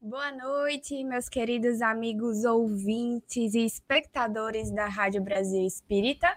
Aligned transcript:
Boa 0.00 0.32
noite, 0.32 1.04
meus 1.04 1.28
queridos 1.28 1.80
amigos 1.80 2.44
ouvintes 2.44 3.54
e 3.54 3.64
espectadores 3.64 4.72
da 4.72 4.88
Rádio 4.88 5.22
Brasil 5.22 5.64
Espírita. 5.64 6.28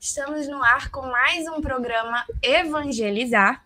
Estamos 0.00 0.48
no 0.48 0.62
ar 0.62 0.90
com 0.90 1.02
mais 1.02 1.46
um 1.48 1.60
programa 1.60 2.24
Evangelizar 2.42 3.62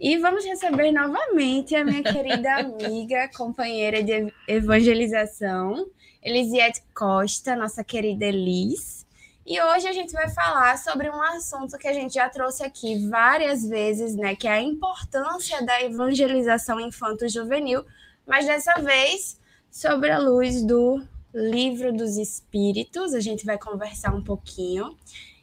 e 0.00 0.16
vamos 0.18 0.44
receber 0.44 0.92
novamente 0.92 1.74
a 1.74 1.84
minha 1.84 2.02
querida 2.02 2.56
amiga, 2.56 3.28
companheira 3.36 4.02
de 4.02 4.32
evangelização, 4.46 5.88
Elisiette 6.22 6.82
Costa, 6.94 7.56
nossa 7.56 7.82
querida 7.82 8.24
Elis. 8.24 9.04
E 9.44 9.60
hoje 9.60 9.88
a 9.88 9.92
gente 9.92 10.12
vai 10.12 10.28
falar 10.28 10.78
sobre 10.78 11.10
um 11.10 11.20
assunto 11.22 11.76
que 11.78 11.88
a 11.88 11.92
gente 11.92 12.14
já 12.14 12.28
trouxe 12.28 12.62
aqui 12.62 13.08
várias 13.08 13.66
vezes, 13.66 14.14
né, 14.14 14.36
que 14.36 14.46
é 14.46 14.52
a 14.52 14.62
importância 14.62 15.64
da 15.64 15.82
evangelização 15.82 16.78
infanto-juvenil, 16.78 17.84
mas 18.26 18.46
dessa 18.46 18.74
vez 18.74 19.40
sobre 19.70 20.10
a 20.10 20.18
luz 20.18 20.62
do 20.62 21.02
Livro 21.34 21.92
dos 21.92 22.16
Espíritos. 22.16 23.14
A 23.14 23.20
gente 23.20 23.44
vai 23.44 23.58
conversar 23.58 24.14
um 24.14 24.22
pouquinho. 24.22 24.96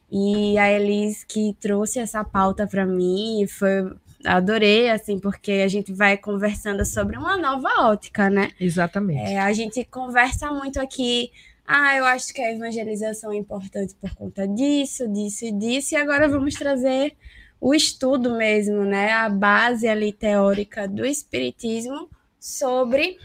E 0.09 0.57
a 0.57 0.71
Elis 0.71 1.23
que 1.23 1.57
trouxe 1.59 1.99
essa 1.99 2.23
pauta 2.23 2.67
para 2.67 2.85
mim 2.85 3.45
foi 3.47 3.91
adorei, 4.25 4.89
assim, 4.89 5.19
porque 5.19 5.51
a 5.51 5.67
gente 5.67 5.93
vai 5.93 6.17
conversando 6.17 6.85
sobre 6.85 7.17
uma 7.17 7.37
nova 7.37 7.69
ótica, 7.89 8.29
né? 8.29 8.51
Exatamente. 8.59 9.33
É, 9.33 9.39
a 9.39 9.53
gente 9.53 9.83
conversa 9.85 10.51
muito 10.51 10.79
aqui. 10.79 11.31
Ah, 11.65 11.95
eu 11.95 12.05
acho 12.05 12.33
que 12.33 12.41
a 12.41 12.51
evangelização 12.51 13.31
é 13.31 13.37
importante 13.37 13.95
por 13.95 14.13
conta 14.15 14.47
disso, 14.47 15.07
disso 15.07 15.45
e 15.45 15.51
disso, 15.51 15.95
e 15.95 15.97
agora 15.97 16.27
vamos 16.27 16.53
trazer 16.53 17.15
o 17.59 17.73
estudo 17.73 18.35
mesmo, 18.35 18.83
né? 18.83 19.11
A 19.11 19.29
base 19.29 19.87
ali 19.87 20.11
teórica 20.11 20.87
do 20.87 21.05
Espiritismo 21.05 22.09
sobre 22.39 23.17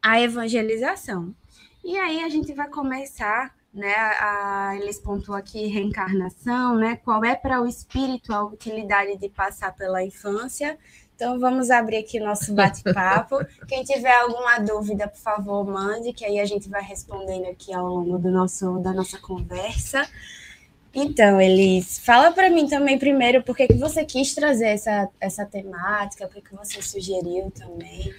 a 0.00 0.20
evangelização. 0.20 1.34
E 1.84 1.96
aí 1.96 2.22
a 2.22 2.28
gente 2.28 2.52
vai 2.52 2.68
começar 2.68 3.57
né? 3.78 3.94
A, 3.94 4.72
eles 4.76 4.98
pontuam 4.98 5.38
aqui 5.38 5.66
reencarnação, 5.66 6.76
né? 6.76 6.96
Qual 7.04 7.24
é 7.24 7.34
para 7.34 7.62
o 7.62 7.66
espírito 7.66 8.32
a 8.32 8.44
utilidade 8.44 9.16
de 9.16 9.28
passar 9.28 9.74
pela 9.74 10.04
infância? 10.04 10.76
Então 11.14 11.38
vamos 11.40 11.70
abrir 11.70 11.96
aqui 11.96 12.20
nosso 12.20 12.52
bate-papo. 12.54 13.38
Quem 13.66 13.82
tiver 13.82 14.14
alguma 14.14 14.58
dúvida, 14.58 15.08
por 15.08 15.18
favor, 15.18 15.64
mande, 15.64 16.12
que 16.12 16.24
aí 16.24 16.38
a 16.38 16.44
gente 16.44 16.68
vai 16.68 16.82
respondendo 16.82 17.46
aqui 17.46 17.72
ao 17.72 17.86
longo 17.86 18.18
do 18.18 18.30
nosso, 18.30 18.78
da 18.78 18.92
nossa 18.92 19.18
conversa. 19.18 20.08
Então, 20.94 21.40
Elis, 21.40 21.98
fala 21.98 22.32
para 22.32 22.50
mim 22.50 22.66
também 22.66 22.98
primeiro 22.98 23.42
por 23.42 23.56
que, 23.56 23.72
você 23.74 24.04
quis 24.04 24.34
trazer 24.34 24.68
essa, 24.68 25.08
essa 25.20 25.44
temática, 25.44 26.26
por 26.26 26.34
que, 26.34 26.42
que 26.42 26.54
você 26.54 26.80
sugeriu 26.80 27.50
também. 27.50 28.12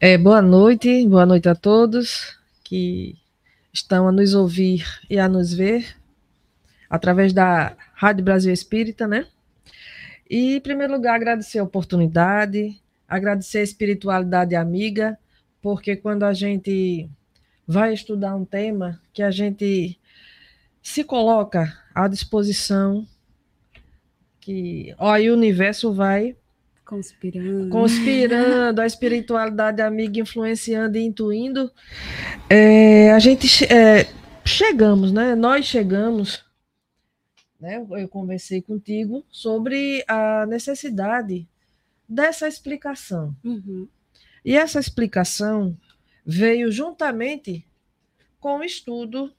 É, 0.00 0.18
boa 0.18 0.42
noite, 0.42 1.06
boa 1.06 1.24
noite 1.24 1.48
a 1.48 1.54
todos 1.54 2.36
que 2.72 3.21
estão 3.72 4.06
a 4.06 4.12
nos 4.12 4.34
ouvir 4.34 4.84
e 5.08 5.18
a 5.18 5.28
nos 5.28 5.52
ver 5.52 5.96
através 6.90 7.32
da 7.32 7.74
Rádio 7.94 8.24
Brasil 8.24 8.52
Espírita, 8.52 9.08
né? 9.08 9.26
E, 10.28 10.56
em 10.56 10.60
primeiro 10.60 10.92
lugar, 10.92 11.14
agradecer 11.14 11.58
a 11.58 11.64
oportunidade, 11.64 12.78
agradecer 13.08 13.58
a 13.58 13.62
espiritualidade 13.62 14.54
amiga, 14.54 15.18
porque 15.60 15.96
quando 15.96 16.24
a 16.24 16.34
gente 16.34 17.08
vai 17.66 17.94
estudar 17.94 18.34
um 18.36 18.44
tema 18.44 19.00
que 19.12 19.22
a 19.22 19.30
gente 19.30 19.98
se 20.82 21.04
coloca 21.04 21.72
à 21.94 22.08
disposição, 22.08 23.06
que 24.40 24.94
ó, 24.98 25.16
o 25.16 25.32
universo 25.32 25.92
vai 25.92 26.36
Conspirando. 26.92 27.70
Conspirando, 27.70 28.82
a 28.82 28.86
espiritualidade 28.86 29.80
amiga 29.80 30.20
influenciando 30.20 30.98
e 30.98 31.02
intuindo. 31.02 31.72
É, 32.50 33.10
a 33.12 33.18
gente 33.18 33.64
é, 33.64 34.06
chegamos, 34.44 35.10
né? 35.10 35.34
Nós 35.34 35.64
chegamos, 35.64 36.44
né? 37.58 37.82
Eu 37.92 38.06
conversei 38.08 38.60
contigo 38.60 39.24
sobre 39.30 40.04
a 40.06 40.44
necessidade 40.44 41.48
dessa 42.06 42.46
explicação. 42.46 43.34
Uhum. 43.42 43.88
E 44.44 44.54
essa 44.54 44.78
explicação 44.78 45.74
veio 46.26 46.70
juntamente 46.70 47.66
com 48.38 48.58
o 48.58 48.64
estudo 48.64 49.32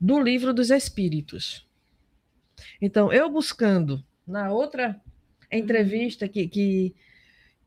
do 0.00 0.22
livro 0.22 0.54
dos 0.54 0.70
Espíritos. 0.70 1.66
Então, 2.80 3.12
eu 3.12 3.28
buscando 3.28 4.00
na 4.24 4.52
outra 4.52 5.00
entrevista 5.56 6.28
que, 6.28 6.46
que, 6.46 6.94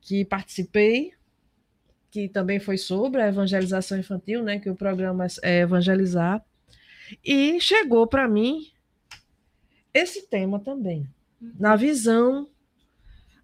que 0.02 0.26
participei, 0.26 1.14
que 2.10 2.28
também 2.28 2.60
foi 2.60 2.78
sobre 2.78 3.22
a 3.22 3.28
evangelização 3.28 3.98
infantil, 3.98 4.44
né, 4.44 4.60
que 4.60 4.70
o 4.70 4.76
programa 4.76 5.26
é 5.42 5.62
evangelizar, 5.62 6.44
e 7.24 7.60
chegou 7.60 8.06
para 8.06 8.28
mim 8.28 8.68
esse 9.94 10.28
tema 10.28 10.60
também, 10.60 11.08
na 11.60 11.76
visão 11.76 12.48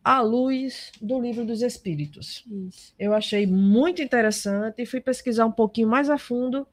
à 0.04 0.22
luz 0.22 0.92
do 1.02 1.20
livro 1.20 1.46
dos 1.46 1.62
Espíritos. 1.62 2.46
Isso. 2.50 2.94
Eu 2.98 3.14
achei 3.14 3.46
muito 3.46 4.02
interessante 4.02 4.82
e 4.82 4.86
fui 4.86 5.02
pesquisar 5.02 5.46
um 5.46 5.52
pouquinho 5.52 5.90
mais 5.90 6.10
a 6.10 6.18
fundo 6.18 6.66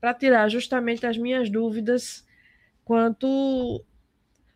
para 0.00 0.12
tirar 0.12 0.48
justamente 0.48 1.06
as 1.06 1.16
minhas 1.16 1.48
dúvidas 1.48 2.26
quanto 2.84 3.84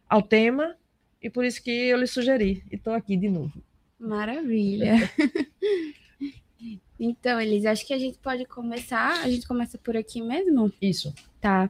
ao 0.08 0.22
tema 0.22 0.76
e 1.26 1.30
por 1.30 1.44
isso 1.44 1.60
que 1.60 1.72
eu 1.72 1.98
lhe 1.98 2.06
sugeri. 2.06 2.62
E 2.70 2.76
estou 2.76 2.92
aqui 2.92 3.16
de 3.16 3.28
novo. 3.28 3.52
Maravilha. 3.98 4.94
então, 7.00 7.40
Elisa, 7.40 7.72
acho 7.72 7.84
que 7.84 7.92
a 7.92 7.98
gente 7.98 8.16
pode 8.18 8.44
começar. 8.44 9.24
A 9.24 9.28
gente 9.28 9.44
começa 9.44 9.76
por 9.76 9.96
aqui 9.96 10.22
mesmo? 10.22 10.72
Isso. 10.80 11.12
Tá. 11.40 11.68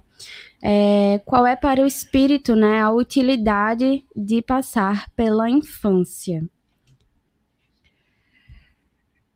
É, 0.62 1.20
qual 1.24 1.46
é 1.46 1.56
para 1.56 1.80
o 1.80 1.86
espírito 1.86 2.54
né, 2.54 2.82
a 2.82 2.90
utilidade 2.90 4.04
de 4.14 4.42
passar 4.42 5.10
pela 5.12 5.48
infância? 5.48 6.46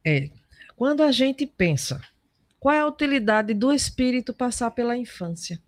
É. 0.04 0.28
Quando 0.76 1.02
a 1.02 1.10
gente 1.10 1.46
pensa, 1.46 1.98
qual 2.58 2.74
é 2.74 2.80
a 2.80 2.86
utilidade 2.86 3.54
do 3.54 3.72
espírito 3.72 4.34
passar 4.34 4.70
pela 4.72 4.98
infância? 4.98 5.58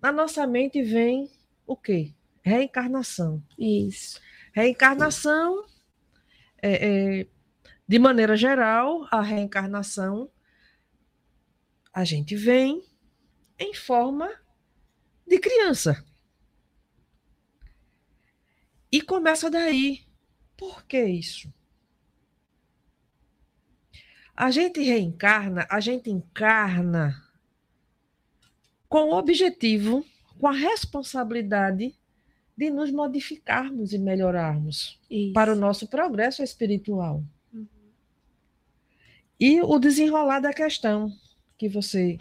Na 0.00 0.12
nossa 0.12 0.46
mente 0.46 0.80
vem 0.80 1.28
o 1.66 1.74
quê? 1.74 2.14
Reencarnação. 2.42 3.42
Isso. 3.58 4.20
Reencarnação, 4.52 5.66
é, 6.62 7.20
é, 7.20 7.26
de 7.86 7.98
maneira 7.98 8.36
geral, 8.36 9.06
a 9.10 9.20
reencarnação, 9.20 10.30
a 11.92 12.04
gente 12.04 12.36
vem 12.36 12.84
em 13.58 13.74
forma 13.74 14.30
de 15.26 15.38
criança. 15.38 16.04
E 18.90 19.00
começa 19.00 19.50
daí. 19.50 20.04
Por 20.56 20.84
que 20.84 21.02
isso? 21.02 21.52
A 24.34 24.50
gente 24.50 24.80
reencarna, 24.80 25.66
a 25.70 25.80
gente 25.80 26.10
encarna 26.10 27.22
com 28.88 29.10
o 29.10 29.14
objetivo, 29.14 30.04
com 30.38 30.48
a 30.48 30.52
responsabilidade 30.52 31.94
de 32.60 32.68
nos 32.68 32.92
modificarmos 32.92 33.94
e 33.94 33.98
melhorarmos 33.98 35.00
Isso. 35.10 35.32
para 35.32 35.54
o 35.54 35.56
nosso 35.56 35.88
progresso 35.88 36.42
espiritual. 36.42 37.24
Uhum. 37.54 37.66
E 39.40 39.62
o 39.62 39.78
desenrolar 39.78 40.40
da 40.40 40.52
questão 40.52 41.10
que 41.56 41.70
você 41.70 42.18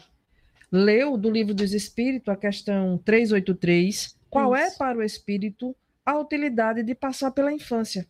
leu 0.72 1.18
do 1.18 1.30
livro 1.30 1.54
dos 1.54 1.74
Espíritos, 1.74 2.30
a 2.30 2.38
questão 2.38 2.98
383, 3.00 4.18
qual 4.30 4.56
é 4.56 4.66
Isso. 4.66 4.76
é 4.76 4.78
para 4.78 5.00
o 5.00 5.04
espírito 5.04 5.76
a 6.06 6.18
utilidade 6.18 6.84
de 6.84 6.96
passar 6.96 7.32
pela 7.32 7.52
infância? 7.52 8.08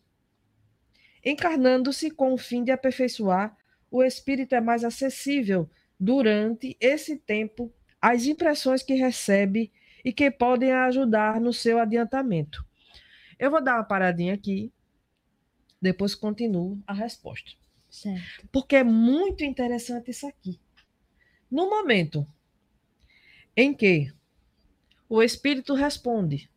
Encarnando-se 1.24 2.12
com 2.12 2.32
o 2.32 2.38
fim 2.38 2.62
de 2.62 2.70
aperfeiçoar 2.70 3.56
o 3.90 4.04
espírito 4.04 4.54
é 4.54 4.60
mais 4.60 4.84
acessível 4.84 5.68
durante 5.98 6.76
esse 6.80 7.16
tempo 7.16 7.72
às 8.00 8.24
impressões 8.24 8.84
que 8.84 8.94
recebe 8.94 9.72
e 10.04 10.12
que 10.12 10.30
podem 10.30 10.72
ajudar 10.72 11.40
no 11.40 11.52
seu 11.52 11.78
adiantamento. 11.78 12.64
Eu 13.38 13.50
vou 13.50 13.62
dar 13.62 13.76
uma 13.76 13.84
paradinha 13.84 14.34
aqui, 14.34 14.72
depois 15.80 16.14
continuo 16.14 16.78
a 16.86 16.92
resposta. 16.92 17.52
Certo. 17.88 18.48
Porque 18.52 18.76
é 18.76 18.84
muito 18.84 19.42
interessante 19.42 20.10
isso 20.10 20.26
aqui. 20.26 20.60
No 21.50 21.68
momento 21.68 22.26
em 23.56 23.74
que 23.74 24.12
o 25.08 25.22
espírito 25.22 25.74
responde, 25.74 26.48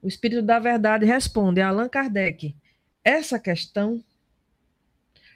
o 0.00 0.08
espírito 0.08 0.42
da 0.42 0.58
verdade 0.58 1.04
responde 1.04 1.60
a 1.60 1.68
Allan 1.68 1.88
Kardec 1.88 2.56
essa 3.04 3.38
questão, 3.38 4.02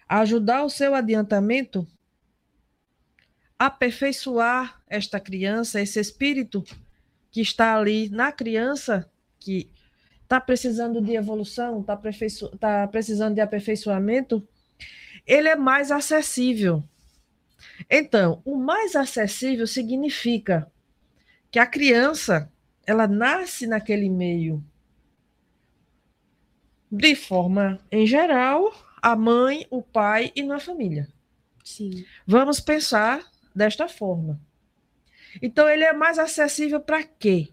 ajudar 0.09 0.65
o 0.65 0.71
seu 0.71 0.95
adiantamento, 0.95 1.87
aperfeiçoar 3.59 4.83
esta 4.87 5.19
criança, 5.21 5.81
esse 5.81 5.99
espírito 6.01 6.65
que 7.35 7.41
está 7.41 7.77
ali 7.77 8.09
na 8.11 8.31
criança, 8.31 9.11
que 9.41 9.69
está 10.23 10.41
precisando 10.41 11.03
de 11.03 11.17
evolução, 11.17 11.81
está 11.81 12.01
tá 12.61 12.87
precisando 12.87 13.35
de 13.35 13.41
aperfeiçoamento, 13.41 14.47
ele 15.27 15.49
é 15.49 15.57
mais 15.57 15.91
acessível. 15.91 16.85
Então, 17.91 18.41
o 18.45 18.55
mais 18.55 18.95
acessível 18.95 19.67
significa 19.67 20.71
que 21.51 21.59
a 21.59 21.67
criança 21.67 22.49
ela 22.87 23.09
nasce 23.09 23.67
naquele 23.67 24.09
meio. 24.09 24.65
De 26.89 27.17
forma 27.17 27.81
em 27.91 28.07
geral, 28.07 28.73
a 29.03 29.17
mãe, 29.17 29.67
o 29.71 29.83
pai 29.83 30.31
e 30.37 30.43
na 30.45 30.61
família. 30.61 31.09
Sim. 31.65 32.05
Vamos 32.25 32.61
pensar 32.61 33.29
desta 33.53 33.89
forma. 33.89 34.41
Então, 35.43 35.69
ele 35.69 35.85
é 35.85 35.93
mais 35.93 36.19
acessível 36.19 36.81
para 36.81 37.03
quê? 37.03 37.49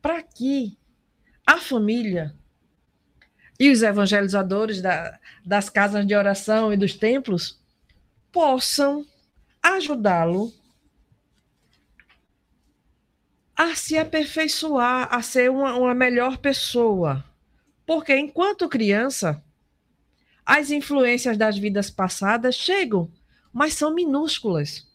Para 0.00 0.22
que 0.22 0.76
a 1.46 1.58
família 1.58 2.34
e 3.58 3.70
os 3.70 3.82
evangelizadores 3.82 4.80
da, 4.80 5.18
das 5.44 5.68
casas 5.68 6.06
de 6.06 6.14
oração 6.14 6.72
e 6.72 6.76
dos 6.76 6.94
templos 6.94 7.60
possam 8.32 9.06
ajudá-lo 9.62 10.52
a 13.54 13.74
se 13.76 13.96
aperfeiçoar, 13.96 15.08
a 15.14 15.22
ser 15.22 15.50
uma, 15.50 15.74
uma 15.76 15.94
melhor 15.94 16.38
pessoa. 16.38 17.24
Porque 17.86 18.16
enquanto 18.16 18.68
criança, 18.68 19.42
as 20.44 20.70
influências 20.70 21.36
das 21.36 21.56
vidas 21.56 21.90
passadas 21.90 22.54
chegam, 22.54 23.08
mas 23.52 23.74
são 23.74 23.94
minúsculas. 23.94 24.90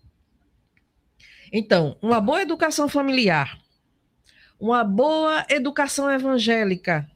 Então, 1.51 1.97
uma 2.01 2.19
boa 2.19 2.41
educação 2.41 2.89
familiar, 2.89 3.59
uma 4.59 4.83
boa 4.83 5.45
educação 5.49 6.09
evangélica, 6.11 7.09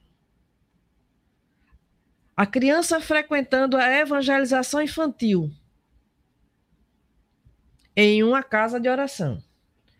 a 2.35 2.45
criança 2.45 2.99
frequentando 2.99 3.77
a 3.77 3.89
evangelização 3.91 4.81
infantil 4.81 5.51
em 7.95 8.23
uma 8.23 8.41
casa 8.41 8.79
de 8.79 8.87
oração 8.89 9.43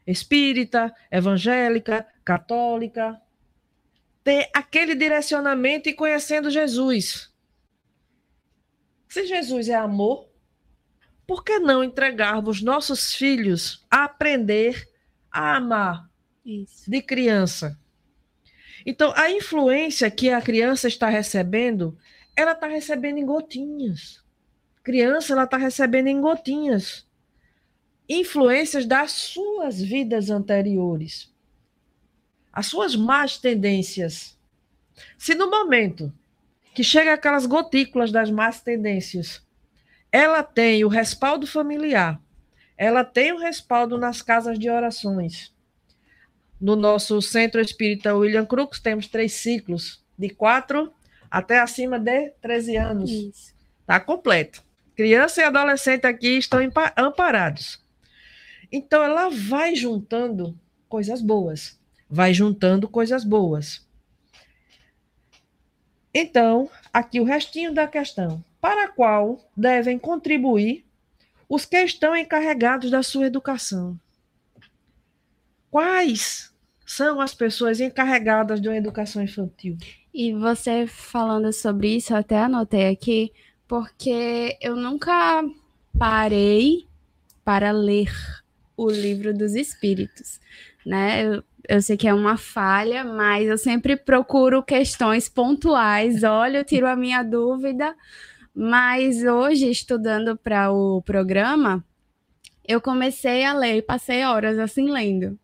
espírita, 0.05 0.93
evangélica, 1.11 2.07
católica, 2.23 3.21
ter 4.23 4.49
aquele 4.53 4.95
direcionamento 4.95 5.89
e 5.89 5.93
conhecendo 5.93 6.49
Jesus. 6.49 7.31
Se 9.07 9.25
Jesus 9.25 9.69
é 9.69 9.75
amor, 9.75 10.30
por 11.31 11.45
que 11.45 11.59
não 11.59 11.81
entregarmos 11.81 12.61
nossos 12.61 13.13
filhos 13.13 13.85
a 13.89 14.03
aprender 14.03 14.85
a 15.31 15.55
amar 15.55 16.11
Isso. 16.45 16.91
de 16.91 17.01
criança? 17.01 17.79
Então, 18.85 19.13
a 19.15 19.31
influência 19.31 20.11
que 20.11 20.29
a 20.29 20.41
criança 20.41 20.89
está 20.89 21.07
recebendo, 21.07 21.97
ela 22.35 22.51
está 22.51 22.67
recebendo 22.67 23.17
em 23.17 23.25
gotinhas. 23.25 24.21
Criança, 24.83 25.31
ela 25.31 25.45
está 25.45 25.55
recebendo 25.55 26.07
em 26.07 26.19
gotinhas 26.19 27.07
influências 28.09 28.85
das 28.85 29.13
suas 29.13 29.81
vidas 29.81 30.29
anteriores, 30.29 31.33
as 32.51 32.65
suas 32.65 32.93
más 32.93 33.37
tendências. 33.37 34.37
Se 35.17 35.33
no 35.33 35.49
momento 35.49 36.13
que 36.75 36.83
chega 36.83 37.13
aquelas 37.13 37.45
gotículas 37.45 38.11
das 38.11 38.29
más 38.29 38.59
tendências, 38.59 39.41
ela 40.11 40.43
tem 40.43 40.83
o 40.83 40.89
respaldo 40.89 41.47
familiar, 41.47 42.19
ela 42.77 43.03
tem 43.03 43.31
o 43.31 43.39
respaldo 43.39 43.97
nas 43.97 44.21
casas 44.21 44.59
de 44.59 44.69
orações. 44.69 45.53
No 46.59 46.75
nosso 46.75 47.21
centro 47.21 47.61
espírita 47.61 48.15
William 48.15 48.45
Crux, 48.45 48.79
temos 48.79 49.07
três 49.07 49.33
ciclos, 49.33 50.03
de 50.17 50.29
quatro 50.29 50.93
até 51.29 51.59
acima 51.59 51.97
de 51.97 52.29
13 52.41 52.77
anos. 52.77 53.53
Está 53.79 53.99
completo. 53.99 54.63
Criança 54.95 55.41
e 55.41 55.43
adolescente 55.43 56.05
aqui 56.05 56.37
estão 56.37 56.59
amparados. 56.97 57.81
Então 58.71 59.01
ela 59.01 59.29
vai 59.29 59.75
juntando 59.75 60.57
coisas 60.87 61.21
boas, 61.21 61.79
vai 62.09 62.33
juntando 62.33 62.87
coisas 62.87 63.23
boas. 63.23 63.87
Então, 66.13 66.69
aqui 66.93 67.19
o 67.19 67.23
restinho 67.23 67.73
da 67.73 67.87
questão. 67.87 68.43
Para 68.61 68.85
a 68.85 68.87
qual 68.87 69.39
devem 69.57 69.97
contribuir 69.97 70.85
os 71.49 71.65
que 71.65 71.77
estão 71.77 72.15
encarregados 72.15 72.91
da 72.91 73.03
sua 73.03 73.25
educação? 73.25 73.99
Quais 75.69 76.53
são 76.85 77.19
as 77.19 77.33
pessoas 77.33 77.81
encarregadas 77.81 78.61
de 78.61 78.69
uma 78.69 78.77
educação 78.77 79.23
infantil? 79.23 79.77
E 80.13 80.33
você 80.33 80.85
falando 80.85 81.51
sobre 81.51 81.95
isso, 81.95 82.13
eu 82.13 82.17
até 82.17 82.37
anotei 82.37 82.89
aqui, 82.89 83.33
porque 83.67 84.57
eu 84.61 84.75
nunca 84.75 85.43
parei 85.97 86.87
para 87.43 87.71
ler 87.71 88.11
o 88.75 88.89
livro 88.89 89.33
dos 89.33 89.55
espíritos, 89.55 90.39
né? 90.85 91.25
Eu, 91.25 91.43
eu 91.67 91.81
sei 91.81 91.95
que 91.95 92.07
é 92.07 92.13
uma 92.13 92.37
falha, 92.37 93.03
mas 93.03 93.47
eu 93.47 93.57
sempre 93.57 93.95
procuro 93.95 94.61
questões 94.61 95.29
pontuais, 95.29 96.23
olho, 96.23 96.63
tiro 96.63 96.87
a 96.87 96.95
minha 96.95 97.23
dúvida, 97.23 97.95
mas 98.53 99.23
hoje, 99.23 99.69
estudando 99.69 100.37
para 100.37 100.71
o 100.71 101.01
programa, 101.01 101.83
eu 102.67 102.81
comecei 102.81 103.43
a 103.43 103.53
ler, 103.53 103.83
passei 103.83 104.23
horas 104.23 104.59
assim 104.59 104.89
lendo. 104.89 105.37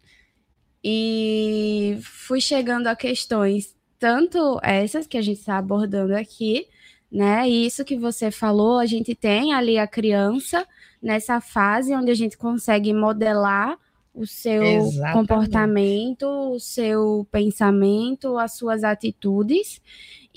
E 0.84 1.98
fui 2.02 2.40
chegando 2.40 2.88
a 2.88 2.96
questões, 2.96 3.76
tanto 4.00 4.60
essas 4.62 5.08
que 5.08 5.18
a 5.18 5.22
gente 5.22 5.40
está 5.40 5.58
abordando 5.58 6.16
aqui, 6.16 6.68
né? 7.12 7.50
E 7.50 7.66
isso 7.66 7.86
que 7.86 7.98
você 7.98 8.32
falou, 8.32 8.80
a 8.80 8.86
gente 8.86 9.16
tem 9.16 9.54
ali 9.54 9.78
a 9.78 9.88
criança 9.88 10.68
nessa 11.02 11.40
fase 11.42 11.96
onde 11.96 12.12
a 12.12 12.16
gente 12.16 12.38
consegue 12.38 12.94
modelar 12.94 13.78
o 14.14 14.26
seu 14.26 14.64
Exatamente. 14.64 15.14
comportamento, 15.14 16.26
o 16.26 16.60
seu 16.60 17.28
pensamento, 17.32 18.38
as 18.38 18.54
suas 18.54 18.84
atitudes. 18.84 19.80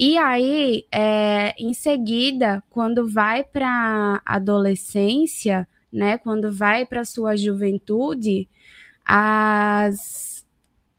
E 0.03 0.17
aí, 0.17 0.87
é, 0.91 1.55
em 1.59 1.75
seguida, 1.75 2.63
quando 2.71 3.07
vai 3.07 3.45
para 3.45 4.23
a 4.25 4.37
adolescência, 4.37 5.69
né, 5.93 6.17
quando 6.17 6.51
vai 6.51 6.87
para 6.87 7.03
a 7.03 7.05
sua 7.05 7.37
juventude, 7.37 8.49
as 9.05 10.31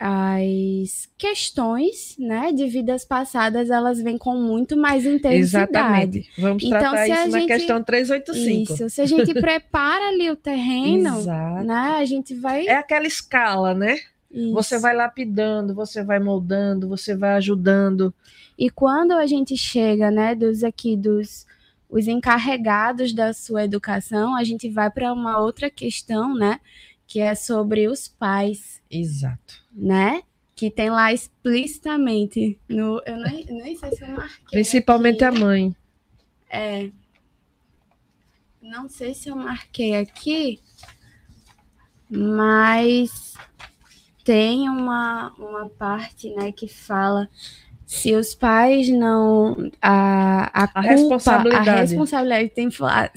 as 0.03 1.07
questões, 1.15 2.15
né, 2.17 2.51
de 2.51 2.65
vidas 2.67 3.05
passadas, 3.05 3.69
elas 3.69 4.01
vêm 4.01 4.17
com 4.17 4.35
muito 4.35 4.75
mais 4.75 5.05
intensidade. 5.05 5.37
Exatamente. 5.37 6.31
Vamos 6.39 6.63
então, 6.63 6.79
tratar 6.79 7.07
isso 7.07 7.29
na 7.29 7.39
gente, 7.39 7.47
questão 7.47 7.83
385. 7.83 8.73
Isso, 8.73 8.89
se 8.89 9.01
a 9.01 9.05
gente 9.05 9.31
prepara 9.39 10.09
ali 10.09 10.31
o 10.31 10.35
terreno, 10.35 11.21
né, 11.63 11.97
a 11.99 12.05
gente 12.05 12.33
vai... 12.33 12.65
É 12.65 12.77
aquela 12.77 13.05
escala, 13.05 13.75
né? 13.75 13.99
Isso. 14.31 14.53
Você 14.53 14.79
vai 14.79 14.95
lapidando, 14.95 15.75
você 15.75 16.03
vai 16.03 16.19
moldando, 16.19 16.87
você 16.87 17.15
vai 17.15 17.33
ajudando. 17.33 18.11
E 18.61 18.69
quando 18.69 19.13
a 19.13 19.25
gente 19.25 19.57
chega, 19.57 20.11
né, 20.11 20.35
dos 20.35 20.63
aqui, 20.63 20.95
dos 20.95 21.47
os 21.89 22.07
encarregados 22.07 23.11
da 23.11 23.33
sua 23.33 23.63
educação, 23.63 24.35
a 24.35 24.43
gente 24.43 24.69
vai 24.69 24.87
para 24.91 25.11
uma 25.11 25.39
outra 25.39 25.67
questão, 25.67 26.35
né, 26.35 26.59
que 27.07 27.19
é 27.19 27.33
sobre 27.33 27.87
os 27.87 28.07
pais. 28.07 28.79
Exato. 28.87 29.55
Né? 29.73 30.21
Que 30.55 30.69
tem 30.69 30.91
lá 30.91 31.11
explicitamente 31.11 32.59
no. 32.69 33.01
Eu 33.03 33.17
nem, 33.23 33.45
nem 33.45 33.75
sei 33.75 33.95
se 33.95 34.03
eu 34.03 34.09
marquei. 34.09 34.45
Principalmente 34.51 35.23
aqui. 35.23 35.37
a 35.37 35.39
mãe. 35.39 35.75
É. 36.47 36.91
Não 38.61 38.87
sei 38.87 39.15
se 39.15 39.27
eu 39.27 39.35
marquei 39.35 39.95
aqui, 39.95 40.59
mas 42.07 43.33
tem 44.23 44.69
uma, 44.69 45.33
uma 45.39 45.67
parte 45.67 46.29
né, 46.35 46.51
que 46.51 46.67
fala 46.67 47.27
se 47.85 48.15
os 48.15 48.33
pais 48.33 48.87
não 48.89 49.69
a, 49.81 50.63
a, 50.63 50.63
A 50.63 50.67
culpa, 50.67 50.81
responsabilidade. 50.81 51.69
a 51.69 51.75
responsabilidade 51.75 52.49
tem, 52.49 52.69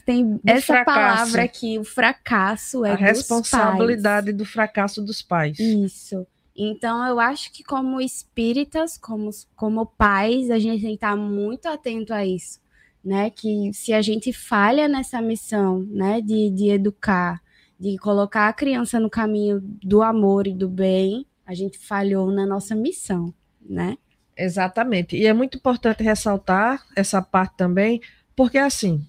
tem 0.05 0.41
essa 0.47 0.67
fracasso. 0.67 0.85
palavra 0.85 1.43
aqui, 1.45 1.79
o 1.79 1.85
fracasso 1.85 2.85
é 2.85 2.93
a 2.93 2.97
responsabilidade 2.97 4.33
do 4.33 4.45
fracasso 4.45 5.01
dos 5.03 5.23
pais. 5.23 5.57
pais. 5.57 5.59
Isso. 5.59 6.27
Então 6.57 7.07
eu 7.07 7.19
acho 7.21 7.53
que 7.53 7.65
como 7.65 8.01
espíritas, 8.01 8.97
como 8.99 9.31
como 9.57 9.87
pais, 9.87 10.51
a 10.51 10.59
gente 10.59 10.81
tem 10.83 10.91
que 10.91 10.95
estar 10.97 11.17
muito 11.17 11.67
atento 11.67 12.13
a 12.15 12.25
isso, 12.25 12.61
né? 13.05 13.31
Que 13.31 13.73
se 13.73 13.93
a 13.93 14.01
gente 14.03 14.33
falha 14.33 14.89
nessa 14.89 15.21
missão, 15.21 15.81
né, 15.91 16.21
de, 16.21 16.51
de 16.51 16.71
educar, 16.71 17.41
de 17.79 17.97
colocar 17.99 18.49
a 18.49 18.53
criança 18.53 19.01
no 19.01 19.11
caminho 19.11 19.61
do 19.61 20.01
amor 20.03 20.47
e 20.47 20.55
do 20.55 20.69
bem, 20.69 21.27
a 21.47 21.55
gente 21.55 21.79
falhou 21.79 22.31
na 22.31 22.47
nossa 22.47 22.75
missão, 22.75 23.35
né? 23.61 23.97
Exatamente. 24.37 25.17
E 25.17 25.27
é 25.27 25.33
muito 25.33 25.59
importante 25.59 26.03
ressaltar 26.03 26.85
essa 26.97 27.23
parte 27.23 27.57
também, 27.57 28.01
porque 28.35 28.59
assim, 28.59 29.07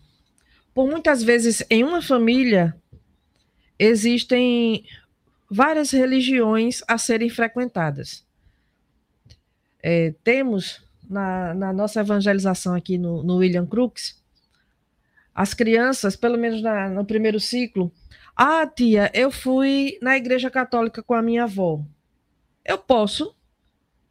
por 0.73 0.87
muitas 0.87 1.23
vezes 1.23 1.63
em 1.69 1.83
uma 1.83 2.01
família 2.01 2.75
existem 3.77 4.85
várias 5.49 5.91
religiões 5.91 6.81
a 6.87 6.97
serem 6.97 7.29
frequentadas. 7.29 8.23
É, 9.81 10.13
temos 10.23 10.83
na, 11.09 11.53
na 11.53 11.73
nossa 11.73 11.99
evangelização 12.01 12.73
aqui 12.73 12.97
no, 12.97 13.23
no 13.23 13.37
William 13.37 13.65
Crookes, 13.65 14.23
as 15.33 15.53
crianças, 15.53 16.15
pelo 16.15 16.37
menos 16.37 16.61
na- 16.61 16.89
no 16.89 17.05
primeiro 17.05 17.39
ciclo, 17.39 17.91
ah, 18.35 18.65
tia, 18.65 19.11
eu 19.13 19.29
fui 19.31 19.97
na 20.01 20.17
igreja 20.17 20.49
católica 20.49 21.03
com 21.03 21.13
a 21.13 21.21
minha 21.21 21.43
avó. 21.43 21.81
Eu 22.63 22.77
posso? 22.77 23.35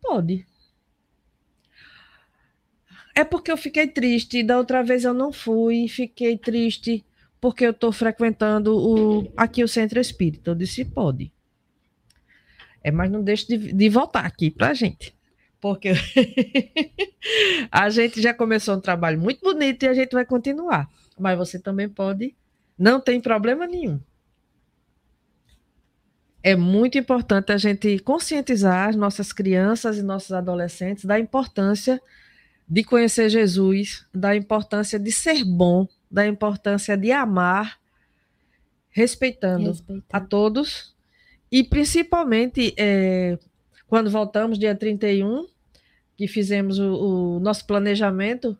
Pode. 0.02 0.46
É 3.14 3.22
porque 3.22 3.52
eu 3.52 3.56
fiquei 3.56 3.86
triste. 3.86 4.42
Da 4.42 4.58
outra 4.58 4.82
vez 4.82 5.04
eu 5.04 5.14
não 5.14 5.32
fui, 5.32 5.86
fiquei 5.88 6.36
triste 6.36 7.04
porque 7.40 7.66
eu 7.66 7.72
estou 7.72 7.92
frequentando 7.92 8.74
o, 8.74 9.32
aqui 9.36 9.62
o 9.62 9.68
centro 9.68 10.00
espírita. 10.00 10.50
Eu 10.50 10.54
disse: 10.54 10.84
pode. 10.84 11.32
É, 12.82 12.90
mas 12.90 13.10
não 13.10 13.22
deixe 13.22 13.46
de, 13.46 13.72
de 13.72 13.88
voltar 13.88 14.24
aqui 14.24 14.50
para 14.50 14.68
a 14.68 14.74
gente. 14.74 15.14
Porque 15.60 15.92
a 17.70 17.88
gente 17.88 18.20
já 18.20 18.34
começou 18.34 18.76
um 18.76 18.80
trabalho 18.80 19.18
muito 19.18 19.40
bonito 19.40 19.82
e 19.82 19.88
a 19.88 19.94
gente 19.94 20.12
vai 20.12 20.24
continuar. 20.24 20.88
Mas 21.18 21.38
você 21.38 21.58
também 21.58 21.88
pode, 21.88 22.34
não 22.78 23.00
tem 23.00 23.20
problema 23.20 23.66
nenhum. 23.66 24.00
É 26.42 26.54
muito 26.54 26.98
importante 26.98 27.52
a 27.52 27.56
gente 27.56 27.98
conscientizar 28.00 28.90
as 28.90 28.96
nossas 28.96 29.32
crianças 29.32 29.96
e 29.96 30.02
nossos 30.02 30.32
adolescentes 30.32 31.06
da 31.06 31.18
importância 31.18 32.00
de 32.74 32.82
conhecer 32.82 33.28
Jesus, 33.28 34.04
da 34.12 34.34
importância 34.34 34.98
de 34.98 35.12
ser 35.12 35.44
bom, 35.44 35.86
da 36.10 36.26
importância 36.26 36.96
de 36.96 37.12
amar, 37.12 37.78
respeitando 38.90 39.68
a 39.68 39.70
Respeitar. 39.70 40.20
todos 40.22 40.92
e 41.52 41.62
principalmente 41.62 42.74
é, 42.76 43.38
quando 43.86 44.10
voltamos 44.10 44.58
dia 44.58 44.74
31, 44.74 45.46
que 46.16 46.26
fizemos 46.26 46.80
o, 46.80 47.36
o 47.36 47.38
nosso 47.38 47.64
planejamento 47.64 48.58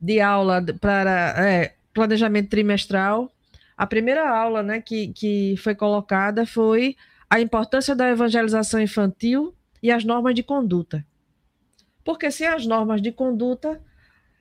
de 0.00 0.20
aula 0.20 0.64
para 0.80 1.34
é, 1.44 1.74
planejamento 1.92 2.48
trimestral, 2.48 3.28
a 3.76 3.88
primeira 3.88 4.30
aula 4.30 4.62
né, 4.62 4.80
que, 4.80 5.08
que 5.08 5.56
foi 5.56 5.74
colocada 5.74 6.46
foi 6.46 6.94
a 7.28 7.40
importância 7.40 7.96
da 7.96 8.08
evangelização 8.08 8.80
infantil 8.80 9.52
e 9.82 9.90
as 9.90 10.04
normas 10.04 10.32
de 10.32 10.44
conduta. 10.44 11.04
Porque 12.04 12.30
sem 12.30 12.46
as 12.46 12.66
normas 12.66 13.00
de 13.00 13.12
conduta, 13.12 13.80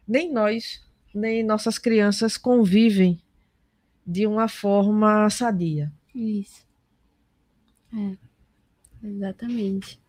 nem 0.07 0.31
nós, 0.31 0.83
nem 1.13 1.43
nossas 1.43 1.77
crianças 1.77 2.37
convivem 2.37 3.21
de 4.05 4.25
uma 4.25 4.47
forma 4.47 5.29
sadia. 5.29 5.91
Isso. 6.13 6.65
É, 7.93 8.17
exatamente. 9.07 9.99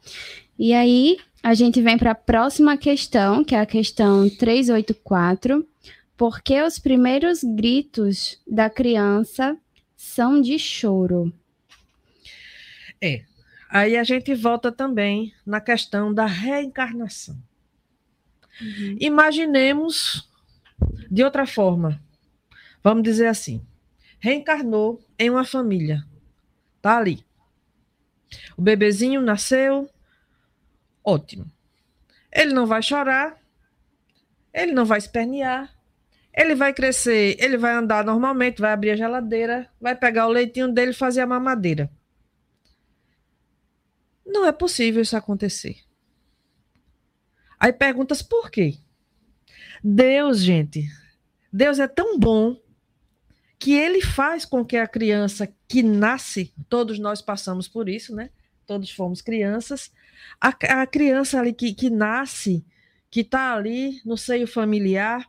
E 0.59 0.73
aí, 0.73 1.19
a 1.43 1.55
gente 1.55 1.83
vem 1.83 1.99
para 1.99 2.13
a 2.13 2.15
próxima 2.15 2.77
questão, 2.77 3.45
que 3.45 3.55
é 3.55 3.61
a 3.61 3.67
questão 3.67 4.29
384. 4.29 5.67
Por 6.17 6.41
que 6.41 6.63
os 6.63 6.79
primeiros 6.79 7.43
gritos 7.43 8.41
da 8.47 8.71
criança 8.71 9.57
são 9.97 10.41
de 10.41 10.59
choro? 10.59 11.33
Aí 13.75 13.97
a 13.97 14.05
gente 14.05 14.35
volta 14.35 14.71
também 14.71 15.33
na 15.47 15.59
questão 15.59 16.13
da 16.13 16.27
reencarnação. 16.27 17.43
Imaginemos 19.01 20.31
de 21.11 21.25
outra 21.25 21.47
forma. 21.47 21.99
Vamos 22.85 23.03
dizer 23.03 23.29
assim: 23.29 23.67
reencarnou 24.21 25.03
em 25.19 25.31
uma 25.31 25.43
família. 25.43 26.05
Tá 26.83 26.99
ali. 26.99 27.25
O 28.59 28.61
bebezinho 28.61 29.23
nasceu, 29.23 29.89
ótimo. 31.03 31.51
Ele 32.31 32.53
não 32.53 32.67
vai 32.67 32.83
chorar, 32.83 33.41
ele 34.53 34.73
não 34.73 34.85
vai 34.85 34.99
espernear, 34.99 35.75
ele 36.35 36.55
vai 36.55 36.75
crescer, 36.75 37.37
ele 37.39 37.57
vai 37.57 37.73
andar 37.73 38.05
normalmente, 38.05 38.61
vai 38.61 38.73
abrir 38.73 38.91
a 38.91 38.97
geladeira, 38.97 39.71
vai 39.81 39.97
pegar 39.97 40.27
o 40.27 40.31
leitinho 40.31 40.71
dele 40.71 40.91
e 40.91 40.95
fazer 40.95 41.23
a 41.23 41.27
mamadeira. 41.27 41.91
Não 44.25 44.47
é 44.47 44.53
possível 44.53 45.03
isso 45.03 45.17
acontecer. 45.17 45.77
Aí 47.59 47.73
perguntas 47.73 48.23
por 48.23 48.51
quê? 48.51 48.79
Deus, 49.83 50.41
gente, 50.41 50.89
Deus 51.53 51.79
é 51.79 51.89
tão 51.89 52.19
bom 52.19 52.57
que 53.59 53.73
ele 53.73 54.01
faz 54.01 54.45
com 54.45 54.65
que 54.65 54.77
a 54.77 54.89
criança 54.89 55.53
que 55.69 55.83
nasce, 55.83 56.53
todos 56.69 56.99
nós 56.99 57.23
passamos 57.23 57.69
por 57.69 57.89
isso, 57.89 58.15
né? 58.15 58.31
Todos 58.67 58.91
fomos 58.91 59.21
crianças. 59.21 59.93
A, 60.41 60.49
a 60.49 60.87
criança 60.87 61.39
ali 61.39 61.53
que, 61.53 61.75
que 61.75 61.91
nasce, 61.91 62.65
que 63.11 63.21
está 63.21 63.55
ali 63.55 64.01
no 64.05 64.17
seio 64.17 64.47
familiar, 64.47 65.29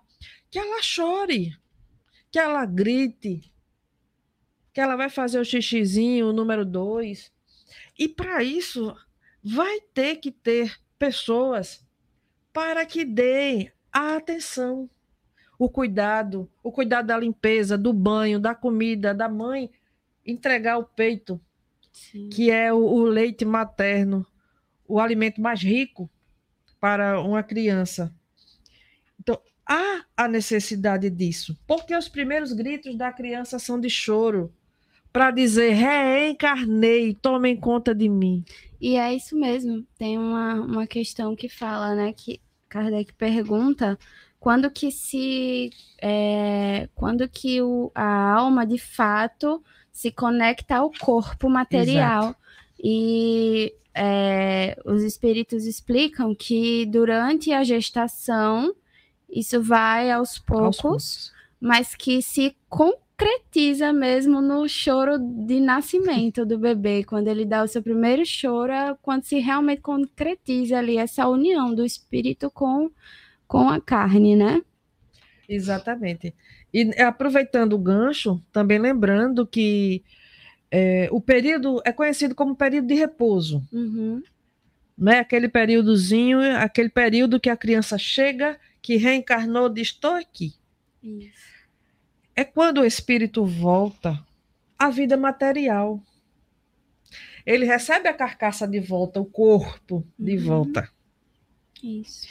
que 0.50 0.58
ela 0.58 0.82
chore, 0.82 1.56
que 2.32 2.40
ela 2.40 2.66
grite, 2.66 3.52
que 4.72 4.80
ela 4.80 4.96
vai 4.96 5.10
fazer 5.10 5.40
o 5.40 5.46
xixizinho, 5.46 6.30
o 6.30 6.34
número 6.34 6.64
dois. 6.64 7.33
E 7.98 8.08
para 8.08 8.44
isso, 8.44 8.96
vai 9.44 9.82
ter 9.94 10.18
que 10.18 10.32
ter 10.32 10.80
pessoas 10.98 11.86
para 12.52 12.86
que 12.86 13.04
deem 13.04 13.72
a 13.92 14.16
atenção, 14.16 14.90
o 15.58 15.70
cuidado, 15.70 16.50
o 16.62 16.72
cuidado 16.72 17.08
da 17.08 17.18
limpeza, 17.18 17.78
do 17.78 17.94
banho, 17.94 18.40
da 18.40 18.56
comida, 18.56 19.14
da 19.14 19.30
mãe 19.30 19.70
entregar 20.26 20.78
o 20.78 20.84
peito, 20.84 21.40
Sim. 21.92 22.30
que 22.30 22.50
é 22.50 22.74
o, 22.74 22.78
o 22.78 23.04
leite 23.04 23.46
materno, 23.46 24.26
o 24.88 25.00
alimento 25.00 25.42
mais 25.42 25.62
rico 25.62 26.10
para 26.80 27.22
uma 27.22 27.44
criança. 27.44 28.14
Então, 29.20 29.40
há 29.66 30.06
a 30.16 30.28
necessidade 30.28 31.10
disso, 31.10 31.58
porque 31.68 31.96
os 31.96 32.08
primeiros 32.08 32.54
gritos 32.54 32.96
da 32.98 33.12
criança 33.12 33.60
são 33.60 33.80
de 33.80 33.90
choro, 33.90 34.54
para 35.14 35.30
dizer 35.32 35.72
reencarnei, 35.74 37.14
tomem 37.14 37.56
conta 37.56 37.94
de 37.94 38.10
mim. 38.10 38.44
E 38.82 38.98
é 38.98 39.14
isso 39.14 39.38
mesmo. 39.38 39.86
Tem 39.98 40.18
uma, 40.18 40.56
uma 40.56 40.88
questão 40.88 41.36
que 41.36 41.48
fala, 41.48 41.96
né? 41.96 42.12
Que 42.12 42.42
Kardec 42.68 43.14
pergunta 43.14 43.98
quando 44.40 44.70
que 44.72 44.92
se. 44.92 45.70
é, 46.02 46.90
quando 46.96 47.30
que 47.30 47.62
o, 47.62 47.92
a 47.96 48.34
alma 48.34 48.66
de 48.66 48.78
fato 48.80 49.64
se 49.92 50.12
conecta 50.12 50.78
ao 50.78 50.92
corpo 50.92 51.48
material. 51.50 52.36
E 52.84 53.74
é, 53.94 54.76
os 54.84 55.04
espíritos 55.04 55.66
explicam 55.66 56.34
que 56.36 56.86
durante 56.88 57.54
a 57.54 57.64
gestação 57.64 58.76
isso 59.30 59.62
vai 59.62 60.12
aos 60.12 60.32
Aos 60.32 60.40
poucos, 60.40 60.82
poucos. 60.82 61.34
mas 61.62 61.96
que 61.96 62.22
se 62.22 62.56
concretiza 63.24 63.94
mesmo 63.94 64.42
no 64.42 64.68
choro 64.68 65.18
de 65.18 65.60
nascimento 65.60 66.46
do 66.46 66.58
bebê, 66.58 67.04
quando 67.04 67.28
ele 67.28 67.46
dá 67.46 67.64
o 67.64 67.68
seu 67.68 67.82
primeiro 67.82 68.26
choro, 68.26 68.72
é 68.72 68.96
quando 69.02 69.24
se 69.24 69.40
realmente 69.40 69.82
concretiza 69.82 70.78
ali 70.78 70.98
essa 70.98 71.28
união 71.28 71.74
do 71.74 71.86
espírito 71.86 72.52
com, 72.52 72.92
com 73.48 73.70
a 73.70 73.80
carne, 73.80 74.36
né? 74.36 74.62
Exatamente. 75.48 76.34
E 76.74 76.90
aproveitando 77.02 77.74
o 77.74 77.78
gancho, 77.80 78.42
também 78.52 78.80
lembrando 78.80 79.46
que 79.46 80.04
é, 80.72 81.08
o 81.12 81.22
período 81.22 81.82
é 81.86 81.92
conhecido 81.92 82.34
como 82.36 82.56
período 82.56 82.88
de 82.88 82.96
repouso, 82.96 83.64
Uhum. 83.72 84.22
né? 84.98 85.20
Aquele 85.20 85.48
períodozinho, 85.48 86.40
aquele 86.58 86.90
período 86.90 87.40
que 87.40 87.50
a 87.50 87.58
criança 87.58 87.98
chega, 87.98 88.60
que 88.82 88.96
reencarnou, 88.98 89.70
diz: 89.70 89.90
estou 89.90 90.12
aqui. 90.16 90.54
Isso. 91.04 91.53
É 92.36 92.44
quando 92.44 92.82
o 92.82 92.86
espírito 92.86 93.46
volta 93.46 94.20
à 94.78 94.90
vida 94.90 95.16
material. 95.16 96.02
Ele 97.46 97.66
recebe 97.66 98.08
a 98.08 98.14
carcaça 98.14 98.68
de 98.68 98.80
volta, 98.80 99.20
o 99.20 99.26
corpo 99.26 100.06
de 100.18 100.38
Uhum. 100.38 100.44
volta. 100.46 100.90
Isso. 101.84 102.28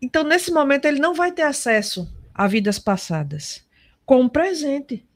Então, 0.00 0.22
nesse 0.24 0.52
momento, 0.52 0.84
ele 0.84 1.00
não 1.00 1.14
vai 1.14 1.32
ter 1.32 1.42
acesso 1.42 2.12
a 2.34 2.46
vidas 2.46 2.78
passadas 2.78 3.66
com 4.04 4.20
um 4.20 4.28
presente 4.28 5.06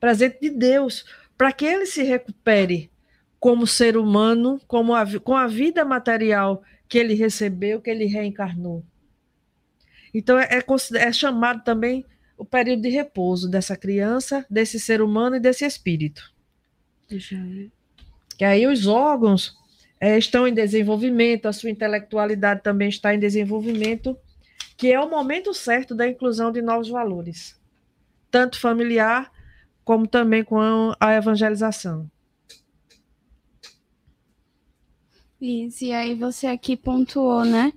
presente 0.00 0.40
de 0.40 0.50
Deus 0.50 1.04
para 1.36 1.52
que 1.52 1.64
ele 1.64 1.86
se 1.86 2.02
recupere 2.02 2.90
como 3.38 3.66
ser 3.66 3.96
humano, 3.96 4.60
como 4.66 4.94
a, 4.94 5.04
com 5.20 5.36
a 5.36 5.46
vida 5.46 5.84
material 5.84 6.62
que 6.88 6.98
ele 6.98 7.14
recebeu, 7.14 7.80
que 7.80 7.90
ele 7.90 8.06
reencarnou. 8.06 8.84
Então, 10.12 10.38
é, 10.38 10.48
é, 10.50 10.64
é 10.98 11.12
chamado 11.12 11.62
também 11.62 12.04
o 12.40 12.44
período 12.44 12.80
de 12.80 12.88
repouso 12.88 13.50
dessa 13.50 13.76
criança, 13.76 14.46
desse 14.48 14.80
ser 14.80 15.02
humano 15.02 15.36
e 15.36 15.40
desse 15.40 15.62
espírito. 15.66 16.32
Já. 17.10 17.36
Que 18.38 18.44
aí 18.44 18.66
os 18.66 18.86
órgãos 18.86 19.54
é, 20.00 20.16
estão 20.16 20.48
em 20.48 20.54
desenvolvimento, 20.54 21.46
a 21.46 21.52
sua 21.52 21.68
intelectualidade 21.68 22.62
também 22.62 22.88
está 22.88 23.14
em 23.14 23.18
desenvolvimento, 23.18 24.16
que 24.74 24.90
é 24.90 24.98
o 24.98 25.10
momento 25.10 25.52
certo 25.52 25.94
da 25.94 26.08
inclusão 26.08 26.50
de 26.50 26.62
novos 26.62 26.88
valores, 26.88 27.60
tanto 28.30 28.58
familiar 28.58 29.30
como 29.84 30.06
também 30.06 30.42
com 30.42 30.94
a 30.98 31.14
evangelização. 31.14 32.10
E 35.38 35.68
aí 35.92 36.14
você 36.14 36.46
aqui 36.46 36.74
pontuou, 36.74 37.44
né? 37.44 37.70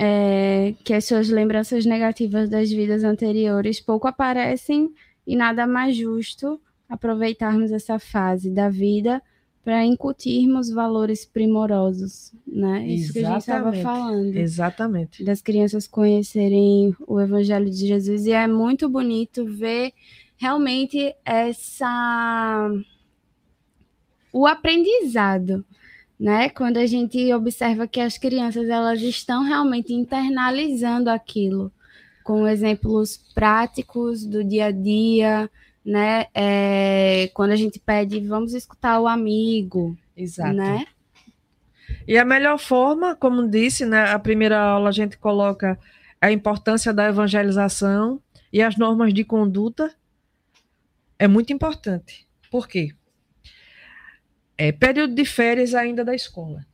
É, 0.00 0.74
que 0.84 0.94
as 0.94 1.06
suas 1.06 1.28
lembranças 1.28 1.84
negativas 1.84 2.48
das 2.48 2.70
vidas 2.70 3.02
anteriores 3.02 3.80
pouco 3.80 4.06
aparecem 4.06 4.94
e 5.26 5.34
nada 5.34 5.66
mais 5.66 5.96
justo 5.96 6.60
aproveitarmos 6.88 7.72
essa 7.72 7.98
fase 7.98 8.48
da 8.48 8.70
vida 8.70 9.20
para 9.68 9.84
incutirmos 9.84 10.70
valores 10.70 11.26
primorosos, 11.26 12.32
né? 12.46 12.86
Isso 12.86 13.12
que 13.12 13.18
a 13.18 13.32
gente 13.32 13.40
estava 13.40 13.72
falando. 13.74 14.34
Exatamente. 14.34 15.22
Das 15.22 15.42
crianças 15.42 15.86
conhecerem 15.86 16.96
o 17.06 17.20
Evangelho 17.20 17.68
de 17.68 17.86
Jesus. 17.86 18.24
E 18.24 18.32
é 18.32 18.46
muito 18.46 18.88
bonito 18.88 19.44
ver 19.44 19.92
realmente 20.38 21.14
essa. 21.22 22.70
o 24.32 24.46
aprendizado, 24.46 25.62
né? 26.18 26.48
Quando 26.48 26.78
a 26.78 26.86
gente 26.86 27.32
observa 27.32 27.86
que 27.86 28.00
as 28.00 28.18
crianças 28.18 28.68
elas 28.68 29.00
estão 29.00 29.44
realmente 29.44 29.92
internalizando 29.92 31.10
aquilo, 31.10 31.70
com 32.24 32.46
exemplos 32.46 33.16
práticos 33.34 34.24
do 34.24 34.42
dia 34.42 34.66
a 34.66 34.70
dia, 34.70 35.50
né? 35.84 36.26
É, 36.34 37.30
quando 37.32 37.52
a 37.52 37.56
gente 37.56 37.78
pede, 37.78 38.20
vamos 38.20 38.52
escutar 38.52 39.00
o 39.00 39.06
amigo. 39.06 39.96
Exato. 40.16 40.54
Né? 40.54 40.84
E 42.06 42.18
a 42.18 42.24
melhor 42.24 42.58
forma, 42.58 43.14
como 43.14 43.48
disse, 43.48 43.86
né, 43.86 44.10
a 44.10 44.18
primeira 44.18 44.58
aula 44.58 44.88
a 44.88 44.92
gente 44.92 45.16
coloca 45.16 45.78
a 46.20 46.32
importância 46.32 46.92
da 46.92 47.08
evangelização 47.08 48.20
e 48.52 48.60
as 48.60 48.76
normas 48.76 49.14
de 49.14 49.24
conduta. 49.24 49.94
É 51.18 51.28
muito 51.28 51.52
importante. 51.52 52.26
Por 52.50 52.66
quê? 52.66 52.90
É 54.58 54.72
período 54.72 55.14
de 55.14 55.24
férias 55.24 55.74
ainda 55.74 56.04
da 56.04 56.14
escola. 56.14 56.66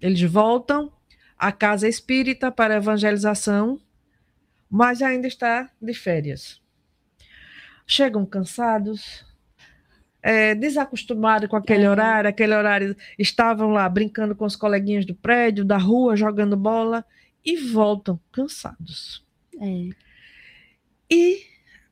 Eles 0.00 0.22
voltam 0.22 0.90
à 1.38 1.52
casa 1.52 1.86
espírita 1.86 2.50
para 2.50 2.74
a 2.74 2.78
evangelização, 2.78 3.78
mas 4.68 5.02
ainda 5.02 5.28
está 5.28 5.70
de 5.80 5.94
férias 5.94 6.64
chegam 7.86 8.24
cansados, 8.24 9.24
é, 10.22 10.54
desacostumados 10.54 11.48
com 11.48 11.56
aquele 11.56 11.84
é. 11.84 11.90
horário, 11.90 12.30
aquele 12.30 12.54
horário 12.54 12.96
estavam 13.18 13.70
lá 13.70 13.88
brincando 13.88 14.34
com 14.34 14.44
os 14.44 14.56
coleguinhas 14.56 15.04
do 15.04 15.14
prédio, 15.14 15.64
da 15.64 15.76
rua, 15.76 16.16
jogando 16.16 16.56
bola 16.56 17.04
e 17.44 17.56
voltam 17.56 18.18
cansados. 18.32 19.24
É. 19.60 19.90
E 21.10 21.42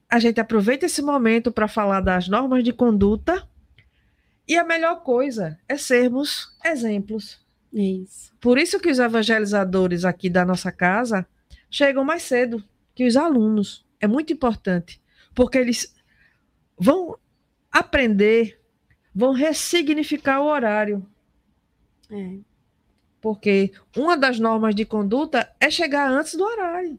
a 0.08 0.18
gente 0.18 0.40
aproveita 0.40 0.86
esse 0.86 1.02
momento 1.02 1.52
para 1.52 1.68
falar 1.68 2.00
das 2.00 2.28
normas 2.28 2.64
de 2.64 2.72
conduta 2.72 3.46
e 4.46 4.56
a 4.56 4.64
melhor 4.64 5.02
coisa 5.02 5.58
é 5.68 5.76
sermos 5.76 6.56
exemplos. 6.64 7.40
Isso. 7.72 8.34
Por 8.40 8.58
isso 8.58 8.78
que 8.78 8.90
os 8.90 8.98
evangelizadores 8.98 10.04
aqui 10.04 10.28
da 10.28 10.44
nossa 10.44 10.70
casa 10.70 11.26
chegam 11.70 12.04
mais 12.04 12.22
cedo 12.22 12.62
que 12.94 13.06
os 13.06 13.16
alunos. 13.16 13.84
É 14.00 14.06
muito 14.06 14.32
importante 14.32 15.00
porque 15.34 15.56
eles 15.56 15.94
vão 16.78 17.16
aprender, 17.70 18.60
vão 19.14 19.32
ressignificar 19.32 20.40
o 20.40 20.46
horário. 20.46 21.06
É. 22.10 22.38
Porque 23.20 23.72
uma 23.96 24.16
das 24.16 24.38
normas 24.38 24.74
de 24.74 24.84
conduta 24.84 25.50
é 25.60 25.70
chegar 25.70 26.10
antes 26.10 26.34
do 26.34 26.44
horário. 26.44 26.98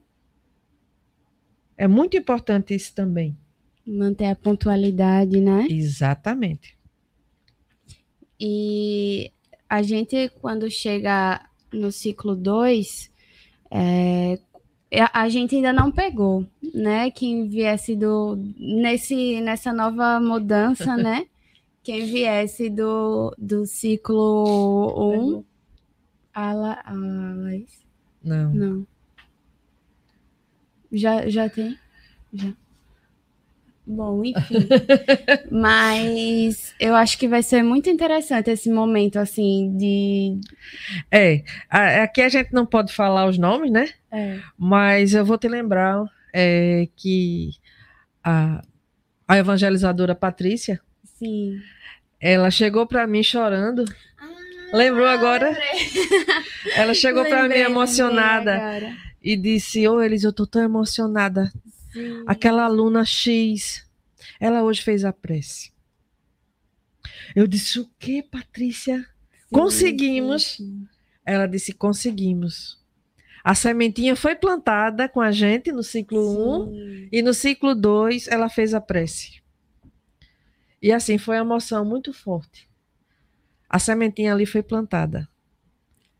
É 1.77 1.87
muito 1.87 2.15
importante 2.15 2.73
isso 2.73 2.95
também. 2.95 3.37
Manter 3.85 4.27
a 4.27 4.35
pontualidade, 4.35 5.41
né? 5.41 5.67
Exatamente. 5.69 6.77
E 8.39 9.31
a 9.69 9.81
gente, 9.81 10.29
quando 10.41 10.69
chega 10.69 11.41
no 11.71 11.91
ciclo 11.91 12.35
2, 12.35 13.11
é, 13.71 14.37
a 15.11 15.27
gente 15.29 15.55
ainda 15.55 15.73
não 15.73 15.91
pegou, 15.91 16.45
né? 16.73 17.09
Quem 17.09 17.47
viesse 17.47 17.95
do 17.95 18.35
nesse 18.57 19.41
nessa 19.41 19.73
nova 19.73 20.19
mudança, 20.19 20.95
né? 20.97 21.25
Quem 21.81 22.05
viesse 22.05 22.69
do, 22.69 23.35
do 23.37 23.65
ciclo 23.65 24.93
1 24.95 25.37
um, 25.37 25.43
a, 26.33 26.53
La, 26.53 26.81
a 26.85 26.93
Laís? 26.93 27.85
Não. 28.23 28.53
Não. 28.53 28.87
Já 30.91 31.27
já 31.27 31.49
tem? 31.49 31.77
Já. 32.31 32.53
Bom, 33.85 34.23
enfim. 34.23 34.67
Mas 35.51 36.73
eu 36.79 36.95
acho 36.95 37.17
que 37.17 37.27
vai 37.27 37.43
ser 37.43 37.61
muito 37.63 37.89
interessante 37.89 38.49
esse 38.49 38.69
momento, 38.69 39.17
assim, 39.17 39.75
de. 39.77 40.39
É, 41.11 41.43
aqui 41.69 42.21
a 42.21 42.29
gente 42.29 42.53
não 42.53 42.65
pode 42.65 42.93
falar 42.93 43.25
os 43.25 43.37
nomes, 43.37 43.71
né? 43.71 43.89
É. 44.11 44.39
Mas 44.57 45.13
eu 45.13 45.25
vou 45.25 45.37
te 45.37 45.49
lembrar 45.49 46.05
é, 46.33 46.87
que 46.95 47.51
a, 48.23 48.63
a 49.27 49.37
evangelizadora 49.37 50.15
Patrícia. 50.15 50.79
Sim. 51.03 51.59
Ela 52.19 52.49
chegou 52.49 52.87
para 52.87 53.05
mim 53.05 53.21
chorando. 53.21 53.83
Ah, 54.17 54.77
Lembrou 54.77 55.05
agora? 55.05 55.49
Lembrei. 55.49 56.73
Ela 56.77 56.93
chegou 56.93 57.25
para 57.25 57.49
mim 57.49 57.55
emocionada 57.55 58.95
e 59.21 59.35
disse: 59.35 59.85
Ô, 59.89 59.95
oh, 59.95 60.01
Elis, 60.01 60.23
eu 60.23 60.31
tô 60.31 60.47
tão 60.47 60.63
emocionada. 60.63 61.51
Sim. 61.93 62.23
Aquela 62.25 62.65
aluna 62.65 63.05
X, 63.05 63.87
ela 64.39 64.63
hoje 64.63 64.81
fez 64.81 65.05
a 65.05 65.13
prece. 65.13 65.71
Eu 67.35 67.47
disse: 67.47 67.79
O 67.79 67.89
que, 67.99 68.23
Patrícia? 68.23 68.97
Sim, 68.99 69.05
conseguimos. 69.51 70.43
Sim, 70.57 70.87
ela 71.23 71.45
disse: 71.45 71.71
Conseguimos. 71.71 72.81
A 73.43 73.53
sementinha 73.53 74.15
foi 74.15 74.35
plantada 74.35 75.07
com 75.07 75.21
a 75.21 75.31
gente 75.31 75.71
no 75.71 75.83
ciclo 75.83 76.19
1 76.19 76.63
um, 76.63 77.09
e 77.11 77.21
no 77.21 77.33
ciclo 77.33 77.75
2 77.75 78.27
ela 78.27 78.49
fez 78.49 78.73
a 78.73 78.79
prece. 78.79 79.41
E 80.81 80.91
assim 80.91 81.17
foi 81.17 81.35
uma 81.35 81.41
emoção 81.41 81.83
muito 81.83 82.13
forte. 82.13 82.69
A 83.69 83.79
sementinha 83.79 84.33
ali 84.33 84.45
foi 84.45 84.63
plantada. 84.63 85.27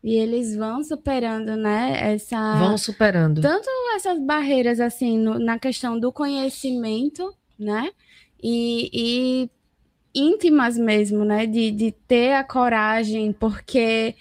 E 0.04 0.16
eles 0.16 0.54
vão 0.54 0.84
superando, 0.84 1.56
né? 1.56 2.12
Essa. 2.12 2.58
Vão 2.58 2.76
superando. 2.76 3.40
Tanto 3.40 3.66
essas 3.96 4.18
barreiras, 4.18 4.78
assim, 4.78 5.18
no, 5.18 5.38
na 5.38 5.58
questão 5.58 5.98
do 5.98 6.12
conhecimento, 6.12 7.34
né? 7.58 7.90
E, 8.42 8.90
e 8.92 9.50
íntimas 10.14 10.76
mesmo, 10.76 11.24
né? 11.24 11.46
De, 11.46 11.70
de 11.70 11.90
ter 11.90 12.34
a 12.34 12.44
coragem, 12.44 13.32
porque 13.32 14.14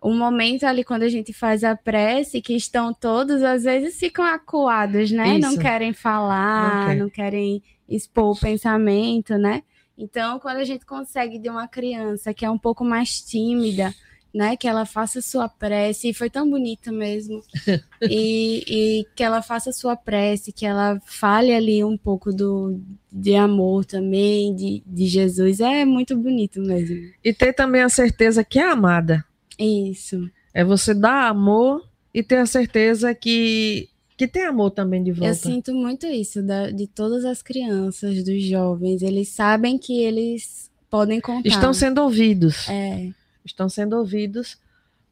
o 0.00 0.10
momento 0.10 0.64
ali 0.64 0.82
quando 0.82 1.02
a 1.02 1.08
gente 1.10 1.34
faz 1.34 1.62
a 1.64 1.76
prece, 1.76 2.40
que 2.40 2.54
estão 2.54 2.94
todos, 2.94 3.42
às 3.42 3.64
vezes 3.64 3.98
ficam 3.98 4.24
acuados, 4.24 5.10
né? 5.10 5.36
Isso. 5.36 5.40
Não 5.40 5.58
querem 5.58 5.92
falar, 5.92 6.86
quer. 6.86 6.96
não 6.96 7.10
querem 7.10 7.62
expor 7.86 8.30
o 8.30 8.40
pensamento, 8.40 9.36
né? 9.36 9.62
Então, 9.98 10.38
quando 10.38 10.56
a 10.56 10.64
gente 10.64 10.86
consegue 10.86 11.38
de 11.38 11.50
uma 11.50 11.68
criança 11.68 12.32
que 12.32 12.44
é 12.44 12.50
um 12.50 12.58
pouco 12.58 12.82
mais 12.82 13.20
tímida, 13.20 13.94
né? 14.36 14.54
Que 14.54 14.68
ela 14.68 14.84
faça 14.84 15.22
sua 15.22 15.48
prece, 15.48 16.10
e 16.10 16.14
foi 16.14 16.28
tão 16.28 16.48
bonito 16.48 16.92
mesmo. 16.92 17.42
e, 18.02 18.64
e, 18.68 19.06
que 19.16 19.22
ela 19.22 19.40
faça 19.40 19.72
sua 19.72 19.96
prece, 19.96 20.52
que 20.52 20.66
ela 20.66 21.00
fale 21.06 21.54
ali 21.54 21.82
um 21.82 21.96
pouco 21.96 22.32
do, 22.34 22.78
de 23.10 23.34
amor 23.34 23.86
também, 23.86 24.54
de, 24.54 24.82
de 24.86 25.06
Jesus. 25.06 25.60
É 25.60 25.86
muito 25.86 26.14
bonito 26.14 26.60
mesmo. 26.60 26.96
E 27.24 27.32
ter 27.32 27.54
também 27.54 27.80
a 27.80 27.88
certeza 27.88 28.44
que 28.44 28.58
é 28.58 28.70
amada. 28.70 29.24
Isso. 29.58 30.30
É 30.52 30.62
você 30.62 30.92
dar 30.92 31.28
amor 31.28 31.88
e 32.12 32.22
ter 32.22 32.36
a 32.36 32.46
certeza 32.46 33.14
que 33.14 33.88
que 34.18 34.26
tem 34.26 34.44
amor 34.44 34.70
também 34.70 35.02
de 35.02 35.12
volta. 35.12 35.28
Eu 35.28 35.34
sinto 35.34 35.74
muito 35.74 36.06
isso 36.06 36.42
da, 36.42 36.70
de 36.70 36.86
todas 36.86 37.26
as 37.26 37.42
crianças, 37.42 38.24
dos 38.24 38.42
jovens. 38.44 39.02
Eles 39.02 39.28
sabem 39.28 39.76
que 39.76 40.02
eles 40.02 40.70
podem 40.88 41.20
contar. 41.20 41.46
Estão 41.46 41.74
sendo 41.74 42.00
ouvidos. 42.00 42.66
É 42.66 43.10
estão 43.46 43.68
sendo 43.68 43.96
ouvidos 43.96 44.58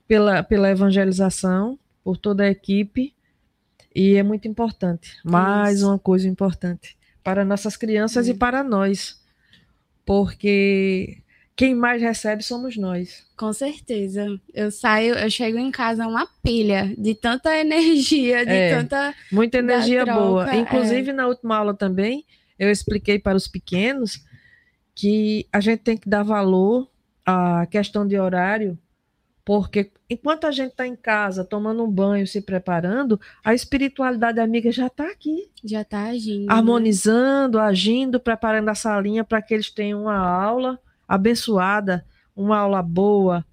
pela, 0.07 0.43
pela 0.43 0.71
evangelização, 0.71 1.79
por 2.03 2.17
toda 2.17 2.45
a 2.45 2.51
equipe, 2.51 3.15
e 3.95 4.17
é 4.17 4.23
muito 4.23 4.49
importante. 4.49 5.17
Mais 5.25 5.79
Isso. 5.79 5.89
uma 5.89 5.99
coisa 5.99 6.29
importante 6.29 6.97
para 7.23 7.45
nossas 7.45 7.77
crianças 7.77 8.29
é. 8.29 8.33
e 8.33 8.35
para 8.35 8.63
nós, 8.63 9.23
porque 10.05 11.19
quem 11.57 11.75
mais 11.75 12.03
recebe 12.03 12.43
somos 12.43 12.77
nós. 12.77 13.25
Com 13.37 13.53
certeza. 13.53 14.27
Eu 14.53 14.71
saio, 14.71 15.15
eu 15.15 15.31
chego 15.31 15.57
em 15.57 15.71
casa 15.71 16.07
uma 16.07 16.27
pilha 16.43 16.93
de 16.99 17.15
tanta 17.15 17.57
energia, 17.57 18.45
de 18.45 18.53
é, 18.53 18.77
tanta. 18.77 19.15
Muita 19.31 19.59
energia 19.59 20.05
boa. 20.05 20.53
É. 20.53 20.57
Inclusive, 20.57 21.11
é. 21.11 21.13
na 21.13 21.27
última 21.27 21.57
aula 21.57 21.73
também, 21.73 22.27
eu 22.59 22.71
expliquei 22.71 23.19
para 23.19 23.37
os 23.37 23.47
pequenos 23.47 24.23
que 24.95 25.47
a 25.53 25.61
gente 25.61 25.81
tem 25.81 25.97
que 25.97 26.09
dar 26.09 26.23
valor 26.23 26.89
à 27.25 27.67
questão 27.67 28.07
de 28.07 28.19
horário, 28.19 28.79
porque 29.45 29.91
enquanto 30.09 30.47
a 30.47 30.51
gente 30.51 30.71
está 30.71 30.87
em 30.87 30.97
casa, 30.97 31.45
tomando 31.45 31.85
um 31.85 31.91
banho, 31.91 32.27
se 32.27 32.41
preparando, 32.41 33.21
a 33.45 33.53
espiritualidade 33.53 34.41
amiga 34.41 34.73
já 34.73 34.87
está 34.87 35.05
aqui. 35.11 35.51
Já 35.63 35.83
está 35.83 36.05
agindo. 36.05 36.47
Né? 36.47 36.53
Harmonizando, 36.53 37.59
agindo, 37.59 38.19
preparando 38.19 38.69
a 38.71 38.75
salinha 38.75 39.23
para 39.23 39.43
que 39.43 39.53
eles 39.53 39.71
tenham 39.71 40.03
uma 40.03 40.17
aula 40.17 40.79
abençoada, 41.07 42.07
uma 42.35 42.59
aula 42.59 42.83
boa. 42.83 43.45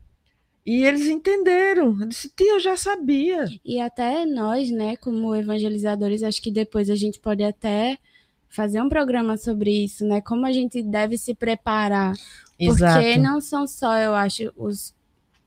E 0.66 0.86
eles 0.86 1.08
entenderam. 1.08 1.98
Eu 2.00 2.08
disse, 2.08 2.32
tia, 2.36 2.54
eu 2.54 2.60
já 2.60 2.78
sabia. 2.78 3.46
E 3.66 3.82
até 3.82 4.26
nós, 4.26 4.72
né, 4.72 4.96
como 4.96 5.36
evangelizadores, 5.36 6.24
acho 6.24 6.42
que 6.42 6.52
depois 6.52 6.90
a 6.90 6.96
gente 6.96 7.20
pode 7.20 7.44
até 7.44 7.98
fazer 8.48 8.82
um 8.82 8.90
programa 8.90 9.38
sobre 9.38 9.86
isso, 9.86 10.06
né? 10.06 10.22
Como 10.22 10.46
a 10.46 10.52
gente 10.52 10.84
deve 10.84 11.18
se 11.18 11.34
preparar. 11.34 12.14
Exato. 12.68 13.04
Porque 13.04 13.18
não 13.18 13.42
são 13.42 13.66
só, 13.66 13.98
eu 13.98 14.14
acho, 14.14 14.52
os, 14.56 14.94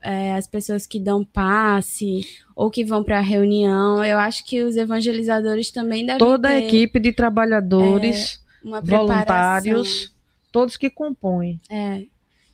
é, 0.01 0.35
as 0.35 0.47
pessoas 0.47 0.85
que 0.85 0.99
dão 0.99 1.23
passe 1.23 2.27
ou 2.55 2.69
que 2.69 2.83
vão 2.83 3.03
para 3.03 3.19
a 3.19 3.21
reunião. 3.21 4.03
Eu 4.03 4.19
acho 4.19 4.45
que 4.45 4.63
os 4.63 4.75
evangelizadores 4.75 5.71
também 5.71 6.05
devem 6.05 6.19
Toda 6.19 6.49
ter, 6.49 6.53
a 6.55 6.59
equipe 6.59 6.99
de 6.99 7.11
trabalhadores, 7.11 8.39
é, 8.65 8.81
voluntários, 8.81 10.13
todos 10.51 10.77
que 10.77 10.89
compõem. 10.89 11.59
É. 11.69 12.03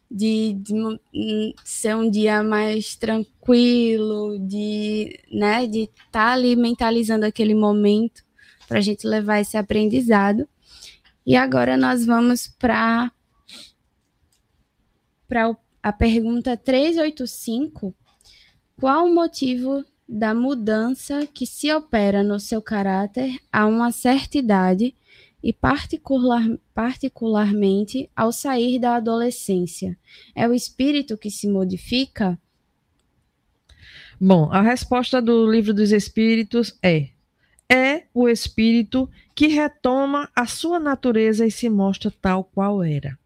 De, 0.10 0.54
de, 0.60 0.74
hum, 0.74 1.54
ser 1.64 1.96
um 1.96 2.10
dia 2.10 2.44
mais 2.44 2.96
tranquilo, 2.96 4.38
de 4.40 5.18
né, 5.32 5.66
de 5.66 5.84
estar 5.84 6.12
tá 6.12 6.32
ali 6.34 6.54
mentalizando 6.54 7.26
aquele 7.26 7.56
momento 7.56 8.22
para 8.68 8.80
a 8.80 8.82
gente 8.82 9.08
levar 9.08 9.40
esse 9.40 9.56
aprendizado. 9.56 10.48
E 11.26 11.36
agora 11.36 11.78
nós 11.78 12.06
vamos 12.06 12.48
para 12.48 13.12
para 15.32 15.56
a 15.82 15.94
pergunta 15.94 16.58
385. 16.58 17.96
Qual 18.78 19.06
o 19.06 19.16
motivo 19.16 19.86
da 20.06 20.36
mudança 20.36 21.26
que 21.26 21.46
se 21.46 21.74
opera 21.74 22.22
no 22.22 22.38
seu 22.38 22.62
caráter 22.62 23.40
a 23.50 23.66
uma 23.66 23.94
certa 23.94 24.38
idade 24.38 24.94
e 25.42 25.54
particular, 25.54 26.44
particularmente 26.74 28.10
ao 28.14 28.34
sair 28.34 28.78
da 28.78 28.98
adolescência? 28.98 29.98
É 30.36 30.46
o 30.50 30.54
espírito 30.54 31.18
que 31.18 31.32
se 31.32 31.48
modifica? 31.48 32.38
Bom, 34.20 34.52
a 34.52 34.62
resposta 34.62 35.22
do 35.22 35.50
livro 35.50 35.74
dos 35.74 35.94
Espíritos 35.94 36.78
é: 36.84 37.08
é 37.72 38.04
o 38.14 38.28
espírito 38.28 39.10
que 39.34 39.48
retoma 39.48 40.30
a 40.36 40.46
sua 40.46 40.78
natureza 40.78 41.46
e 41.46 41.52
se 41.52 41.70
mostra 41.70 42.12
tal 42.22 42.44
qual 42.44 42.84
era. 42.84 43.18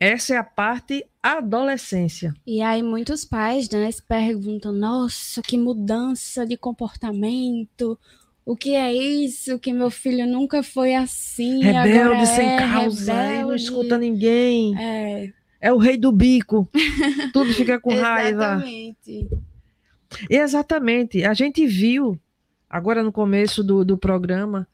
Essa 0.00 0.34
é 0.34 0.36
a 0.36 0.44
parte 0.44 1.04
adolescência. 1.20 2.32
E 2.46 2.62
aí 2.62 2.82
muitos 2.82 3.24
pais 3.24 3.68
né, 3.68 3.90
se 3.90 4.02
perguntam: 4.02 4.72
nossa, 4.72 5.42
que 5.42 5.58
mudança 5.58 6.46
de 6.46 6.56
comportamento. 6.56 7.98
O 8.46 8.56
que 8.56 8.74
é 8.74 8.94
isso? 8.94 9.58
Que 9.58 9.74
meu 9.74 9.90
filho 9.90 10.26
nunca 10.26 10.62
foi 10.62 10.94
assim. 10.94 11.62
Rebelde, 11.62 12.26
sem 12.26 12.48
é 12.48 12.56
causa, 12.56 13.12
rebelde. 13.12 13.42
não 13.42 13.54
escuta 13.54 13.98
ninguém. 13.98 14.74
É. 14.78 15.32
é 15.60 15.72
o 15.72 15.76
rei 15.76 15.98
do 15.98 16.10
bico. 16.10 16.66
Tudo 17.34 17.52
fica 17.52 17.78
com 17.78 17.94
raiva. 17.94 18.54
Exatamente. 18.54 19.28
Exatamente. 20.30 21.24
A 21.24 21.34
gente 21.34 21.66
viu 21.66 22.18
agora 22.70 23.02
no 23.02 23.12
começo 23.12 23.62
do, 23.62 23.84
do 23.84 23.98
programa, 23.98 24.66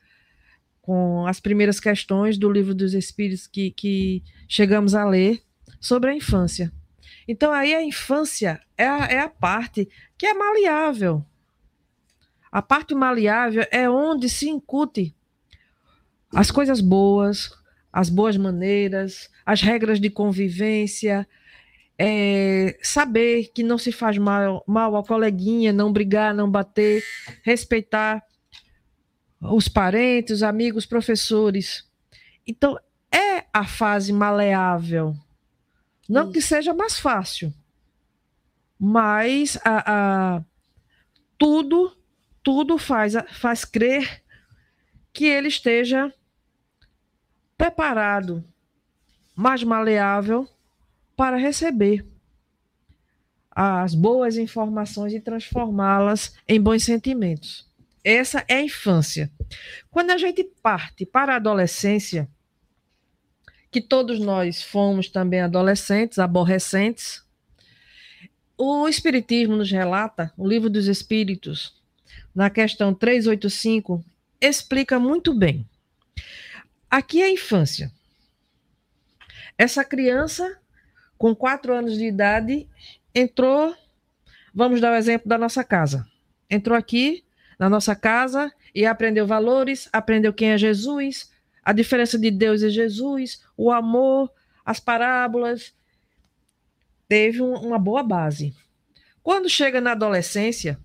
com 0.85 1.27
as 1.27 1.41
primeiras 1.41 1.81
questões 1.81 2.37
do 2.37 2.53
livro 2.53 2.75
dos 2.75 2.93
Espíritos 2.93 3.47
que, 3.47 3.71
que 3.71 4.23
chegamos 4.47 4.95
a 4.95 5.03
ler 5.03 5.41
sobre 5.81 6.11
a 6.11 6.15
infância. 6.15 6.71
Então, 7.27 7.53
aí 7.53 7.75
a 7.75 7.83
infância 7.83 8.61
é 8.77 8.87
a, 8.87 8.99
é 9.07 9.19
a 9.19 9.29
parte 9.31 9.89
que 10.19 10.27
é 10.27 10.35
maleável. 10.35 11.25
A 12.53 12.61
parte 12.61 12.95
maleável 12.95 13.65
é 13.71 13.89
onde 13.89 14.29
se 14.29 14.47
incute 14.47 15.17
as 16.31 16.51
coisas 16.51 16.83
boas, 16.83 17.51
as 17.91 18.11
boas 18.11 18.37
maneiras, 18.37 19.31
as 19.47 19.63
regras 19.63 19.99
de 19.99 20.11
convivência, 20.11 21.27
é, 21.99 22.79
saber 22.83 23.51
que 23.55 23.63
não 23.63 23.79
se 23.79 23.91
faz 23.91 24.19
mal, 24.19 24.63
mal 24.67 24.95
ao 24.95 25.03
coleguinha, 25.03 25.73
não 25.73 25.91
brigar, 25.91 26.35
não 26.35 26.51
bater, 26.51 27.03
respeitar 27.43 28.23
os 29.45 29.69
parentes, 29.69 30.37
os 30.37 30.43
amigos, 30.43 30.87
professores. 30.87 31.87
Então, 32.47 32.79
é 33.11 33.45
a 33.53 33.67
fase 33.67 34.13
maleável. 34.13 35.15
Não 36.09 36.25
Isso. 36.25 36.33
que 36.33 36.41
seja 36.41 36.75
mais 36.75 36.99
fácil, 36.99 37.53
mas 38.79 39.59
a, 39.65 40.37
a, 40.37 40.43
tudo, 41.39 41.97
tudo 42.43 42.77
faz, 42.77 43.15
faz 43.33 43.65
crer 43.65 44.23
que 45.13 45.25
ele 45.25 45.49
esteja 45.49 46.13
preparado, 47.57 48.45
mais 49.35 49.63
maleável 49.63 50.49
para 51.17 51.37
receber 51.37 52.05
as 53.51 53.95
boas 53.95 54.37
informações 54.37 55.15
e 55.15 55.21
transformá-las 55.21 56.35
em 56.47 56.61
bons 56.61 56.83
sentimentos. 56.83 57.73
Essa 58.05 58.45
é 58.47 58.57
a 58.57 58.63
infância. 58.63 59.31
Quando 59.91 60.11
a 60.11 60.19
gente 60.19 60.45
parte 60.63 61.07
para 61.07 61.33
a 61.33 61.37
adolescência, 61.37 62.29
que 63.71 63.81
todos 63.81 64.21
nós 64.21 64.63
fomos 64.63 65.09
também 65.09 65.41
adolescentes, 65.41 66.19
aborrecentes, 66.19 67.25
o 68.57 68.87
Espiritismo 68.87 69.57
nos 69.57 69.71
relata, 69.71 70.33
o 70.37 70.47
Livro 70.47 70.69
dos 70.71 70.87
Espíritos, 70.87 71.75
na 72.35 72.51
questão 72.51 72.95
385, 72.95 74.05
explica 74.41 74.99
muito 74.99 75.33
bem. 75.33 75.67
Aqui 76.91 77.23
é 77.23 77.27
a 77.27 77.33
infância. 77.33 77.91
Essa 79.57 79.85
criança 79.85 80.61
com 81.25 81.35
quatro 81.35 81.75
anos 81.75 81.97
de 81.97 82.05
idade, 82.05 82.69
entrou. 83.15 83.75
Vamos 84.55 84.81
dar 84.81 84.93
o 84.93 84.97
exemplo 84.97 85.29
da 85.29 85.39
nossa 85.39 85.65
casa. 85.65 86.07
Entrou 86.51 86.77
aqui 86.77 87.25
na 87.59 87.69
nossa 87.69 87.95
casa 87.95 88.53
e 88.75 88.85
aprendeu 88.85 89.27
valores, 89.27 89.89
aprendeu 89.93 90.33
quem 90.33 90.51
é 90.51 90.59
Jesus, 90.59 91.31
a 91.63 91.73
diferença 91.73 92.19
de 92.19 92.31
Deus 92.31 92.63
e 92.63 92.71
Jesus, 92.71 93.43
o 93.57 93.71
amor, 93.71 94.31
as 94.65 94.81
parábolas. 94.81 95.75
Teve 97.09 97.43
um, 97.43 97.55
uma 97.55 97.79
boa 97.79 98.03
base. 98.03 98.55
Quando 99.23 99.49
chega 99.49 99.81
na 99.81 99.93
adolescência, 99.93 100.79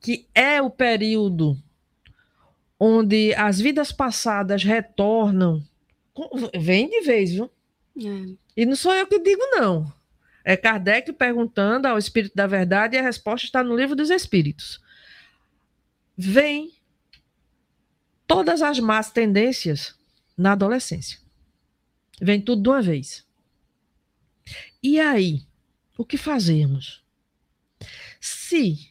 que 0.00 0.26
é 0.34 0.60
o 0.60 0.68
período 0.70 1.56
onde 2.78 3.32
as 3.34 3.60
vidas 3.60 3.92
passadas 3.92 4.64
retornam, 4.64 5.62
vem 6.58 6.88
de 6.88 7.02
vez, 7.02 7.30
viu? 7.30 7.50
É. 7.96 8.34
E 8.56 8.66
não 8.66 8.74
sou 8.74 8.92
eu 8.92 9.06
que 9.06 9.20
digo, 9.20 9.42
não. 9.52 9.92
É 10.44 10.56
Kardec 10.56 11.12
perguntando 11.12 11.86
ao 11.86 11.96
Espírito 11.96 12.34
da 12.34 12.46
Verdade 12.46 12.96
e 12.96 12.98
a 12.98 13.02
resposta 13.02 13.46
está 13.46 13.62
no 13.62 13.76
livro 13.76 13.94
dos 13.94 14.10
Espíritos. 14.10 14.80
Vem 16.16 16.72
todas 18.26 18.62
as 18.62 18.78
más 18.78 19.10
tendências 19.10 19.98
na 20.36 20.52
adolescência. 20.52 21.18
Vem 22.20 22.40
tudo 22.40 22.62
de 22.62 22.68
uma 22.68 22.82
vez. 22.82 23.26
E 24.82 24.98
aí, 25.00 25.46
o 25.96 26.04
que 26.04 26.16
fazemos? 26.16 27.04
Se 28.20 28.90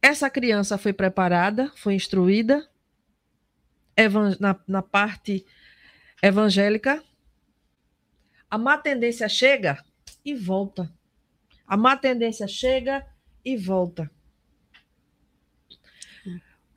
essa 0.00 0.30
criança 0.30 0.78
foi 0.78 0.92
preparada, 0.92 1.72
foi 1.76 1.94
instruída 1.94 2.68
na, 4.38 4.58
na 4.66 4.82
parte 4.82 5.44
evangélica, 6.22 7.02
a 8.50 8.56
má 8.56 8.78
tendência 8.78 9.28
chega 9.28 9.84
e 10.24 10.34
volta. 10.34 10.92
A 11.66 11.76
má 11.76 11.96
tendência 11.96 12.46
chega 12.46 13.06
e 13.44 13.56
volta. 13.56 14.10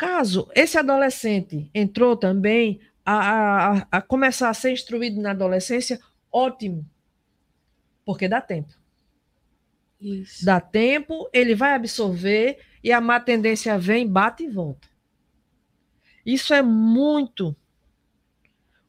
Caso 0.01 0.49
esse 0.55 0.79
adolescente 0.79 1.69
entrou 1.75 2.17
também 2.17 2.81
a, 3.05 3.67
a, 3.81 3.87
a 3.91 4.01
começar 4.01 4.49
a 4.49 4.53
ser 4.55 4.71
instruído 4.71 5.21
na 5.21 5.29
adolescência, 5.29 6.01
ótimo, 6.31 6.83
porque 8.03 8.27
dá 8.27 8.41
tempo. 8.41 8.73
Isso. 10.01 10.43
Dá 10.43 10.59
tempo, 10.59 11.29
ele 11.31 11.53
vai 11.53 11.75
absorver 11.75 12.57
e 12.83 12.91
a 12.91 12.99
má 12.99 13.19
tendência 13.19 13.77
vem, 13.77 14.07
bate 14.07 14.45
e 14.45 14.49
volta. 14.49 14.89
Isso 16.25 16.51
é 16.51 16.63
muito, 16.63 17.55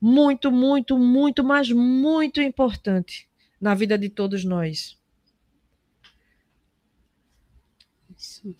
muito, 0.00 0.50
muito, 0.50 0.98
muito, 0.98 1.44
mas 1.44 1.70
muito 1.70 2.40
importante 2.40 3.28
na 3.60 3.74
vida 3.74 3.98
de 3.98 4.08
todos 4.08 4.46
nós. 4.46 4.98
Isso. 8.16 8.56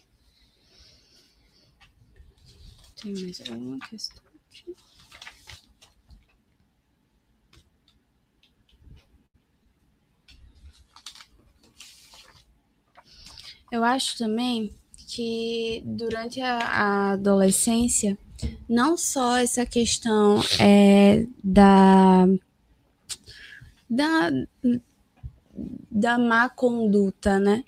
Tem 3.03 3.13
mais 3.15 3.41
alguma 3.49 3.79
questão? 3.81 4.23
aqui? 4.49 4.77
Eu 13.73 13.83
acho 13.83 14.19
também 14.19 14.73
que 15.09 15.83
durante 15.85 16.41
a, 16.41 17.13
adolescência, 17.13 18.17
não 18.69 18.97
só 18.97 19.39
essa 19.39 19.67
questão 19.67 20.41
é, 20.61 21.27
da, 21.43 22.27
da, 23.91 24.31
da 25.91 26.19
má 26.19 26.49
conduta, 26.49 27.41
né? 27.41 27.65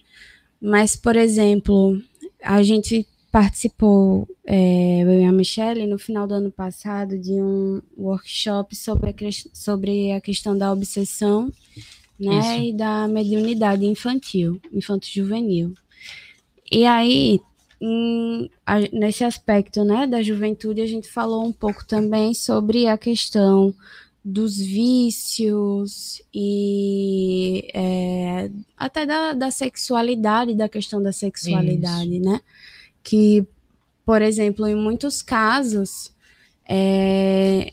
Mas, 0.61 0.95
por 0.95 1.17
exemplo, 1.17 2.01
a 2.43 2.63
gente 2.63 3.07
participou, 3.35 4.29
é, 4.47 5.03
eu 5.03 5.21
e 5.23 5.25
a 5.25 5.33
Michelle, 5.33 5.89
no 5.89 5.99
final 5.99 6.25
do 6.25 6.35
ano 6.35 6.53
passado, 6.53 7.19
de 7.19 7.33
um 7.33 7.83
workshop 7.99 8.77
sobre 8.77 9.11
a, 9.11 9.15
sobre 9.53 10.13
a 10.13 10.21
questão 10.21 10.57
da 10.57 10.71
obsessão 10.73 11.53
né, 12.17 12.39
Isso. 12.39 12.63
e 12.67 12.73
da 12.73 13.09
mediunidade 13.09 13.85
infantil, 13.87 14.61
infanto-juvenil. 14.73 15.75
E 16.71 16.87
aí, 16.87 17.41
em- 17.81 18.49
a- 18.65 18.79
nesse 18.93 19.25
aspecto 19.25 19.83
né, 19.83 20.07
da 20.07 20.23
juventude, 20.23 20.81
a 20.81 20.87
gente 20.87 21.09
falou 21.09 21.45
um 21.45 21.53
pouco 21.53 21.85
também 21.85 22.35
sobre 22.35 22.87
a 22.87 22.97
questão 22.97 23.75
dos 24.25 24.59
vícios 24.59 26.23
e 26.33 27.69
é, 27.75 28.49
até 28.77 29.05
da, 29.05 29.33
da 29.33 29.51
sexualidade, 29.51 30.55
da 30.55 30.69
questão 30.69 31.03
da 31.03 31.11
sexualidade, 31.11 32.21
né? 32.21 32.41
Que, 33.05 33.47
por 34.05 34.21
exemplo, 34.21 34.67
em 34.67 34.75
muitos 34.75 35.23
casos, 35.23 36.13
é, 36.69 37.71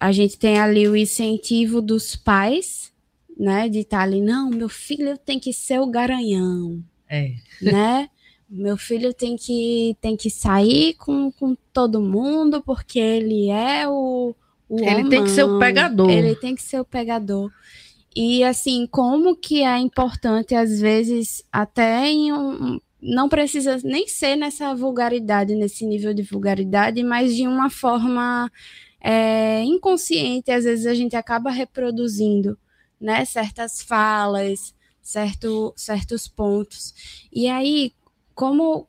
a 0.00 0.12
gente 0.12 0.38
tem 0.38 0.58
ali 0.58 0.88
o 0.88 0.96
incentivo 0.96 1.82
dos 1.82 2.16
pais, 2.16 2.90
né? 3.38 3.68
De 3.68 3.80
estar 3.80 4.00
ali, 4.00 4.22
não, 4.22 4.48
meu 4.48 4.68
filho 4.68 5.18
tem 5.18 5.38
que 5.38 5.52
ser 5.52 5.80
o 5.80 5.86
garanhão, 5.86 6.82
É. 7.08 7.34
né? 7.60 8.08
Meu 8.48 8.76
filho 8.76 9.12
tem 9.12 9.36
que, 9.36 9.96
tem 10.00 10.16
que 10.16 10.30
sair 10.30 10.94
com, 10.94 11.30
com 11.30 11.54
todo 11.72 12.00
mundo 12.00 12.62
porque 12.62 12.98
ele 12.98 13.48
é 13.48 13.86
o, 13.88 14.34
o 14.68 14.78
Ele 14.80 15.08
tem 15.08 15.24
que 15.24 15.30
ser 15.30 15.44
o 15.44 15.58
pegador. 15.58 16.08
Ele 16.08 16.34
tem 16.36 16.54
que 16.54 16.62
ser 16.62 16.80
o 16.80 16.84
pegador. 16.84 17.50
E 18.14 18.42
assim, 18.44 18.86
como 18.86 19.36
que 19.36 19.62
é 19.62 19.78
importante, 19.78 20.54
às 20.54 20.80
vezes, 20.80 21.44
até 21.52 22.08
em 22.08 22.32
um. 22.32 22.80
Não 23.02 23.28
precisa 23.28 23.78
nem 23.82 24.06
ser 24.06 24.36
nessa 24.36 24.74
vulgaridade, 24.74 25.54
nesse 25.54 25.86
nível 25.86 26.12
de 26.12 26.22
vulgaridade, 26.22 27.02
mas 27.02 27.34
de 27.34 27.46
uma 27.46 27.70
forma 27.70 28.50
é, 29.00 29.62
inconsciente, 29.62 30.50
às 30.50 30.64
vezes 30.64 30.86
a 30.86 30.94
gente 30.94 31.16
acaba 31.16 31.50
reproduzindo 31.50 32.58
né, 33.00 33.24
certas 33.24 33.80
falas, 33.80 34.74
certo, 35.00 35.72
certos 35.76 36.28
pontos. 36.28 36.94
E 37.32 37.48
aí, 37.48 37.92
como 38.34 38.86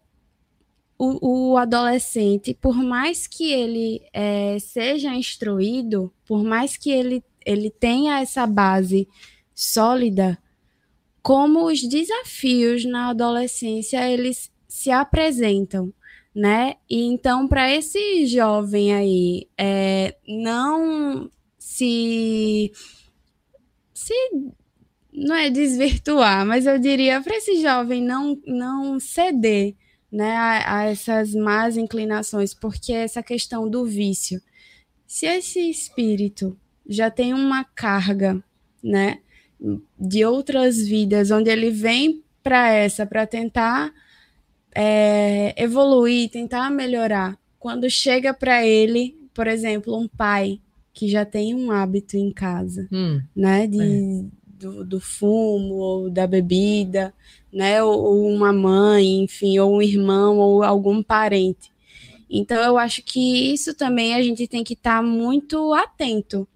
o, 0.97 1.51
o 1.53 1.57
adolescente, 1.57 2.53
por 2.53 2.75
mais 2.75 3.25
que 3.25 3.51
ele 3.51 4.01
é, 4.13 4.59
seja 4.59 5.15
instruído, 5.15 6.13
por 6.25 6.43
mais 6.43 6.77
que 6.77 6.91
ele, 6.91 7.23
ele 7.45 7.71
tenha 7.71 8.19
essa 8.19 8.45
base 8.45 9.07
sólida, 9.55 10.37
como 11.21 11.65
os 11.65 11.81
desafios 11.81 12.85
na 12.85 13.09
adolescência 13.09 14.09
eles 14.09 14.51
se 14.67 14.89
apresentam, 14.89 15.93
né? 16.33 16.75
E 16.89 17.03
então, 17.03 17.47
para 17.47 17.69
esse 17.71 18.25
jovem 18.25 18.93
aí 18.93 19.47
é, 19.57 20.15
não 20.27 21.29
se, 21.57 22.71
se 23.93 24.13
não 25.13 25.35
é 25.35 25.49
desvirtuar, 25.49 26.45
mas 26.45 26.65
eu 26.65 26.79
diria 26.79 27.21
para 27.21 27.35
esse 27.35 27.61
jovem 27.61 28.01
não, 28.01 28.39
não 28.45 28.99
ceder 28.99 29.75
né, 30.11 30.35
a, 30.35 30.79
a 30.79 30.83
essas 30.85 31.33
más 31.33 31.77
inclinações, 31.77 32.53
porque 32.53 32.91
essa 32.93 33.23
questão 33.23 33.69
do 33.69 33.85
vício, 33.85 34.41
se 35.07 35.25
esse 35.25 35.69
espírito 35.69 36.57
já 36.87 37.09
tem 37.09 37.33
uma 37.33 37.63
carga, 37.63 38.43
né, 38.83 39.19
de 39.99 40.25
outras 40.25 40.79
vidas, 40.79 41.31
onde 41.31 41.49
ele 41.49 41.69
vem 41.69 42.23
para 42.41 42.71
essa, 42.73 43.05
para 43.05 43.27
tentar 43.27 43.93
é, 44.73 45.53
evoluir, 45.61 46.29
tentar 46.29 46.69
melhorar, 46.71 47.37
quando 47.59 47.89
chega 47.89 48.33
para 48.33 48.65
ele, 48.65 49.15
por 49.33 49.47
exemplo, 49.47 49.97
um 49.97 50.07
pai 50.07 50.59
que 50.93 51.07
já 51.07 51.23
tem 51.23 51.53
um 51.53 51.71
hábito 51.71 52.17
em 52.17 52.31
casa, 52.31 52.87
Hum, 52.91 53.21
né, 53.35 53.67
de, 53.67 54.25
do, 54.45 54.83
do 54.83 54.99
fumo 54.99 55.75
ou 55.75 56.09
da 56.09 56.25
bebida, 56.25 57.13
né, 57.53 57.83
ou, 57.83 58.01
ou 58.01 58.27
uma 58.27 58.51
mãe, 58.51 59.23
enfim, 59.23 59.59
ou 59.59 59.75
um 59.75 59.81
irmão 59.81 60.37
ou 60.37 60.63
algum 60.63 61.03
parente. 61.03 61.71
Então 62.29 62.57
eu 62.63 62.77
acho 62.77 63.03
que 63.03 63.53
isso 63.53 63.73
também 63.73 64.15
a 64.15 64.21
gente 64.21 64.47
tem 64.47 64.63
que 64.63 64.73
estar 64.73 65.03
muito 65.03 65.73
atento, 65.73 66.47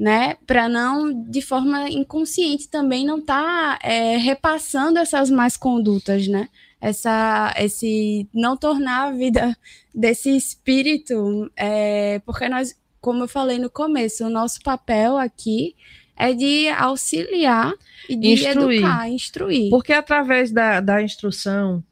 né, 0.00 0.38
para 0.46 0.66
não 0.66 1.12
de 1.12 1.42
forma 1.42 1.90
inconsciente 1.90 2.70
também 2.70 3.04
não 3.04 3.18
estar 3.18 3.78
repassando 4.18 4.98
essas 4.98 5.28
más 5.28 5.58
condutas, 5.58 6.26
né, 6.26 6.48
essa, 6.80 7.54
esse 7.58 8.26
não 8.32 8.56
tornar 8.56 9.08
a 9.08 9.12
vida 9.12 9.54
desse 9.94 10.34
espírito, 10.34 11.52
é, 11.54 12.18
porque 12.20 12.48
nós, 12.48 12.74
como 12.98 13.24
eu 13.24 13.28
falei 13.28 13.58
no 13.58 13.68
começo, 13.68 14.24
o 14.24 14.30
nosso 14.30 14.62
papel 14.62 15.18
aqui 15.18 15.76
é 16.16 16.32
de 16.32 16.68
auxiliar 16.70 17.74
e 18.08 18.16
de 18.16 18.28
Instruir. 18.28 18.78
educar, 18.78 19.10
instruir. 19.10 19.68
Porque 19.68 19.92
através 19.92 20.50
da, 20.50 20.80
da 20.80 21.02
instrução, 21.02 21.84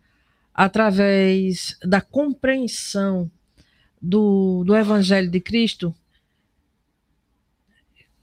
através 0.54 1.76
da 1.84 2.00
compreensão 2.00 3.30
do, 4.00 4.64
do 4.64 4.74
Evangelho 4.74 5.30
de 5.30 5.40
Cristo, 5.40 5.94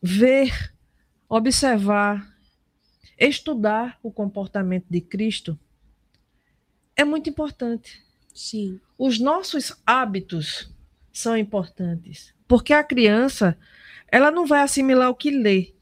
ver, 0.06 0.72
observar, 1.28 2.32
estudar 3.18 3.98
o 4.04 4.12
comportamento 4.12 4.86
de 4.88 5.02
Cristo 5.02 5.58
é 6.96 7.04
muito 7.04 7.28
importante. 7.28 8.04
Sim, 8.34 8.80
Os 8.98 9.20
nossos 9.20 9.74
hábitos 9.86 10.72
são 11.12 11.36
importantes, 11.36 12.34
porque 12.48 12.72
a 12.72 12.84
criança, 12.84 13.58
ela 14.12 14.30
não 14.30 14.46
vai 14.46 14.62
assimilar 14.62 15.10
o 15.10 15.16
que 15.16 15.32
lê. 15.32 15.74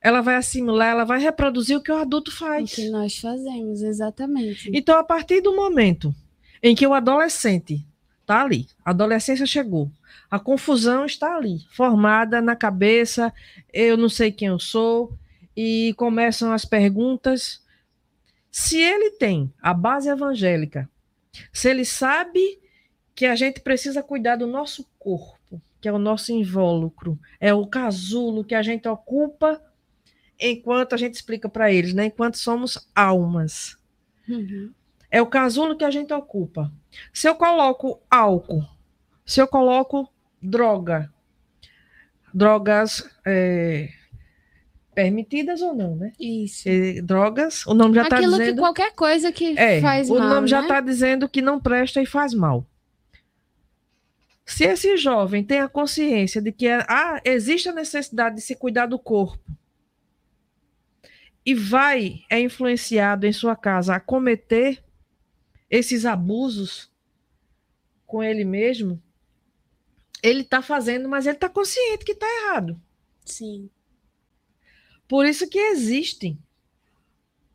Ela 0.00 0.20
vai 0.20 0.34
assimilar, 0.34 0.90
ela 0.90 1.04
vai 1.04 1.20
reproduzir 1.20 1.76
o 1.76 1.80
que 1.80 1.90
o 1.90 1.96
adulto 1.96 2.30
o 2.30 2.34
faz. 2.34 2.74
que 2.74 2.90
nós 2.90 3.16
fazemos, 3.18 3.80
exatamente. 3.82 4.70
Então, 4.74 4.98
a 4.98 5.04
partir 5.04 5.40
do 5.40 5.54
momento 5.56 6.14
em 6.62 6.74
que 6.74 6.86
o 6.86 6.92
adolescente 6.92 7.86
está 8.20 8.42
ali, 8.42 8.66
a 8.84 8.90
adolescência 8.90 9.46
chegou, 9.46 9.90
a 10.32 10.40
confusão 10.40 11.04
está 11.04 11.36
ali, 11.36 11.58
formada 11.72 12.40
na 12.40 12.56
cabeça, 12.56 13.30
eu 13.70 13.98
não 13.98 14.08
sei 14.08 14.32
quem 14.32 14.48
eu 14.48 14.58
sou, 14.58 15.12
e 15.54 15.92
começam 15.98 16.52
as 16.52 16.64
perguntas. 16.64 17.62
Se 18.50 18.80
ele 18.80 19.10
tem 19.10 19.52
a 19.60 19.74
base 19.74 20.08
evangélica, 20.08 20.88
se 21.52 21.68
ele 21.68 21.84
sabe 21.84 22.58
que 23.14 23.26
a 23.26 23.36
gente 23.36 23.60
precisa 23.60 24.02
cuidar 24.02 24.36
do 24.36 24.46
nosso 24.46 24.88
corpo, 24.98 25.60
que 25.82 25.86
é 25.86 25.92
o 25.92 25.98
nosso 25.98 26.32
invólucro, 26.32 27.20
é 27.38 27.52
o 27.52 27.66
casulo 27.66 28.42
que 28.42 28.54
a 28.54 28.62
gente 28.62 28.88
ocupa 28.88 29.62
enquanto 30.40 30.94
a 30.94 30.96
gente 30.96 31.12
explica 31.12 31.46
para 31.46 31.70
eles, 31.70 31.92
né? 31.92 32.06
Enquanto 32.06 32.38
somos 32.38 32.88
almas. 32.94 33.76
Uhum. 34.26 34.72
É 35.10 35.20
o 35.20 35.26
casulo 35.26 35.76
que 35.76 35.84
a 35.84 35.90
gente 35.90 36.10
ocupa. 36.14 36.72
Se 37.12 37.28
eu 37.28 37.34
coloco 37.34 38.00
álcool, 38.10 38.66
se 39.26 39.38
eu 39.38 39.46
coloco 39.46 40.11
droga, 40.42 41.12
drogas 42.34 43.08
é, 43.26 43.88
permitidas 44.94 45.62
ou 45.62 45.74
não, 45.74 45.96
né? 45.96 46.12
Isso. 46.18 46.68
E 46.68 47.00
drogas, 47.00 47.66
o 47.66 47.74
nome 47.74 47.94
já 47.94 48.02
está 48.02 48.16
Aquilo 48.16 48.32
que 48.32 48.38
dizendo. 48.40 48.58
qualquer 48.60 48.92
coisa 48.94 49.32
que 49.32 49.58
É, 49.58 49.80
faz 49.80 50.10
o 50.10 50.18
mal, 50.18 50.28
nome 50.28 50.48
já 50.48 50.58
né? 50.58 50.64
está 50.64 50.80
dizendo 50.80 51.28
que 51.28 51.40
não 51.42 51.60
presta 51.60 52.00
e 52.02 52.06
faz 52.06 52.34
mal. 52.34 52.66
Se 54.44 54.64
esse 54.64 54.96
jovem 54.96 55.44
tem 55.44 55.60
a 55.60 55.68
consciência 55.68 56.42
de 56.42 56.52
que 56.52 56.68
ah, 56.68 57.20
existe 57.24 57.68
a 57.68 57.72
necessidade 57.72 58.36
de 58.36 58.42
se 58.42 58.56
cuidar 58.56 58.86
do 58.86 58.98
corpo, 58.98 59.38
e 61.44 61.54
vai 61.54 62.20
é 62.30 62.40
influenciado 62.40 63.26
em 63.26 63.32
sua 63.32 63.56
casa 63.56 63.94
a 63.96 64.00
cometer 64.00 64.82
esses 65.70 66.04
abusos 66.06 66.90
com 68.06 68.22
ele 68.22 68.44
mesmo, 68.44 69.02
ele 70.22 70.42
está 70.42 70.62
fazendo, 70.62 71.08
mas 71.08 71.26
ele 71.26 71.36
está 71.36 71.48
consciente 71.48 72.04
que 72.04 72.12
está 72.12 72.26
errado. 72.26 72.80
Sim. 73.24 73.68
Por 75.08 75.26
isso 75.26 75.48
que 75.48 75.58
existem 75.58 76.38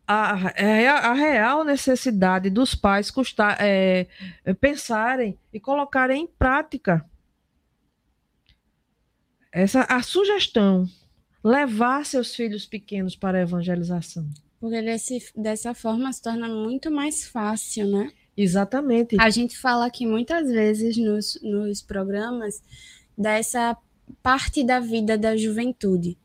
a, 0.06 0.34
a, 0.34 1.10
a 1.10 1.14
real 1.14 1.64
necessidade 1.64 2.50
dos 2.50 2.76
pais 2.76 3.12
custar, 3.12 3.58
é, 3.60 4.08
é, 4.46 4.54
pensarem 4.54 5.38
e 5.52 5.60
colocarem 5.60 6.24
em 6.24 6.28
prática 6.28 7.06
essa 9.52 9.82
a 9.84 10.02
sugestão 10.02 10.88
levar 11.44 12.06
seus 12.06 12.36
filhos 12.36 12.66
pequenos 12.66 13.16
para 13.16 13.38
a 13.38 13.42
evangelização. 13.42 14.30
Porque 14.60 14.82
desse, 14.82 15.20
dessa 15.36 15.74
forma 15.74 16.12
se 16.12 16.22
torna 16.22 16.48
muito 16.48 16.92
mais 16.92 17.28
fácil, 17.28 17.88
né? 17.88 18.12
Exatamente. 18.38 19.18
A 19.20 19.30
gente 19.30 19.58
fala 19.58 19.88
aqui 19.88 20.06
muitas 20.06 20.48
vezes 20.48 20.96
nos, 20.96 21.40
nos 21.42 21.82
programas 21.82 22.62
dessa 23.18 23.76
parte 24.22 24.64
da 24.64 24.80
vida 24.80 25.18
da 25.18 25.36
juventude 25.36 26.18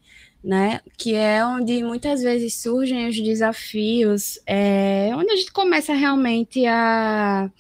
né? 0.42 0.80
Que 0.96 1.14
é 1.14 1.44
onde 1.44 1.82
muitas 1.84 2.22
vezes 2.22 2.54
surgem 2.54 3.08
os 3.08 3.20
desafios, 3.20 4.40
é, 4.46 5.10
onde 5.14 5.30
a 5.30 5.36
gente 5.36 5.52
começa 5.52 5.94
realmente 5.94 6.66
a 6.66 7.50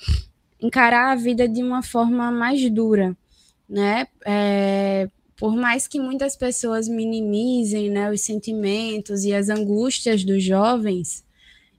encarar 0.60 1.12
a 1.12 1.16
vida 1.16 1.48
de 1.48 1.62
uma 1.62 1.82
forma 1.82 2.30
mais 2.30 2.68
dura, 2.70 3.16
né? 3.68 4.06
É, 4.24 5.08
por 5.36 5.54
mais 5.56 5.86
que 5.86 6.00
muitas 6.00 6.36
pessoas 6.36 6.88
minimizem 6.88 7.90
né, 7.90 8.10
os 8.10 8.20
sentimentos 8.20 9.24
e 9.24 9.34
as 9.34 9.48
angústias 9.48 10.24
dos 10.24 10.42
jovens, 10.42 11.24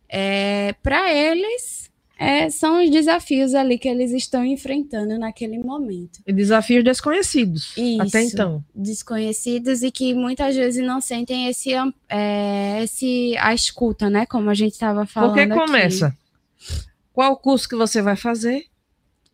é, 0.09 0.73
para 0.83 1.13
eles 1.13 1.82
é, 2.23 2.49
são 2.49 2.83
os 2.83 2.89
desafios 2.89 3.53
ali 3.53 3.77
que 3.77 3.87
eles 3.87 4.11
estão 4.11 4.45
enfrentando 4.45 5.17
naquele 5.17 5.57
momento. 5.57 6.19
E 6.25 6.31
desafios 6.31 6.83
desconhecidos 6.83 7.75
Isso, 7.77 8.01
até 8.01 8.23
então. 8.23 8.63
Desconhecidos 8.73 9.83
e 9.83 9.91
que 9.91 10.13
muitas 10.13 10.55
vezes 10.55 10.85
não 10.85 11.01
sentem 11.01 11.47
esse, 11.47 11.71
é, 12.09 12.83
esse 12.83 13.35
a 13.37 13.53
escuta, 13.53 14.09
né? 14.09 14.25
Como 14.25 14.49
a 14.49 14.53
gente 14.53 14.73
estava 14.73 15.05
falando. 15.05 15.33
Porque 15.33 15.47
começa. 15.47 16.07
Aqui. 16.07 16.17
Qual 17.11 17.37
curso 17.37 17.67
que 17.69 17.75
você 17.75 18.01
vai 18.01 18.15
fazer? 18.15 18.65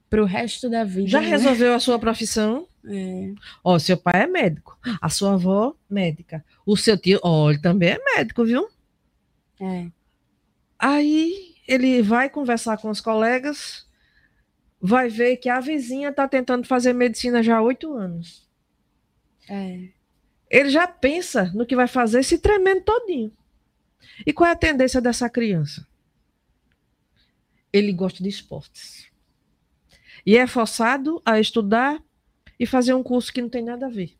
Para 0.09 0.23
o 0.23 0.25
resto 0.25 0.69
da 0.69 0.83
vida. 0.83 1.07
Já 1.07 1.21
né? 1.21 1.27
resolveu 1.27 1.73
a 1.75 1.79
sua 1.79 1.99
profissão? 1.99 2.67
É. 2.85 3.33
Ó, 3.63 3.77
seu 3.77 3.97
pai 3.97 4.23
é 4.23 4.27
médico, 4.27 4.77
a 5.01 5.09
sua 5.09 5.33
avó, 5.33 5.75
médica. 5.89 6.43
O 6.65 6.75
seu 6.75 6.97
tio, 6.97 7.19
ó, 7.21 7.51
ele 7.51 7.59
também 7.59 7.89
é 7.89 7.99
médico, 8.15 8.43
viu? 8.43 8.67
É. 9.61 9.87
Aí 10.79 11.48
ele 11.69 12.01
vai 12.01 12.31
conversar 12.31 12.79
com 12.79 12.89
os 12.89 12.99
colegas, 12.99 13.87
vai 14.81 15.07
ver 15.07 15.37
que 15.37 15.47
a 15.47 15.59
vizinha 15.59 16.09
está 16.09 16.27
tentando 16.27 16.65
fazer 16.65 16.93
medicina 16.93 17.43
já 17.43 17.57
há 17.57 17.61
oito 17.61 17.93
anos. 17.93 18.49
É. 19.47 19.89
Ele 20.49 20.69
já 20.69 20.87
pensa 20.87 21.51
no 21.53 21.67
que 21.67 21.75
vai 21.75 21.87
fazer 21.87 22.23
se 22.23 22.39
tremendo 22.39 22.81
todinho. 22.81 23.31
E 24.25 24.33
qual 24.33 24.49
é 24.49 24.53
a 24.53 24.55
tendência 24.55 24.99
dessa 24.99 25.29
criança? 25.29 25.87
Ele 27.71 27.93
gosta 27.93 28.23
de 28.23 28.29
esportes. 28.29 29.07
E 30.25 30.35
é 30.37 30.47
forçado 30.47 31.21
a 31.23 31.39
estudar 31.39 32.03
e 32.59 32.65
fazer 32.65 32.95
um 32.95 33.03
curso 33.03 33.31
que 33.31 33.43
não 33.43 33.49
tem 33.49 33.63
nada 33.63 33.85
a 33.85 33.89
ver. 33.89 34.17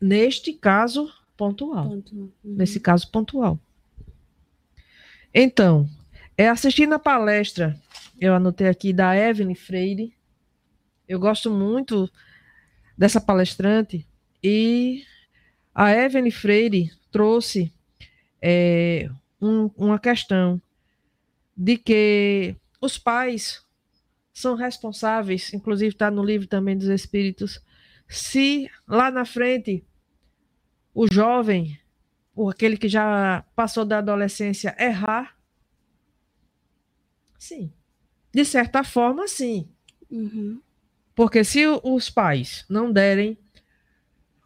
Neste 0.00 0.52
caso, 0.52 1.12
pontual. 1.36 1.88
Ponto. 1.88 2.14
Uhum. 2.14 2.30
Nesse 2.44 2.78
caso, 2.78 3.10
pontual. 3.10 3.58
Então, 5.34 5.88
é 6.38 6.48
assistindo 6.48 6.94
a 6.94 6.98
palestra, 6.98 7.76
eu 8.20 8.34
anotei 8.34 8.68
aqui, 8.68 8.92
da 8.92 9.16
Evelyn 9.16 9.56
Freire. 9.56 10.14
Eu 11.08 11.18
gosto 11.18 11.50
muito 11.50 12.08
dessa 12.96 13.20
palestrante. 13.20 14.06
E 14.42 15.04
a 15.74 15.92
Evelyn 15.92 16.30
Freire 16.30 16.92
trouxe 17.10 17.72
é, 18.40 19.10
um, 19.40 19.68
uma 19.76 19.98
questão 19.98 20.62
de 21.56 21.78
que 21.78 22.54
os 22.80 22.96
pais 22.96 23.64
são 24.32 24.54
responsáveis, 24.54 25.52
inclusive 25.52 25.94
está 25.94 26.10
no 26.10 26.24
livro 26.24 26.46
também 26.46 26.78
dos 26.78 26.88
Espíritos, 26.88 27.60
se 28.08 28.70
lá 28.86 29.10
na 29.10 29.24
frente 29.24 29.84
o 30.94 31.06
jovem 31.12 31.78
ou 32.34 32.50
aquele 32.50 32.76
que 32.76 32.88
já 32.88 33.44
passou 33.54 33.84
da 33.84 33.98
adolescência 33.98 34.74
errar? 34.78 35.36
Sim. 37.38 37.72
De 38.32 38.44
certa 38.44 38.82
forma, 38.82 39.28
sim. 39.28 39.68
Uhum. 40.10 40.60
Porque 41.14 41.44
se 41.44 41.64
os 41.66 42.10
pais 42.10 42.64
não 42.68 42.92
derem 42.92 43.38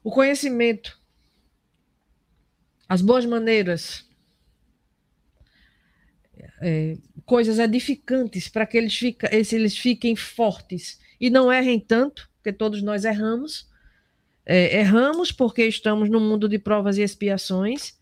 o 0.05 0.11
conhecimento, 0.11 1.01
as 2.89 3.01
boas 3.01 3.25
maneiras, 3.25 4.07
é, 6.61 6.97
coisas 7.25 7.59
edificantes 7.59 8.49
para 8.49 8.67
que 8.67 8.77
eles, 8.77 8.95
fica, 8.95 9.29
eles 9.33 9.77
fiquem 9.77 10.17
fortes 10.17 11.01
e 11.21 11.31
não 11.31 11.53
errem 11.53 11.79
tanto, 11.81 12.31
porque 12.37 12.53
todos 12.53 12.83
nós 12.83 13.05
erramos, 13.05 13.68
é, 14.51 14.79
erramos 14.79 15.31
porque 15.31 15.67
estamos 15.67 16.09
no 16.09 16.19
mundo 16.19 16.49
de 16.49 16.59
provas 16.59 16.97
e 16.97 17.03
expiações, 17.03 17.99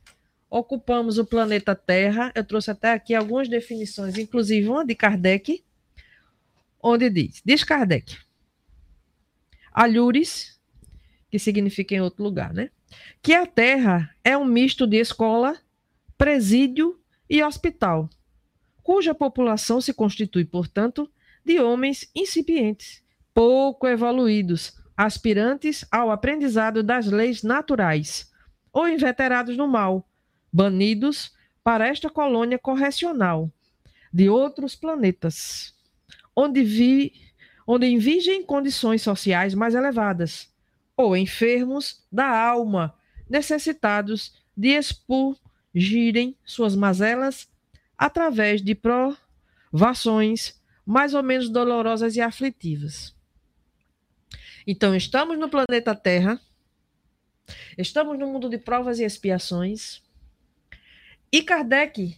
ocupamos 0.48 1.18
o 1.18 1.26
planeta 1.26 1.74
Terra. 1.74 2.30
Eu 2.37 2.44
trouxe 2.44 2.70
até 2.70 2.92
aqui 2.92 3.16
algumas 3.16 3.48
definições, 3.48 4.16
inclusive 4.16 4.68
uma 4.68 4.87
de 4.87 4.94
Kardec, 4.94 5.64
onde 6.80 7.11
diz: 7.11 7.42
diz 7.44 7.64
Kardec, 7.64 8.16
alhures, 9.72 10.61
que 11.28 11.38
significa 11.40 11.96
em 11.96 12.00
outro 12.00 12.22
lugar, 12.22 12.54
né? 12.54 12.70
Que 13.20 13.35
a 13.35 13.44
Terra 13.44 14.14
é 14.22 14.38
um 14.38 14.44
misto 14.44 14.87
de 14.87 14.98
escola, 14.98 15.61
presídio 16.16 16.96
e 17.28 17.42
hospital, 17.42 18.09
cuja 18.85 19.12
população 19.12 19.80
se 19.80 19.92
constitui, 19.92 20.44
portanto, 20.44 21.11
de 21.44 21.59
homens 21.59 22.09
incipientes, 22.14 23.02
pouco 23.35 23.88
evoluídos, 23.88 24.76
aspirantes 24.96 25.85
ao 25.90 26.11
aprendizado 26.11 26.82
das 26.82 27.06
leis 27.06 27.42
naturais, 27.42 28.32
ou 28.72 28.88
inveterados 28.88 29.56
no 29.56 29.68
mal, 29.68 30.09
banidos 30.52 31.35
para 31.62 31.87
esta 31.87 32.09
colônia 32.09 32.59
correcional 32.59 33.50
de 34.12 34.28
outros 34.28 34.74
planetas, 34.74 35.74
onde, 36.35 36.62
vi, 36.62 37.12
onde 37.66 37.87
condições 38.44 39.02
sociais 39.02 39.54
mais 39.54 39.74
elevadas, 39.74 40.50
ou 40.96 41.16
enfermos 41.16 42.06
da 42.11 42.26
alma, 42.26 42.94
necessitados 43.28 44.32
de 44.56 44.68
expurgirem 44.68 46.37
suas 46.44 46.74
mazelas 46.74 47.48
através 47.98 48.62
de 48.62 48.74
provações 49.72 50.61
mais 50.85 51.14
ou 51.14 51.22
menos 51.22 51.48
dolorosas 51.48 52.14
e 52.14 52.20
aflitivas. 52.20 53.15
Então, 54.66 54.94
estamos 54.96 55.38
no 55.38 55.48
planeta 55.48 55.94
Terra, 55.94 56.40
estamos 57.79 58.18
no 58.18 58.26
mundo 58.26 58.48
de 58.48 58.59
provas 58.59 58.98
e 58.98 59.05
expiações, 59.05 60.02
e 61.31 61.42
Kardec 61.42 62.16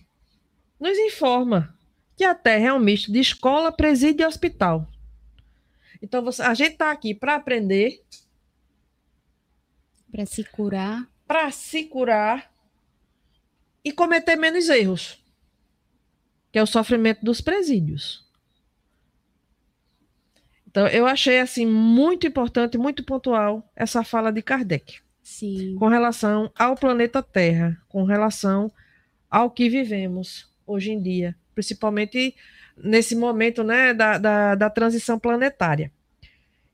nos 0.80 0.96
informa 0.96 1.76
que 2.16 2.24
a 2.24 2.34
Terra 2.34 2.68
é 2.68 2.72
um 2.72 2.78
misto 2.78 3.12
de 3.12 3.18
escola, 3.18 3.70
presídio 3.70 4.24
e 4.24 4.26
hospital. 4.26 4.88
Então, 6.00 6.22
você, 6.22 6.42
a 6.42 6.54
gente 6.54 6.72
está 6.72 6.90
aqui 6.90 7.14
para 7.14 7.34
aprender. 7.34 8.02
Para 10.10 10.24
se 10.24 10.44
curar. 10.44 11.08
Para 11.26 11.50
se 11.50 11.84
curar 11.84 12.50
e 13.84 13.92
cometer 13.92 14.36
menos 14.36 14.68
erros, 14.68 15.22
que 16.52 16.58
é 16.58 16.62
o 16.62 16.66
sofrimento 16.66 17.24
dos 17.24 17.40
presídios. 17.40 18.27
Então, 20.70 20.86
eu 20.88 21.06
achei 21.06 21.38
assim 21.38 21.64
muito 21.64 22.26
importante, 22.26 22.76
muito 22.76 23.02
pontual 23.02 23.66
essa 23.74 24.04
fala 24.04 24.30
de 24.30 24.42
Kardec. 24.42 24.98
Sim. 25.22 25.74
Com 25.76 25.88
relação 25.88 26.52
ao 26.54 26.76
planeta 26.76 27.22
Terra, 27.22 27.80
com 27.88 28.04
relação 28.04 28.70
ao 29.30 29.50
que 29.50 29.68
vivemos 29.70 30.46
hoje 30.66 30.90
em 30.90 31.00
dia, 31.00 31.34
principalmente 31.54 32.34
nesse 32.76 33.16
momento 33.16 33.64
né, 33.64 33.94
da, 33.94 34.18
da, 34.18 34.54
da 34.54 34.70
transição 34.70 35.18
planetária. 35.18 35.90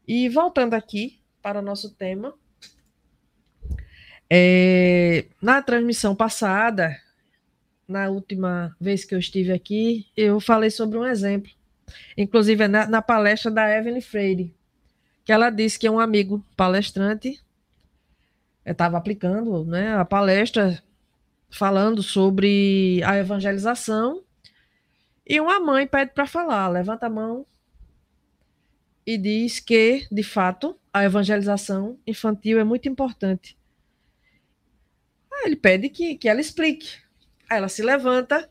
E 0.06 0.28
voltando 0.28 0.74
aqui 0.74 1.20
para 1.40 1.60
o 1.60 1.62
nosso 1.62 1.94
tema, 1.94 2.34
é, 4.28 5.26
na 5.40 5.62
transmissão 5.62 6.16
passada, 6.16 6.96
na 7.86 8.08
última 8.08 8.76
vez 8.80 9.04
que 9.04 9.14
eu 9.14 9.20
estive 9.20 9.52
aqui, 9.52 10.06
eu 10.16 10.40
falei 10.40 10.70
sobre 10.70 10.98
um 10.98 11.06
exemplo 11.06 11.50
inclusive 12.16 12.68
na, 12.68 12.86
na 12.86 13.02
palestra 13.02 13.50
da 13.50 13.70
Evelyn 13.70 14.00
Freire, 14.00 14.54
que 15.24 15.32
ela 15.32 15.50
disse 15.50 15.78
que 15.78 15.88
um 15.88 15.98
amigo 15.98 16.44
palestrante 16.56 17.42
estava 18.64 18.96
aplicando 18.96 19.64
né, 19.64 19.94
a 19.96 20.04
palestra 20.04 20.82
falando 21.50 22.02
sobre 22.02 23.02
a 23.04 23.16
evangelização 23.16 24.22
e 25.26 25.40
uma 25.40 25.60
mãe 25.60 25.86
pede 25.86 26.12
para 26.12 26.26
falar, 26.26 26.68
levanta 26.68 27.06
a 27.06 27.10
mão 27.10 27.46
e 29.06 29.18
diz 29.18 29.60
que, 29.60 30.06
de 30.10 30.22
fato, 30.22 30.78
a 30.92 31.04
evangelização 31.04 31.98
infantil 32.06 32.58
é 32.58 32.64
muito 32.64 32.88
importante. 32.88 33.56
Aí 35.32 35.46
ele 35.46 35.56
pede 35.56 35.88
que, 35.88 36.16
que 36.16 36.28
ela 36.28 36.40
explique. 36.40 36.98
Aí 37.48 37.58
ela 37.58 37.68
se 37.68 37.82
levanta 37.82 38.48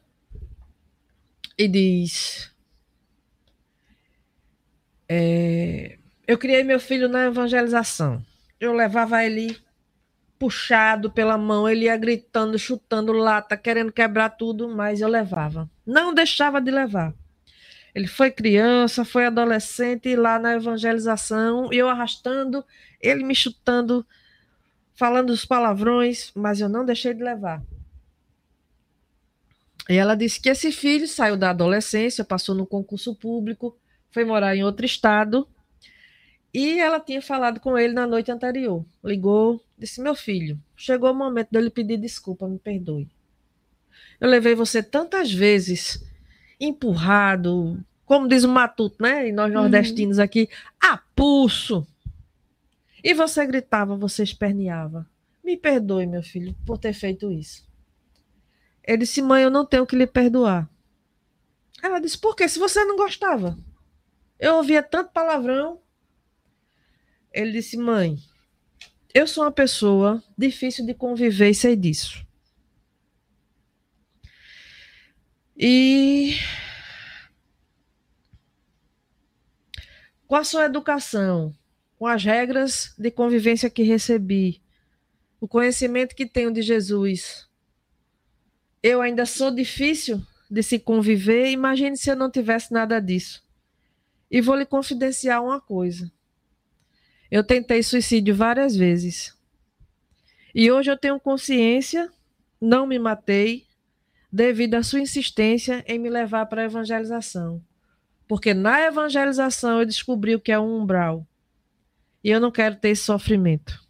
e 1.57 1.67
diz: 1.67 2.52
é, 5.15 5.97
Eu 6.27 6.37
criei 6.39 6.63
meu 6.63 6.79
filho 6.79 7.07
na 7.07 7.25
evangelização. 7.25 8.23
Eu 8.59 8.73
levava 8.73 9.23
ele 9.23 9.55
puxado 10.39 11.11
pela 11.11 11.37
mão, 11.37 11.69
ele 11.69 11.85
ia 11.85 11.95
gritando, 11.95 12.57
chutando 12.57 13.13
lata, 13.13 13.55
querendo 13.55 13.91
quebrar 13.91 14.29
tudo, 14.29 14.67
mas 14.67 15.01
eu 15.01 15.07
levava. 15.07 15.69
Não 15.85 16.13
deixava 16.13 16.59
de 16.59 16.71
levar. 16.71 17.13
Ele 17.93 18.07
foi 18.07 18.31
criança, 18.31 19.05
foi 19.05 19.25
adolescente 19.25 20.15
lá 20.15 20.39
na 20.39 20.55
evangelização, 20.55 21.71
e 21.71 21.77
eu 21.77 21.87
arrastando, 21.87 22.65
ele 22.99 23.23
me 23.23 23.35
chutando, 23.35 24.05
falando 24.95 25.29
os 25.29 25.45
palavrões, 25.45 26.31
mas 26.35 26.59
eu 26.59 26.67
não 26.67 26.83
deixei 26.83 27.13
de 27.13 27.23
levar. 27.23 27.61
E 29.87 29.95
ela 29.95 30.15
disse 30.15 30.41
que 30.41 30.49
esse 30.49 30.71
filho 30.71 31.07
saiu 31.07 31.37
da 31.37 31.51
adolescência, 31.51 32.25
passou 32.25 32.55
no 32.55 32.65
concurso 32.65 33.13
público, 33.13 33.77
foi 34.13 34.23
morar 34.23 34.55
em 34.55 34.63
outro 34.63 34.85
estado, 34.85 35.47
e 36.53 36.79
ela 36.79 36.99
tinha 36.99 37.21
falado 37.21 37.59
com 37.59 37.77
ele 37.77 37.93
na 37.93 38.05
noite 38.05 38.31
anterior. 38.31 38.85
Ligou, 39.03 39.61
disse: 39.77 39.99
Meu 39.99 40.13
filho, 40.13 40.59
chegou 40.75 41.11
o 41.11 41.15
momento 41.15 41.49
dele 41.49 41.71
pedir 41.71 41.97
desculpa, 41.97 42.47
me 42.47 42.59
perdoe. 42.59 43.09
Eu 44.21 44.29
levei 44.29 44.53
você 44.53 44.83
tantas 44.83 45.33
vezes 45.33 46.05
empurrado, 46.59 47.83
como 48.05 48.27
diz 48.27 48.43
o 48.43 48.49
Matuto, 48.49 49.01
né? 49.01 49.27
E 49.27 49.31
nós 49.31 49.47
uhum. 49.47 49.61
nordestinos 49.61 50.19
uhum. 50.19 50.23
aqui, 50.23 50.47
a 50.79 50.97
pulso. 51.15 51.85
E 53.03 53.13
você 53.13 53.45
gritava, 53.45 53.97
você 53.97 54.21
esperneava. 54.21 55.05
Me 55.43 55.57
perdoe, 55.57 56.05
meu 56.05 56.23
filho, 56.23 56.55
por 56.65 56.77
ter 56.77 56.93
feito 56.93 57.31
isso. 57.31 57.67
Ele 58.83 58.99
disse: 58.99 59.21
Mãe, 59.23 59.43
eu 59.43 59.49
não 59.49 59.65
tenho 59.65 59.87
que 59.87 59.95
lhe 59.95 60.05
perdoar. 60.05 60.69
Ela 61.81 61.99
disse: 61.99 62.17
Por 62.17 62.35
quê? 62.35 62.47
Se 62.47 62.59
você 62.59 62.85
não 62.85 62.95
gostava. 62.95 63.57
Eu 64.43 64.55
ouvia 64.55 64.83
tanto 64.83 65.13
palavrão, 65.13 65.79
ele 67.31 67.53
disse: 67.53 67.77
Mãe, 67.77 68.17
eu 69.13 69.25
sou 69.25 69.45
uma 69.45 69.53
pessoa 69.53 70.21
difícil 70.37 70.85
de 70.85 70.93
conviver 70.93 71.49
e 71.49 71.55
sei 71.55 71.77
disso. 71.77 72.27
E 75.55 76.35
com 80.27 80.35
a 80.35 80.43
sua 80.43 80.65
educação, 80.65 81.55
com 81.97 82.05
as 82.05 82.21
regras 82.21 82.93
de 82.97 83.09
convivência 83.11 83.69
que 83.69 83.83
recebi, 83.83 84.61
o 85.39 85.47
conhecimento 85.47 86.13
que 86.13 86.25
tenho 86.25 86.51
de 86.51 86.61
Jesus, 86.61 87.47
eu 88.83 89.01
ainda 89.01 89.25
sou 89.25 89.51
difícil 89.51 90.21
de 90.51 90.61
se 90.61 90.79
conviver. 90.79 91.49
Imagine 91.49 91.95
se 91.95 92.09
eu 92.09 92.15
não 92.17 92.29
tivesse 92.29 92.73
nada 92.73 92.99
disso. 92.99 93.42
E 94.33 94.41
vou 94.41 94.55
lhe 94.55 94.65
confidenciar 94.65 95.43
uma 95.43 95.61
coisa. 95.61 96.11
Eu 97.29 97.43
tentei 97.43 97.83
suicídio 97.83 98.33
várias 98.33 98.75
vezes. 98.75 99.37
E 100.55 100.71
hoje 100.71 100.89
eu 100.89 100.97
tenho 100.97 101.19
consciência, 101.19 102.11
não 102.59 102.87
me 102.87 102.97
matei, 102.97 103.67
devido 104.31 104.73
à 104.73 104.81
sua 104.81 105.01
insistência 105.01 105.85
em 105.87 105.99
me 105.99 106.09
levar 106.09 106.47
para 106.47 106.63
a 106.63 106.65
evangelização. 106.65 107.63
Porque 108.27 108.55
na 108.55 108.81
evangelização 108.81 109.81
eu 109.81 109.85
descobri 109.85 110.33
o 110.33 110.39
que 110.39 110.51
é 110.51 110.59
um 110.59 110.81
umbral. 110.81 111.27
E 112.23 112.31
eu 112.31 112.39
não 112.39 112.49
quero 112.49 112.75
ter 112.77 112.89
esse 112.89 113.03
sofrimento. 113.03 113.87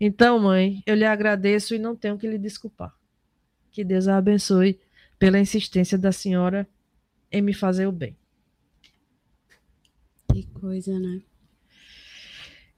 Então, 0.00 0.40
mãe, 0.40 0.82
eu 0.84 0.96
lhe 0.96 1.04
agradeço 1.04 1.72
e 1.72 1.78
não 1.78 1.94
tenho 1.94 2.18
que 2.18 2.26
lhe 2.26 2.36
desculpar. 2.36 2.92
Que 3.70 3.84
Deus 3.84 4.08
a 4.08 4.16
abençoe 4.16 4.80
pela 5.20 5.38
insistência 5.38 5.96
da 5.96 6.10
senhora 6.10 6.68
em 7.30 7.40
me 7.40 7.54
fazer 7.54 7.86
o 7.86 7.92
bem. 7.92 8.16
Que 10.32 10.46
coisa, 10.60 10.98
né? 10.98 11.20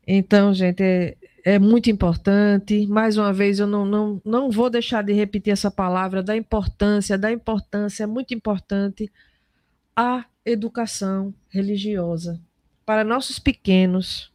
Então, 0.06 0.52
gente, 0.52 0.82
é, 0.82 1.16
é 1.44 1.58
muito 1.58 1.90
importante. 1.90 2.86
Mais 2.86 3.16
uma 3.16 3.32
vez, 3.32 3.58
eu 3.58 3.66
não, 3.66 3.84
não, 3.84 4.20
não 4.24 4.50
vou 4.50 4.68
deixar 4.68 5.02
de 5.02 5.12
repetir 5.12 5.52
essa 5.52 5.70
palavra 5.70 6.22
da 6.22 6.36
importância, 6.36 7.16
da 7.16 7.32
importância, 7.32 8.04
é 8.04 8.06
muito 8.06 8.34
importante 8.34 9.10
a 9.96 10.24
educação 10.44 11.32
religiosa 11.48 12.40
para 12.84 13.04
nossos 13.04 13.38
pequenos. 13.38 14.32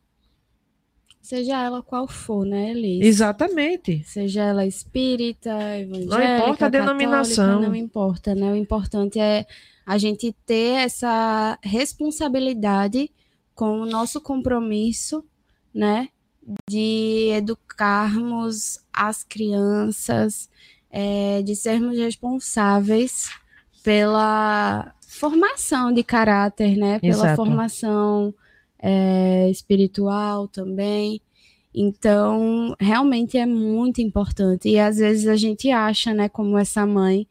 Seja 1.21 1.61
ela 1.61 1.83
qual 1.83 2.07
for, 2.07 2.43
né, 2.43 2.71
Elis? 2.71 3.05
Exatamente. 3.05 4.03
Seja 4.03 4.41
ela 4.41 4.65
espírita, 4.65 5.51
evangélica, 5.77 6.17
não 6.17 6.37
importa 6.37 6.65
a 6.65 6.69
denominação. 6.69 7.61
Não 7.61 7.75
importa, 7.75 8.33
né? 8.33 8.51
O 8.51 8.55
importante 8.55 9.19
é 9.19 9.45
a 9.89 9.97
gente 9.97 10.31
ter 10.45 10.85
essa 10.85 11.57
responsabilidade 11.63 13.09
com 13.55 13.81
o 13.81 13.87
nosso 13.87 14.21
compromisso 14.21 15.25
né, 15.73 16.09
de 16.69 17.31
educarmos 17.31 18.77
as 18.93 19.23
crianças, 19.23 20.47
é, 20.91 21.41
de 21.41 21.55
sermos 21.55 21.97
responsáveis 21.97 23.31
pela 23.83 24.93
formação 25.07 25.91
de 25.91 26.03
caráter, 26.03 26.77
né, 26.77 26.99
pela 26.99 27.23
Exato. 27.23 27.35
formação 27.35 28.31
é, 28.77 29.49
espiritual 29.49 30.47
também. 30.47 31.19
Então, 31.73 32.75
realmente 32.79 33.39
é 33.39 33.45
muito 33.47 34.01
importante. 34.01 34.69
E 34.69 34.77
às 34.77 34.97
vezes 34.97 35.25
a 35.27 35.35
gente 35.35 35.71
acha, 35.71 36.13
né, 36.13 36.29
como 36.29 36.59
essa 36.59 36.85
mãe 36.85 37.25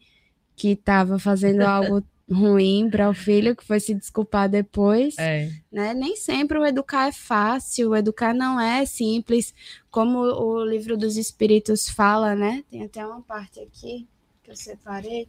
que 0.57 0.71
estava 0.71 1.21
fazendo 1.21 1.61
algo 1.63 2.03
ruim 2.31 2.89
para 2.91 3.09
o 3.09 3.15
filho 3.15 3.57
que 3.57 3.65
foi 3.65 3.81
se 3.81 3.95
desculpar 3.95 4.49
depois, 4.49 5.17
é. 5.19 5.51
né? 5.73 5.95
Nem 5.95 6.15
sempre 6.15 6.59
o 6.59 6.67
educar 6.67 7.09
é 7.09 7.13
fácil, 7.13 7.91
o 7.91 7.97
educar 7.97 8.35
não 8.35 8.61
é 8.61 8.85
simples, 8.85 9.55
como 9.91 10.19
o 10.19 10.65
livro 10.65 10.97
dos 10.97 11.17
espíritos 11.17 11.89
fala, 11.89 12.35
né? 12.35 12.65
Tem 12.71 12.85
até 12.85 13.05
uma 13.05 13.23
parte 13.23 13.61
aqui 13.61 14.07
que 14.43 14.51
eu 14.51 14.57
separei. 14.57 15.29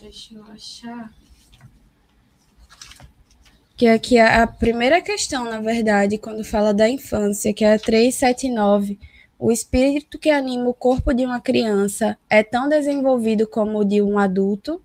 Deixa 0.00 0.34
eu 0.34 0.44
achar. 0.44 1.12
Que 3.76 3.86
aqui 3.86 4.18
é 4.18 4.42
a 4.42 4.46
primeira 4.46 5.00
questão, 5.00 5.44
na 5.44 5.60
verdade, 5.60 6.18
quando 6.18 6.44
fala 6.44 6.72
da 6.72 6.88
infância, 6.88 7.52
que 7.52 7.64
é 7.64 7.74
a 7.74 7.78
379 7.78 8.98
o 9.40 9.50
espírito 9.50 10.18
que 10.18 10.28
anima 10.28 10.68
o 10.68 10.74
corpo 10.74 11.14
de 11.14 11.24
uma 11.24 11.40
criança 11.40 12.18
é 12.28 12.42
tão 12.42 12.68
desenvolvido 12.68 13.46
como 13.46 13.78
o 13.78 13.84
de 13.84 14.02
um 14.02 14.18
adulto. 14.18 14.82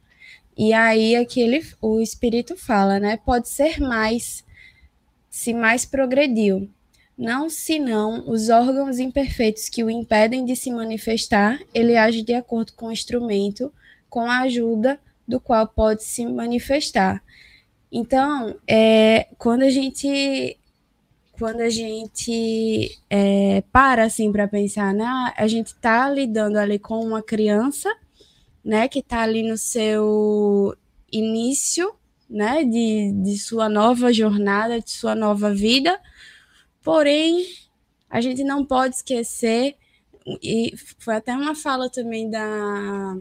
E 0.58 0.72
aí 0.72 1.14
aquele 1.14 1.62
o 1.82 2.00
espírito 2.00 2.56
fala, 2.56 2.98
né? 2.98 3.18
Pode 3.18 3.50
ser 3.50 3.82
mais 3.82 4.46
se 5.30 5.54
mais 5.54 5.86
progrediu. 5.86 6.70
Não 7.18 7.50
senão 7.50 8.30
os 8.30 8.50
órgãos 8.50 8.98
imperfeitos 8.98 9.68
que 9.68 9.84
o 9.84 9.90
impedem 9.90 10.46
de 10.46 10.56
se 10.56 10.72
manifestar, 10.72 11.60
ele 11.74 11.98
age 11.98 12.22
de 12.22 12.34
acordo 12.34 12.72
com 12.74 12.88
o 12.88 12.92
instrumento, 12.92 13.74
com 14.10 14.22
a 14.22 14.40
ajuda 14.40 14.98
do 15.28 15.38
qual 15.38 15.68
pode 15.68 16.04
se 16.04 16.26
manifestar. 16.26 17.22
Então, 17.92 18.56
é, 18.66 19.28
quando 19.38 19.64
a 19.64 19.70
gente 19.70 20.58
quando 21.38 21.62
a 21.62 21.70
gente 21.70 22.98
é, 23.10 23.62
para 23.72 24.06
assim 24.06 24.32
para 24.32 24.48
pensar, 24.48 24.94
né? 24.94 25.06
A 25.38 25.48
gente 25.48 25.68
está 25.68 26.10
lidando 26.10 26.58
ali 26.58 26.80
com 26.80 27.00
uma 27.00 27.22
criança, 27.22 27.94
né? 28.64 28.88
Que 28.88 29.00
está 29.00 29.22
ali 29.22 29.44
no 29.44 29.58
seu 29.58 30.76
início, 31.12 31.94
né? 32.30 32.64
De, 32.64 33.12
de 33.24 33.38
sua 33.38 33.70
nova 33.70 34.12
jornada, 34.14 34.80
de 34.80 34.92
sua 34.92 35.16
nova 35.16 35.54
vida. 35.54 36.00
Porém, 36.82 37.46
a 38.10 38.22
gente 38.22 38.44
não 38.44 38.66
pode 38.66 38.96
esquecer 38.96 39.76
e 40.42 40.74
foi 41.00 41.16
até 41.16 41.34
uma 41.36 41.56
fala 41.56 41.90
também 41.90 42.30
da 42.30 43.18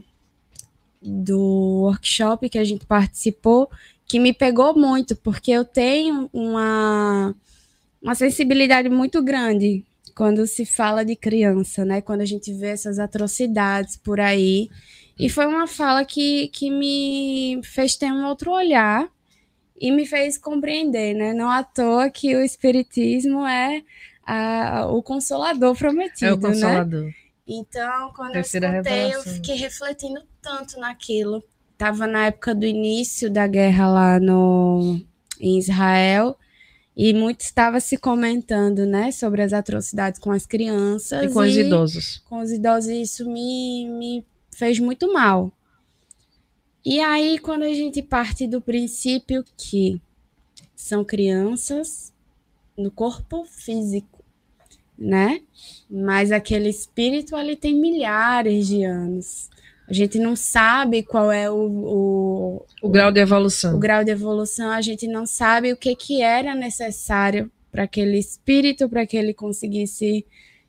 do 1.02 1.82
workshop 1.82 2.48
que 2.48 2.58
a 2.58 2.64
gente 2.64 2.86
participou 2.86 3.70
que 4.06 4.18
me 4.18 4.32
pegou 4.32 4.74
muito 4.74 5.14
porque 5.16 5.50
eu 5.50 5.64
tenho 5.64 6.30
uma 6.32 7.34
uma 8.04 8.14
sensibilidade 8.14 8.90
muito 8.90 9.22
grande 9.22 9.82
quando 10.14 10.46
se 10.46 10.66
fala 10.66 11.02
de 11.04 11.16
criança, 11.16 11.86
né? 11.86 12.02
Quando 12.02 12.20
a 12.20 12.26
gente 12.26 12.52
vê 12.52 12.68
essas 12.68 12.98
atrocidades 12.98 13.96
por 13.96 14.20
aí. 14.20 14.68
E 15.18 15.30
foi 15.30 15.46
uma 15.46 15.66
fala 15.66 16.04
que, 16.04 16.48
que 16.48 16.70
me 16.70 17.60
fez 17.64 17.96
ter 17.96 18.12
um 18.12 18.26
outro 18.26 18.52
olhar 18.52 19.08
e 19.80 19.90
me 19.90 20.04
fez 20.04 20.36
compreender, 20.36 21.14
né? 21.14 21.32
Não 21.32 21.48
à 21.48 21.64
toa 21.64 22.10
que 22.10 22.36
o 22.36 22.44
Espiritismo 22.44 23.44
é 23.46 23.82
a, 24.26 24.86
o 24.86 25.02
consolador 25.02 25.74
prometido, 25.74 26.26
É 26.26 26.32
o 26.34 26.38
consolador. 26.38 27.04
Né? 27.04 27.14
Então, 27.46 28.12
quando 28.14 28.32
Terceira 28.32 28.66
eu 28.68 28.72
escutei, 28.72 28.92
revelação. 28.92 29.32
eu 29.32 29.36
fiquei 29.36 29.56
refletindo 29.56 30.22
tanto 30.42 30.78
naquilo. 30.78 31.42
Tava 31.78 32.06
na 32.06 32.26
época 32.26 32.54
do 32.54 32.66
início 32.66 33.30
da 33.30 33.46
guerra 33.46 33.88
lá 33.88 34.20
no, 34.20 35.00
em 35.40 35.58
Israel, 35.58 36.36
e 36.96 37.12
muito 37.12 37.40
estava 37.40 37.80
se 37.80 37.96
comentando, 37.96 38.86
né, 38.86 39.10
sobre 39.10 39.42
as 39.42 39.52
atrocidades 39.52 40.20
com 40.20 40.30
as 40.30 40.46
crianças 40.46 41.24
E 41.24 41.34
com 41.34 41.40
os 41.40 41.56
idosos. 41.56 42.22
com 42.28 42.38
os 42.40 42.52
idosos, 42.52 42.90
isso 42.90 43.28
me, 43.28 43.88
me 43.88 44.24
fez 44.52 44.78
muito 44.78 45.12
mal. 45.12 45.52
E 46.84 47.00
aí, 47.00 47.38
quando 47.38 47.62
a 47.62 47.72
gente 47.72 48.02
parte 48.02 48.46
do 48.46 48.60
princípio 48.60 49.44
que 49.56 50.00
são 50.76 51.04
crianças 51.04 52.12
no 52.76 52.90
corpo 52.90 53.44
físico, 53.46 54.22
né? 54.96 55.40
Mas 55.90 56.30
aquele 56.30 56.68
espírito 56.68 57.34
ali 57.34 57.56
tem 57.56 57.74
milhares 57.74 58.66
de 58.66 58.84
anos. 58.84 59.48
A 59.88 59.92
gente 59.92 60.18
não 60.18 60.34
sabe 60.34 61.02
qual 61.02 61.30
é 61.30 61.50
o, 61.50 61.56
o, 61.56 62.66
O 62.82 62.88
grau 62.88 63.12
de 63.12 63.20
evolução. 63.20 63.76
o 63.76 63.78
grau 63.78 64.02
de 64.02 64.10
evolução, 64.10 64.70
a 64.70 64.80
gente 64.80 65.06
não 65.06 65.26
sabe 65.26 65.72
o 65.72 65.76
que, 65.76 65.94
que 65.94 66.22
era 66.22 66.54
necessário 66.54 67.50
para 67.70 67.82
aquele 67.84 68.18
espírito, 68.18 68.88
para 68.88 69.06
que 69.06 69.16
ele 69.16 69.34
conseguisse 69.34 70.24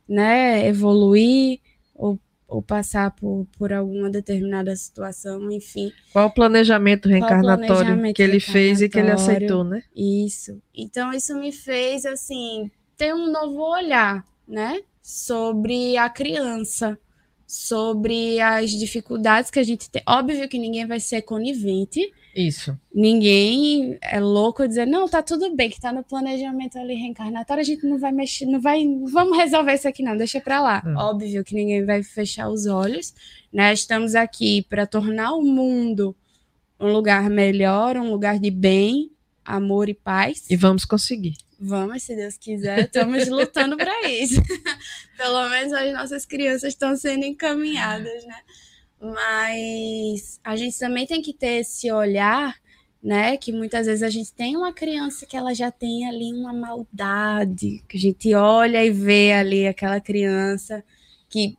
né, 0.08 0.68
evoluir 0.68 1.60
ou, 1.94 2.20
ou 2.48 2.62
passar 2.62 3.12
por, 3.12 3.48
por 3.58 3.72
alguma 3.72 4.10
determinada 4.10 4.76
situação, 4.76 5.50
enfim. 5.52 5.92
Qual 6.12 6.28
o 6.28 6.34
planejamento 6.34 7.08
reencarnatório 7.08 7.68
planejamento 7.68 8.16
que 8.16 8.24
ele 8.24 8.40
fez 8.40 8.82
e 8.82 8.90
que 8.90 9.00
ele 9.00 9.12
aceitou, 9.12 9.64
né? 9.64 9.84
Isso. 9.96 10.62
Então, 10.74 11.14
isso 11.14 11.36
me 11.40 11.52
fez, 11.52 12.06
assim, 12.06 12.70
ter 12.98 13.14
um 13.14 13.32
novo 13.32 13.62
olhar, 13.62 14.26
né? 14.48 14.82
Sobre 15.02 15.96
a 15.98 16.10
criança, 16.10 16.98
sobre 17.48 18.40
as 18.40 18.72
dificuldades 18.72 19.52
que 19.52 19.60
a 19.60 19.64
gente 19.64 19.90
tem. 19.90 20.02
Óbvio 20.08 20.50
que 20.50 20.58
ninguém 20.58 20.86
vai 20.86 21.00
ser 21.00 21.22
conivente, 21.22 22.12
Isso. 22.36 22.78
ninguém 22.94 23.98
é 24.02 24.20
louco 24.20 24.68
dizer, 24.68 24.88
não, 24.88 25.08
tá 25.08 25.22
tudo 25.22 25.56
bem, 25.56 25.70
que 25.70 25.80
tá 25.80 25.94
no 25.94 26.04
planejamento 26.04 26.78
ali 26.78 26.96
reencarnatório, 26.96 27.62
a 27.62 27.66
gente 27.66 27.86
não 27.86 28.00
vai 28.00 28.12
mexer, 28.12 28.46
não 28.46 28.60
vai, 28.60 28.84
vamos 29.12 29.38
resolver 29.38 29.74
isso 29.74 29.88
aqui 29.88 30.02
não, 30.02 30.18
deixa 30.18 30.42
pra 30.42 30.62
lá. 30.62 30.84
Hum. 30.86 30.96
Óbvio 30.98 31.44
que 31.44 31.54
ninguém 31.54 31.86
vai 31.86 32.02
fechar 32.02 32.50
os 32.50 32.66
olhos, 32.66 33.14
né? 33.54 33.74
Estamos 33.74 34.16
aqui 34.16 34.64
para 34.64 34.88
tornar 34.88 35.34
o 35.34 35.42
mundo 35.42 36.16
um 36.80 36.92
lugar 36.92 37.30
melhor, 37.30 37.96
um 37.98 38.10
lugar 38.10 38.40
de 38.40 38.52
bem, 38.52 39.12
amor 39.44 39.90
e 39.90 39.94
paz. 39.94 40.46
E 40.50 40.56
vamos 40.56 40.86
conseguir. 40.86 41.36
Vamos, 41.66 42.04
se 42.04 42.16
Deus 42.16 42.38
quiser, 42.38 42.82
estamos 42.82 43.28
lutando 43.30 43.76
para 43.76 44.08
isso. 44.08 44.40
Pelo 45.18 45.50
menos 45.50 45.74
as 45.74 45.94
nossas 45.94 46.26
crianças 46.26 46.74
estão 46.74 46.96
sendo 46.96 47.26
encaminhadas, 47.26 48.24
né? 48.26 48.40
Mas 49.02 50.40
a 50.44 50.56
gente 50.56 50.78
também 50.78 51.08
tem 51.08 51.22
que 51.22 51.34
ter 51.34 51.62
esse 51.62 51.92
olhar, 51.92 52.56
né? 53.02 53.36
Que 53.36 53.52
muitas 53.52 53.88
vezes 53.88 54.04
a 54.04 54.10
gente 54.12 54.32
tem 54.32 54.56
uma 54.56 54.72
criança 54.72 55.26
que 55.26 55.36
ela 55.36 55.56
já 55.56 55.72
tem 55.72 56.08
ali 56.08 56.32
uma 56.32 56.54
maldade, 56.54 57.84
que 57.90 57.98
a 57.98 58.00
gente 58.00 58.34
olha 58.36 58.86
e 58.86 58.92
vê 58.92 59.34
ali 59.34 59.68
aquela 59.68 60.00
criança 60.00 60.84
que 61.28 61.58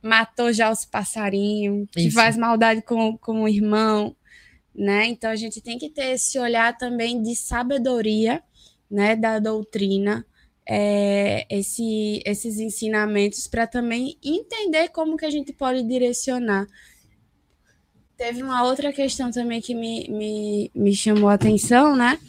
matou 0.00 0.52
já 0.52 0.70
os 0.70 0.84
passarinhos, 0.84 1.88
que 1.90 2.02
Isso. 2.02 2.16
faz 2.16 2.36
maldade 2.36 2.82
com, 2.82 3.16
com 3.18 3.42
o 3.42 3.48
irmão, 3.48 4.14
né? 4.72 5.06
Então 5.06 5.30
a 5.30 5.36
gente 5.36 5.60
tem 5.60 5.78
que 5.78 5.90
ter 5.90 6.12
esse 6.12 6.38
olhar 6.38 6.78
também 6.78 7.20
de 7.20 7.34
sabedoria, 7.34 8.40
né, 8.92 9.16
da 9.16 9.38
doutrina, 9.38 10.24
é, 10.68 11.46
esse, 11.48 12.22
esses 12.26 12.58
ensinamentos 12.58 13.48
para 13.48 13.66
também 13.66 14.18
entender 14.22 14.90
como 14.90 15.16
que 15.16 15.24
a 15.24 15.30
gente 15.30 15.50
pode 15.50 15.82
direcionar. 15.82 16.66
Teve 18.18 18.42
uma 18.42 18.62
outra 18.62 18.92
questão 18.92 19.30
também 19.30 19.62
que 19.62 19.74
me, 19.74 20.06
me, 20.08 20.70
me 20.74 20.94
chamou 20.94 21.30
a 21.30 21.34
atenção, 21.34 21.96
né? 21.96 22.20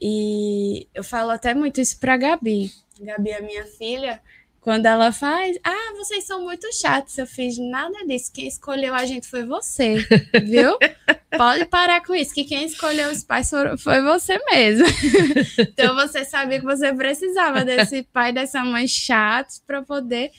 E 0.00 0.86
eu 0.94 1.02
falo 1.02 1.30
até 1.30 1.52
muito 1.52 1.80
isso 1.80 1.98
para 1.98 2.16
Gabi. 2.16 2.72
Gabi 3.00 3.30
é 3.30 3.40
minha 3.42 3.66
filha. 3.66 4.22
Quando 4.60 4.86
ela 4.86 5.12
faz, 5.12 5.56
ah, 5.64 5.94
vocês 5.96 6.24
são 6.24 6.42
muito 6.42 6.66
chatos. 6.74 7.16
Eu 7.16 7.26
fiz 7.26 7.56
nada 7.58 8.04
disso. 8.06 8.30
Quem 8.32 8.46
escolheu 8.48 8.94
a 8.94 9.06
gente 9.06 9.26
foi 9.26 9.44
você, 9.44 9.96
viu? 10.44 10.76
Pode 11.36 11.64
parar 11.66 12.02
com 12.04 12.14
isso, 12.14 12.34
que 12.34 12.44
quem 12.44 12.64
escolheu 12.64 13.10
os 13.10 13.22
pais 13.22 13.50
foi 13.78 14.02
você 14.02 14.38
mesmo. 14.50 14.86
então 15.58 15.94
você 15.94 16.24
sabia 16.24 16.58
que 16.58 16.64
você 16.64 16.92
precisava 16.92 17.64
desse 17.64 18.02
pai, 18.02 18.32
dessa 18.32 18.64
mãe 18.64 18.86
chatos 18.88 19.62
para 19.66 19.82
poder. 19.82 20.30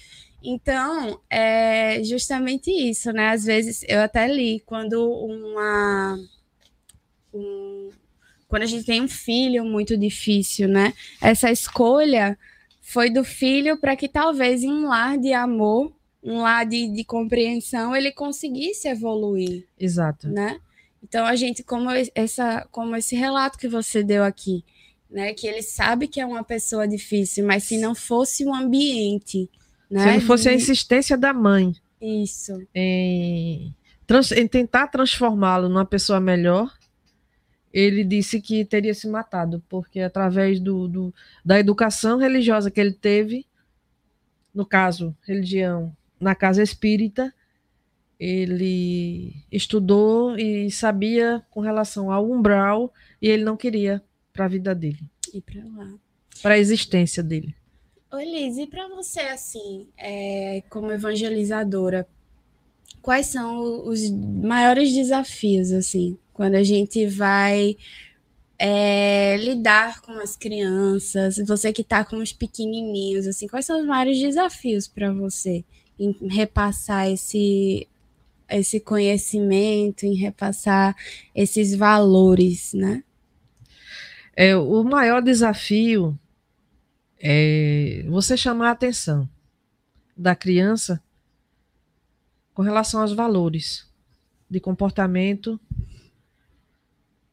Então, 0.44 1.20
é 1.30 2.02
justamente 2.04 2.72
isso, 2.72 3.12
né? 3.12 3.30
Às 3.30 3.46
vezes 3.46 3.84
eu 3.88 4.00
até 4.02 4.28
li 4.28 4.62
quando 4.66 5.12
uma. 5.12 6.18
um- 7.34 7.90
quando 8.48 8.64
a 8.64 8.66
gente 8.66 8.84
tem 8.86 9.00
um 9.02 9.08
filho 9.08 9.64
muito 9.64 9.96
difícil, 9.96 10.68
né? 10.68 10.94
Essa 11.22 11.52
escolha 11.52 12.38
foi 12.92 13.10
do 13.10 13.24
filho 13.24 13.78
para 13.80 13.96
que 13.96 14.08
talvez 14.08 14.64
em 14.64 14.72
um 14.72 14.88
lar 14.88 15.18
de 15.18 15.32
amor, 15.34 15.92
um 16.24 16.42
lar 16.42 16.66
de, 16.66 16.88
de 16.90 17.04
compreensão, 17.04 17.96
ele 17.96 18.12
conseguisse 18.12 18.88
evoluir 18.88 19.66
Exato. 19.80 20.28
né? 20.28 20.60
Então 21.04 21.26
a 21.26 21.36
gente, 21.36 21.64
como 21.64 21.90
es- 21.92 22.12
essa, 22.16 22.68
como 22.72 22.96
esse 22.96 23.16
relato 23.16 23.58
que 23.58 23.68
você 23.68 24.04
deu 24.04 24.24
aqui, 24.24 24.64
né? 25.10 25.34
Que 25.34 25.48
ele 25.48 25.62
sabe 25.62 26.08
que 26.08 26.20
é 26.20 26.26
uma 26.26 26.44
pessoa 26.44 26.88
difícil, 26.88 27.46
mas 27.46 27.64
se 27.64 27.78
não 27.78 27.94
fosse 27.96 28.44
o 28.44 28.54
ambiente, 28.54 29.50
né? 29.90 30.04
Se 30.04 30.14
não 30.20 30.22
fosse 30.22 30.50
a 30.50 30.54
insistência 30.54 31.18
da 31.18 31.32
mãe 31.34 31.74
Isso, 32.02 32.62
em, 32.76 33.74
trans- 34.06 34.32
em 34.32 34.48
tentar 34.48 34.88
transformá-lo 34.88 35.70
numa 35.70 35.86
pessoa 35.86 36.20
melhor, 36.20 36.74
ele 37.74 38.04
disse 38.04 38.42
que 38.42 38.66
teria 38.66 38.94
se 38.94 39.08
matado, 39.08 39.64
porque 39.70 40.00
através 40.02 40.60
do, 40.60 40.88
do- 40.88 41.14
da 41.46 41.60
educação 41.60 42.18
religiosa 42.18 42.72
que 42.72 42.80
ele 42.80 42.94
teve, 42.94 43.46
no 44.54 44.66
caso, 44.66 45.16
religião, 45.22 45.96
na 46.20 46.34
casa 46.36 46.62
espírita, 46.64 47.34
ele 48.20 49.34
estudou 49.52 50.38
e 50.38 50.70
sabia 50.72 51.42
com 51.50 51.62
relação 51.62 52.12
ao 52.12 52.30
umbral 52.30 52.94
e 53.22 53.28
ele 53.30 53.44
não 53.44 53.56
queria 53.56 54.04
para 54.34 54.46
a 54.46 54.48
vida 54.50 54.76
dele, 54.76 55.00
e 55.34 55.40
para 55.42 55.64
lá. 55.76 55.94
para 56.42 56.54
a 56.56 56.58
existência 56.60 57.24
dele. 57.24 57.56
Ô, 58.12 58.18
Liz, 58.18 58.58
e 58.58 58.66
para 58.68 58.88
você, 58.90 59.20
assim, 59.22 59.88
é, 59.98 60.64
como 60.70 60.92
evangelizadora, 60.92 62.08
quais 63.02 63.28
são 63.28 63.88
os 63.88 64.10
maiores 64.12 64.94
desafios, 64.94 65.72
assim, 65.72 66.18
quando 66.34 66.56
a 66.56 66.64
gente 66.64 67.06
vai 67.08 67.76
é, 68.58 69.38
lidar 69.38 70.02
com 70.02 70.12
as 70.14 70.36
crianças, 70.36 71.38
você 71.48 71.72
que 71.72 71.82
está 71.82 72.04
com 72.04 72.18
os 72.18 72.34
pequenininhos, 72.34 73.26
assim, 73.26 73.48
quais 73.48 73.66
são 73.66 73.80
os 73.80 73.86
maiores 73.88 74.20
desafios 74.20 74.88
para 74.88 75.12
você 75.14 75.64
em 76.00 76.16
repassar 76.28 77.10
esse 77.10 77.88
esse 78.50 78.80
conhecimento, 78.80 80.08
em 80.08 80.16
repassar 80.16 80.96
esses 81.36 81.76
valores, 81.76 82.74
né? 82.74 83.04
É, 84.36 84.56
o 84.56 84.84
maior 84.84 85.22
desafio 85.22 86.18
é 87.20 88.04
você 88.08 88.36
chamar 88.36 88.70
a 88.70 88.72
atenção 88.72 89.30
da 90.18 90.36
criança 90.36 91.00
com 92.60 92.64
relação 92.64 93.00
aos 93.00 93.14
valores 93.14 93.90
de 94.50 94.60
comportamento 94.60 95.58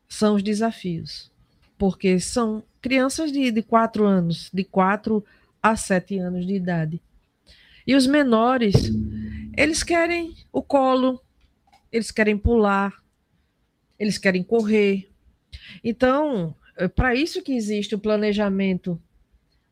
são 0.08 0.36
os 0.36 0.42
desafios. 0.44 1.32
Porque 1.76 2.20
são 2.20 2.62
crianças 2.80 3.32
de, 3.32 3.50
de 3.50 3.60
4 3.60 4.06
anos, 4.06 4.48
de 4.54 4.62
4 4.62 5.24
a 5.60 5.74
7 5.74 6.16
anos 6.18 6.46
de 6.46 6.54
idade. 6.54 7.02
E 7.84 7.96
os 7.96 8.06
menores, 8.06 8.92
eles 9.56 9.82
querem 9.82 10.32
o 10.52 10.62
colo, 10.62 11.20
eles 11.90 12.12
querem 12.12 12.38
pular, 12.38 12.94
eles 13.98 14.18
querem 14.18 14.44
correr. 14.44 15.10
Então, 15.82 16.54
é 16.76 16.86
para 16.86 17.16
isso 17.16 17.42
que 17.42 17.52
existe 17.52 17.96
o 17.96 17.98
planejamento 17.98 18.96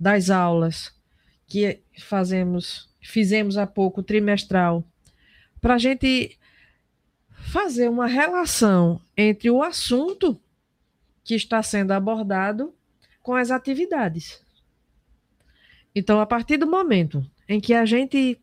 das 0.00 0.30
aulas 0.30 0.92
que 1.46 1.78
fazemos, 2.00 2.88
fizemos 3.00 3.57
há 3.57 3.68
pouco, 3.68 4.02
trimestral, 4.02 4.84
para 5.65 5.77
a 5.77 5.79
gente 5.79 6.39
fazer 7.31 7.89
uma 7.89 8.07
relação 8.07 9.01
entre 9.17 9.51
o 9.51 9.62
assunto 9.62 10.39
que 11.25 11.35
está 11.35 11.62
sendo 11.62 11.93
abordado 11.93 12.75
com 13.23 13.35
as 13.35 13.51
atividades. 13.51 14.43
Então, 15.95 16.21
a 16.21 16.27
partir 16.27 16.59
do 16.59 16.67
momento 16.67 17.25
em 17.49 17.62
que 17.62 17.73
a 17.73 17.87
gente 17.87 18.39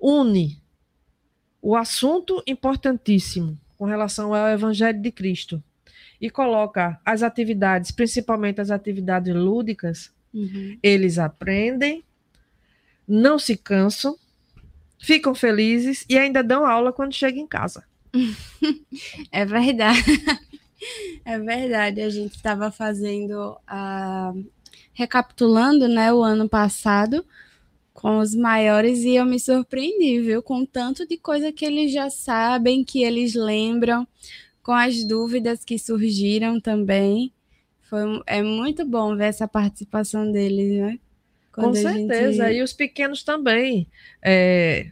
une 0.00 0.56
o 1.60 1.74
assunto 1.74 2.40
importantíssimo 2.46 3.58
com 3.76 3.84
relação 3.86 4.32
ao 4.32 4.46
Evangelho 4.46 5.02
de 5.02 5.10
Cristo 5.10 5.60
e 6.20 6.30
coloca 6.30 7.00
as 7.04 7.24
atividades, 7.24 7.90
principalmente 7.90 8.60
as 8.60 8.70
atividades 8.70 9.34
lúdicas, 9.34 10.12
Uhum. 10.32 10.78
eles 10.80 11.18
aprendem, 11.18 12.04
não 13.06 13.36
se 13.36 13.56
cansam 13.56 14.16
ficam 15.02 15.34
felizes 15.34 16.04
e 16.08 16.16
ainda 16.16 16.42
dão 16.44 16.64
aula 16.64 16.92
quando 16.92 17.12
chegam 17.12 17.42
em 17.42 17.46
casa. 17.46 17.84
É 19.30 19.44
verdade. 19.44 20.02
É 21.24 21.38
verdade. 21.38 22.00
A 22.00 22.10
gente 22.10 22.34
estava 22.34 22.68
fazendo 22.72 23.56
a. 23.68 24.32
recapitulando 24.92 25.86
né, 25.86 26.12
o 26.12 26.24
ano 26.24 26.48
passado 26.48 27.24
com 27.94 28.18
os 28.18 28.34
maiores 28.34 29.04
e 29.04 29.14
eu 29.14 29.24
me 29.24 29.38
surpreendi, 29.38 30.20
viu? 30.20 30.42
Com 30.42 30.66
tanto 30.66 31.06
de 31.06 31.16
coisa 31.16 31.52
que 31.52 31.64
eles 31.64 31.92
já 31.92 32.10
sabem, 32.10 32.82
que 32.82 33.04
eles 33.04 33.34
lembram, 33.36 34.06
com 34.60 34.72
as 34.72 35.04
dúvidas 35.04 35.64
que 35.64 35.78
surgiram 35.78 36.60
também. 36.60 37.32
Foi, 37.82 38.02
é 38.26 38.42
muito 38.42 38.84
bom 38.84 39.14
ver 39.16 39.26
essa 39.26 39.46
participação 39.46 40.32
deles, 40.32 40.80
né? 40.80 40.98
Quando 41.52 41.66
com 41.68 41.74
certeza, 41.74 42.48
gente... 42.48 42.58
e 42.58 42.62
os 42.62 42.72
pequenos 42.72 43.22
também. 43.22 43.86
É, 44.22 44.86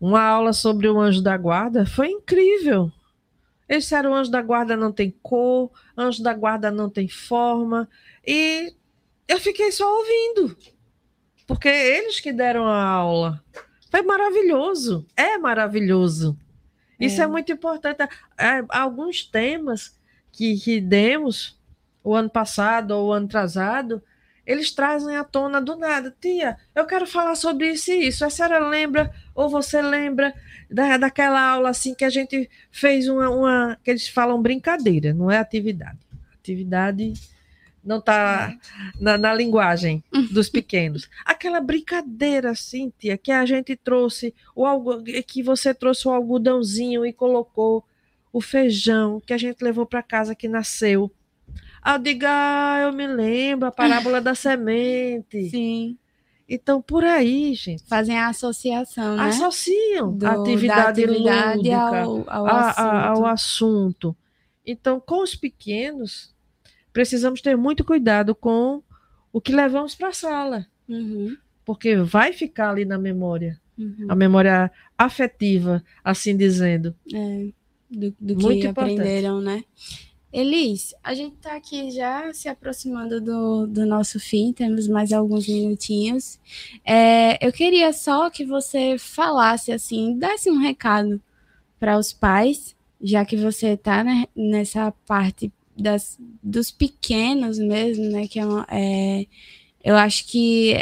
uma 0.00 0.22
aula 0.22 0.52
sobre 0.52 0.88
o 0.88 0.98
anjo 0.98 1.22
da 1.22 1.36
guarda 1.36 1.86
foi 1.86 2.08
incrível. 2.08 2.90
Eles 3.68 3.84
disseram: 3.84 4.12
o 4.12 4.14
anjo 4.14 4.30
da 4.30 4.42
guarda 4.42 4.76
não 4.76 4.92
tem 4.92 5.14
cor, 5.22 5.70
anjo 5.96 6.22
da 6.22 6.34
guarda 6.34 6.70
não 6.70 6.90
tem 6.90 7.08
forma. 7.08 7.88
E 8.26 8.74
eu 9.26 9.38
fiquei 9.38 9.70
só 9.70 9.88
ouvindo, 9.98 10.56
porque 11.46 11.68
eles 11.68 12.18
que 12.18 12.32
deram 12.32 12.64
a 12.66 12.82
aula. 12.82 13.44
Foi 13.90 14.02
maravilhoso, 14.02 15.06
é 15.16 15.38
maravilhoso. 15.38 16.38
Isso 17.00 17.20
é, 17.20 17.24
é 17.24 17.26
muito 17.26 17.52
importante. 17.52 18.02
É, 18.36 18.64
alguns 18.68 19.24
temas 19.24 19.96
que, 20.32 20.58
que 20.58 20.80
demos 20.80 21.58
o 22.02 22.14
ano 22.14 22.28
passado 22.28 22.90
ou 22.92 23.08
o 23.08 23.12
ano 23.12 23.26
atrasado, 23.26 24.02
eles 24.48 24.70
trazem 24.70 25.14
à 25.14 25.22
tona 25.22 25.60
do 25.60 25.76
nada. 25.76 26.16
Tia, 26.18 26.56
eu 26.74 26.86
quero 26.86 27.06
falar 27.06 27.34
sobre 27.34 27.70
isso 27.70 27.92
e 27.92 28.08
isso. 28.08 28.24
A 28.24 28.30
senhora 28.30 28.58
lembra, 28.58 29.12
ou 29.34 29.46
você 29.50 29.82
lembra 29.82 30.34
da, 30.70 30.96
daquela 30.96 31.38
aula 31.38 31.68
assim 31.68 31.94
que 31.94 32.04
a 32.04 32.08
gente 32.08 32.48
fez 32.72 33.08
uma, 33.08 33.28
uma 33.28 33.78
que 33.84 33.90
eles 33.90 34.08
falam 34.08 34.40
brincadeira, 34.40 35.12
não 35.12 35.30
é 35.30 35.36
atividade. 35.36 35.98
Atividade 36.40 37.12
não 37.84 37.98
está 37.98 38.56
na, 38.98 39.18
na, 39.18 39.34
linguagem 39.34 40.02
dos 40.32 40.48
pequenos. 40.48 41.10
Aquela 41.26 41.60
brincadeira, 41.60 42.50
assim, 42.50 42.90
tia, 42.98 43.18
que 43.18 43.30
a 43.30 43.44
gente 43.44 43.76
trouxe, 43.76 44.34
o 44.56 44.64
algo, 44.64 45.02
que 45.26 45.42
você 45.42 45.74
trouxe 45.74 46.08
o 46.08 46.10
algodãozinho 46.10 47.04
e 47.04 47.12
colocou 47.12 47.84
o 48.32 48.40
feijão 48.40 49.20
que 49.20 49.34
a 49.34 49.38
gente 49.38 49.62
levou 49.62 49.84
para 49.84 50.02
casa 50.02 50.34
que 50.34 50.48
nasceu. 50.48 51.12
Ah, 51.82 51.98
diga, 51.98 52.28
ah, 52.30 52.80
eu 52.82 52.92
me 52.92 53.06
lembro, 53.06 53.68
a 53.68 53.72
parábola 53.72 54.20
da 54.20 54.34
semente. 54.34 55.50
Sim. 55.50 55.98
Então, 56.48 56.80
por 56.80 57.04
aí, 57.04 57.54
gente. 57.54 57.84
Fazem 57.84 58.18
a 58.18 58.28
associação, 58.28 59.16
né? 59.16 59.24
Associam 59.24 60.16
Do, 60.16 60.26
a 60.26 60.32
atividade, 60.32 61.04
atividade 61.04 61.56
lúdica 61.56 62.00
ao, 62.00 62.24
ao, 62.26 62.46
a, 62.46 62.70
assunto. 62.70 62.80
A, 62.80 63.08
ao 63.08 63.26
assunto. 63.26 64.16
Então, 64.66 64.98
com 64.98 65.22
os 65.22 65.34
pequenos, 65.34 66.34
precisamos 66.92 67.42
ter 67.42 67.56
muito 67.56 67.84
cuidado 67.84 68.34
com 68.34 68.82
o 69.32 69.40
que 69.40 69.52
levamos 69.52 69.94
para 69.94 70.08
a 70.08 70.12
sala. 70.12 70.66
Uhum. 70.88 71.36
Porque 71.64 71.96
vai 71.96 72.32
ficar 72.32 72.70
ali 72.70 72.86
na 72.86 72.96
memória. 72.96 73.60
Uhum. 73.76 74.06
A 74.08 74.14
memória 74.16 74.70
afetiva, 74.96 75.84
assim 76.02 76.34
dizendo. 76.34 76.94
É, 77.14 77.48
do, 77.90 78.14
do 78.18 78.36
que 78.36 78.42
muito 78.42 78.68
aprenderam, 78.68 79.40
importante. 79.40 79.60
né? 79.60 79.64
Elis, 80.32 80.94
a 81.02 81.14
gente 81.14 81.36
está 81.36 81.56
aqui 81.56 81.90
já 81.90 82.32
se 82.34 82.48
aproximando 82.48 83.20
do, 83.20 83.66
do 83.66 83.86
nosso 83.86 84.20
fim, 84.20 84.52
temos 84.52 84.86
mais 84.86 85.12
alguns 85.12 85.48
minutinhos. 85.48 86.38
É, 86.84 87.44
eu 87.44 87.50
queria 87.50 87.92
só 87.92 88.28
que 88.28 88.44
você 88.44 88.96
falasse 88.98 89.72
assim, 89.72 90.18
desse 90.18 90.50
um 90.50 90.58
recado 90.58 91.20
para 91.80 91.98
os 91.98 92.12
pais, 92.12 92.76
já 93.00 93.24
que 93.24 93.36
você 93.36 93.68
está 93.68 94.04
né, 94.04 94.26
nessa 94.36 94.92
parte 95.06 95.50
das, 95.76 96.18
dos 96.42 96.70
pequenos 96.70 97.58
mesmo, 97.58 98.04
né? 98.04 98.26
Que 98.26 98.40
é, 98.40 98.44
uma, 98.44 98.66
é, 98.70 99.26
eu 99.82 99.96
acho 99.96 100.26
que 100.26 100.74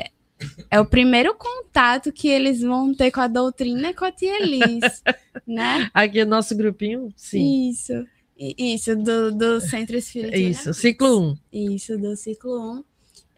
é 0.70 0.80
o 0.80 0.86
primeiro 0.86 1.34
contato 1.34 2.12
que 2.12 2.28
eles 2.28 2.60
vão 2.62 2.94
ter 2.94 3.10
com 3.10 3.20
a 3.20 3.28
doutrina 3.28 3.94
com 3.94 4.04
a 4.04 4.12
tia 4.12 4.42
Elis, 4.42 5.02
né? 5.46 5.88
Aqui 5.94 6.22
o 6.22 6.26
nosso 6.26 6.56
grupinho, 6.56 7.12
sim. 7.14 7.70
Isso. 7.70 8.04
Isso, 8.38 8.94
do, 8.94 9.32
do 9.32 9.60
Centro 9.60 9.96
Espírita. 9.96 10.36
Isso, 10.36 10.74
ciclo 10.74 11.38
1. 11.52 11.74
Isso, 11.74 11.96
do 11.96 12.14
ciclo 12.16 12.80
1. 12.80 12.84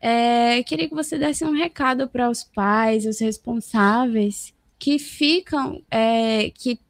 É, 0.01 0.63
queria 0.65 0.89
que 0.89 0.95
você 0.95 1.19
desse 1.19 1.45
um 1.45 1.53
recado 1.53 2.09
para 2.09 2.31
os 2.31 2.43
pais, 2.43 3.07
os 3.07 3.21
responsáveis, 3.21 4.55
que 4.79 4.99
ficam, 4.99 5.83
é, 5.91 6.51
que 6.51 6.81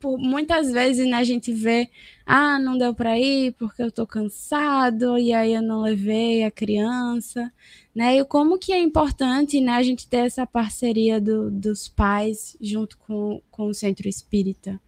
por, 0.00 0.18
muitas 0.18 0.70
vezes 0.70 1.06
né, 1.06 1.16
a 1.16 1.24
gente 1.24 1.52
vê, 1.52 1.88
ah, 2.26 2.58
não 2.58 2.76
deu 2.76 2.94
para 2.94 3.18
ir 3.18 3.52
porque 3.54 3.82
eu 3.82 3.88
estou 3.88 4.06
cansado, 4.06 5.18
e 5.18 5.32
aí 5.32 5.54
eu 5.54 5.62
não 5.62 5.80
levei 5.80 6.44
a 6.44 6.50
criança, 6.50 7.50
né? 7.94 8.18
E 8.18 8.24
como 8.24 8.58
que 8.58 8.72
é 8.72 8.78
importante 8.78 9.60
né, 9.60 9.72
a 9.72 9.82
gente 9.82 10.06
ter 10.08 10.26
essa 10.26 10.46
parceria 10.46 11.20
do, 11.20 11.50
dos 11.50 11.88
pais 11.88 12.56
junto 12.60 12.98
com, 12.98 13.40
com 13.50 13.66
o 13.68 13.74
Centro 13.74 14.08
Espírita. 14.08 14.80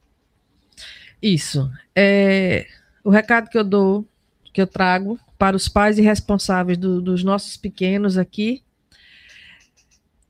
Isso. 1.21 1.71
É, 1.95 2.67
o 3.03 3.11
recado 3.11 3.49
que 3.49 3.59
eu 3.59 3.65
dou, 3.65 4.07
que 4.53 4.61
eu 4.61 4.67
trago 4.67 5.19
para 5.39 5.57
os 5.57 5.69
pais 5.69 5.99
e 5.99 6.03
responsáveis 6.03 6.79
do, 6.79 7.01
dos 7.01 7.23
nossos 7.23 7.57
pequenos 7.57 8.17
aqui, 8.17 8.63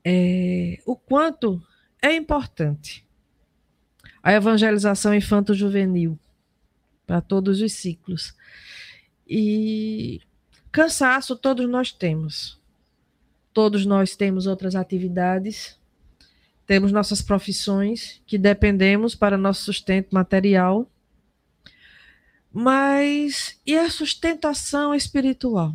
é 0.03 0.79
o 0.85 0.95
quanto 0.95 1.61
é 2.01 2.13
importante 2.15 3.05
a 4.23 4.33
evangelização 4.33 5.13
infanto-juvenil 5.13 6.17
para 7.05 7.21
todos 7.21 7.61
os 7.61 7.73
ciclos. 7.73 8.35
E 9.27 10.21
cansaço 10.71 11.35
todos 11.35 11.67
nós 11.69 11.91
temos. 11.91 12.59
Todos 13.53 13.85
nós 13.85 14.15
temos 14.15 14.45
outras 14.45 14.75
atividades 14.75 15.76
temos 16.67 16.91
nossas 16.91 17.21
profissões 17.21 18.21
que 18.27 18.37
dependemos 18.37 19.15
para 19.15 19.37
nosso 19.37 19.63
sustento 19.63 20.13
material. 20.13 20.85
Mas 22.51 23.57
e 23.65 23.77
a 23.77 23.89
sustentação 23.89 24.93
espiritual? 24.93 25.73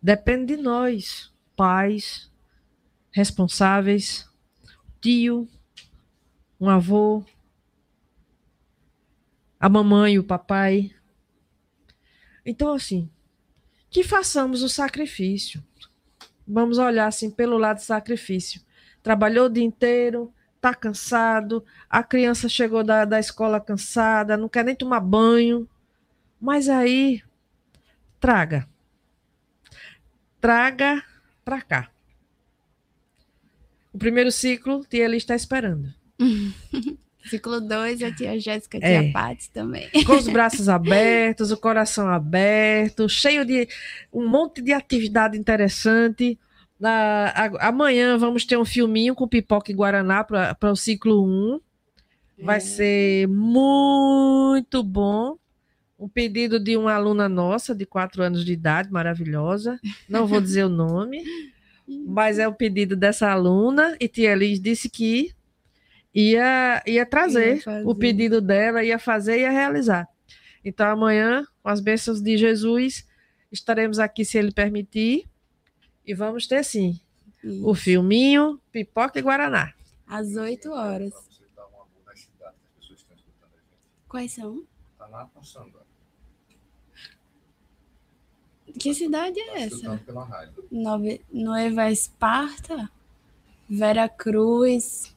Depende 0.00 0.54
de 0.54 0.62
nós, 0.62 1.32
pais, 1.56 2.30
responsáveis, 3.10 4.28
tio, 5.00 5.48
um 6.60 6.70
avô, 6.70 7.24
a 9.58 9.68
mamãe 9.68 10.20
o 10.20 10.24
papai. 10.24 10.94
Então, 12.46 12.72
assim, 12.74 13.10
que 13.90 14.04
façamos 14.04 14.62
o 14.62 14.68
sacrifício. 14.68 15.64
Vamos 16.46 16.78
olhar 16.78 17.08
assim 17.08 17.28
pelo 17.28 17.58
lado 17.58 17.78
do 17.78 17.82
sacrifício 17.82 18.67
trabalhou 19.08 19.46
o 19.46 19.48
dia 19.48 19.64
inteiro, 19.64 20.30
está 20.56 20.74
cansado, 20.74 21.64
a 21.88 22.02
criança 22.02 22.46
chegou 22.46 22.84
da, 22.84 23.06
da 23.06 23.18
escola 23.18 23.58
cansada, 23.58 24.36
não 24.36 24.50
quer 24.50 24.62
nem 24.62 24.74
tomar 24.74 25.00
banho. 25.00 25.66
Mas 26.38 26.68
aí, 26.68 27.22
traga. 28.20 28.68
Traga 30.38 31.02
para 31.42 31.62
cá. 31.62 31.88
O 33.94 33.96
primeiro 33.96 34.30
ciclo, 34.30 34.84
tia 34.84 35.06
Eli 35.06 35.16
está 35.16 35.34
esperando. 35.34 35.88
Ciclo 37.24 37.62
2, 37.62 38.02
a 38.02 38.14
tia 38.14 38.38
Jéssica, 38.38 38.76
a 38.76 38.80
tia 38.82 39.04
é. 39.04 39.10
Paty 39.10 39.50
também. 39.50 39.88
Com 40.04 40.16
os 40.16 40.28
braços 40.28 40.68
abertos, 40.68 41.50
o 41.50 41.56
coração 41.56 42.08
aberto, 42.08 43.08
cheio 43.08 43.42
de 43.46 43.68
um 44.12 44.28
monte 44.28 44.60
de 44.60 44.74
atividade 44.74 45.38
interessante. 45.38 46.38
Na, 46.78 47.28
a, 47.30 47.68
amanhã 47.68 48.16
vamos 48.16 48.44
ter 48.44 48.56
um 48.56 48.64
filminho 48.64 49.14
com 49.14 49.26
pipoca 49.26 49.72
e 49.72 49.74
guaraná 49.74 50.22
para 50.22 50.70
o 50.70 50.76
ciclo 50.76 51.24
1. 51.24 51.60
Vai 52.42 52.58
é. 52.58 52.60
ser 52.60 53.28
muito 53.28 54.82
bom. 54.82 55.36
Um 55.98 56.08
pedido 56.08 56.60
de 56.60 56.76
uma 56.76 56.94
aluna 56.94 57.28
nossa, 57.28 57.74
de 57.74 57.84
4 57.84 58.22
anos 58.22 58.44
de 58.44 58.52
idade, 58.52 58.92
maravilhosa. 58.92 59.80
Não 60.08 60.26
vou 60.26 60.40
dizer 60.40 60.64
o 60.64 60.68
nome, 60.68 61.24
mas 62.06 62.38
é 62.38 62.46
o 62.46 62.54
pedido 62.54 62.94
dessa 62.94 63.28
aluna. 63.28 63.96
E 63.98 64.06
Tia 64.06 64.34
Liz 64.36 64.60
disse 64.60 64.88
que 64.88 65.32
ia, 66.14 66.80
ia 66.86 67.04
trazer 67.04 67.64
ia 67.66 67.82
o 67.84 67.96
pedido 67.96 68.40
dela, 68.40 68.84
ia 68.84 68.98
fazer 68.98 69.38
e 69.38 69.40
ia 69.40 69.50
realizar. 69.50 70.06
Então, 70.64 70.88
amanhã, 70.88 71.44
com 71.60 71.68
as 71.68 71.80
bênçãos 71.80 72.20
de 72.20 72.36
Jesus, 72.36 73.04
estaremos 73.50 73.98
aqui, 73.98 74.24
se 74.24 74.38
ele 74.38 74.52
permitir 74.52 75.27
e 76.08 76.14
vamos 76.14 76.46
ter 76.46 76.64
sim 76.64 76.98
Isso. 77.44 77.68
o 77.68 77.74
filminho, 77.74 78.58
pipoca 78.72 79.18
e 79.18 79.22
guaraná. 79.22 79.74
Às 80.06 80.34
8 80.34 80.72
horas. 80.72 81.12
Quais 84.08 84.32
são? 84.32 84.64
Tá 84.96 85.06
lá 85.06 85.26
passando. 85.26 85.78
Que 88.80 88.94
cidade 88.94 89.38
é 89.38 89.46
tá 89.46 89.60
essa? 89.60 90.04
Nova, 90.70 91.18
Nova 91.30 91.90
Esparta? 91.90 92.90
Vera 93.68 94.08
Cruz. 94.08 95.14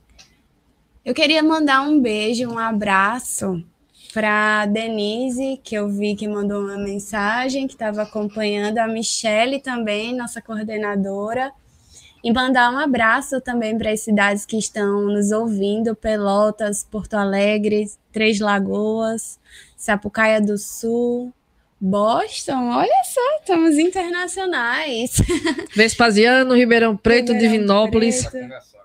Eu 1.06 1.14
queria 1.14 1.42
mandar 1.42 1.82
um 1.84 2.02
beijo, 2.02 2.50
um 2.50 2.60
abraço 2.60 3.66
para 4.14 4.66
Denise, 4.66 5.60
que 5.64 5.76
eu 5.76 5.88
vi 5.88 6.16
que 6.16 6.28
mandou 6.28 6.64
uma 6.64 6.78
mensagem, 6.78 7.68
que 7.68 7.74
estava 7.74 8.02
acompanhando, 8.04 8.78
a 8.78 8.88
Michele 8.88 9.60
também, 9.60 10.16
nossa 10.16 10.42
coordenadora, 10.42 11.52
e 12.24 12.32
mandar 12.32 12.72
um 12.72 12.78
abraço 12.78 13.42
também 13.42 13.78
para 13.78 13.92
as 13.92 14.02
cidades 14.02 14.46
que 14.46 14.58
estão 14.58 15.04
nos 15.04 15.32
ouvindo: 15.32 15.96
Pelotas, 15.96 16.84
Porto 16.84 17.16
Alegre, 17.16 17.90
Três 18.12 18.40
Lagoas, 18.40 19.40
Sapucaia 19.76 20.40
do 20.40 20.58
Sul, 20.58 21.34
Boston, 21.80 22.70
olha 22.70 23.04
só, 23.06 23.38
estamos 23.40 23.78
internacionais. 23.78 25.16
Vespasiano, 25.76 26.54
Ribeirão 26.54 26.96
Preto, 26.96 27.34
Ribeirão 27.34 27.52
Divinópolis. 27.52 28.28
Preto. 28.28 28.81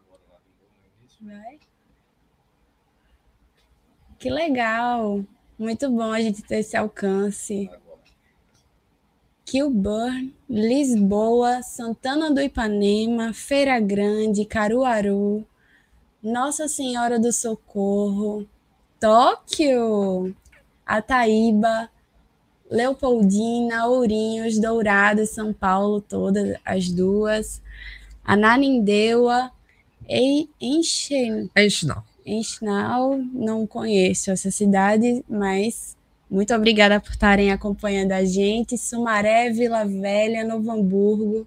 Que 4.18 4.30
legal! 4.30 5.22
Muito 5.58 5.90
bom 5.90 6.10
a 6.10 6.20
gente 6.20 6.42
ter 6.42 6.60
esse 6.60 6.76
alcance. 6.76 7.70
Kilburn, 9.44 10.34
Lisboa, 10.48 11.62
Santana 11.62 12.32
do 12.32 12.40
Ipanema, 12.40 13.32
Feira 13.34 13.78
Grande, 13.78 14.44
Caruaru, 14.44 15.46
Nossa 16.22 16.66
Senhora 16.66 17.20
do 17.20 17.30
Socorro, 17.30 18.46
Tóquio, 18.98 20.34
Ataíba, 20.84 21.90
Leopoldina, 22.70 23.86
Ourinhos, 23.86 24.58
Dourados, 24.58 25.30
São 25.30 25.52
Paulo, 25.52 26.00
todas 26.00 26.56
as 26.64 26.88
duas, 26.88 27.62
Ananindeua 28.24 29.52
e 30.08 30.48
Enchen. 30.60 31.50
Enchenal. 32.26 33.14
Enchenal, 33.14 33.18
não 33.32 33.66
conheço 33.66 34.30
essa 34.30 34.50
cidade, 34.50 35.24
mas 35.28 35.96
muito 36.28 36.52
obrigada 36.52 37.00
por 37.00 37.12
estarem 37.12 37.52
acompanhando 37.52 38.12
a 38.12 38.24
gente. 38.24 38.76
Sumaré, 38.76 39.48
Vila 39.50 39.84
Velha, 39.84 40.44
Novo 40.44 40.70
Hamburgo, 40.72 41.46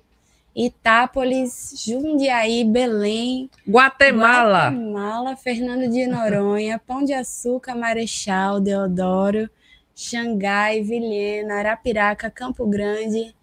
Itápolis, 0.55 1.73
Jundiaí, 1.85 2.63
Belém, 2.63 3.49
Guatemala, 3.67 4.69
Guatemala 4.69 5.35
Fernando 5.35 5.89
de 5.91 6.07
Noronha, 6.07 6.79
Pão 6.87 7.03
de 7.03 7.13
Açúcar, 7.13 7.75
Marechal, 7.75 8.59
Deodoro, 8.61 9.49
Xangai, 9.93 10.81
Vilhena, 10.81 11.55
Arapiraca, 11.55 12.31
Campo 12.31 12.65
Grande, 12.65 13.35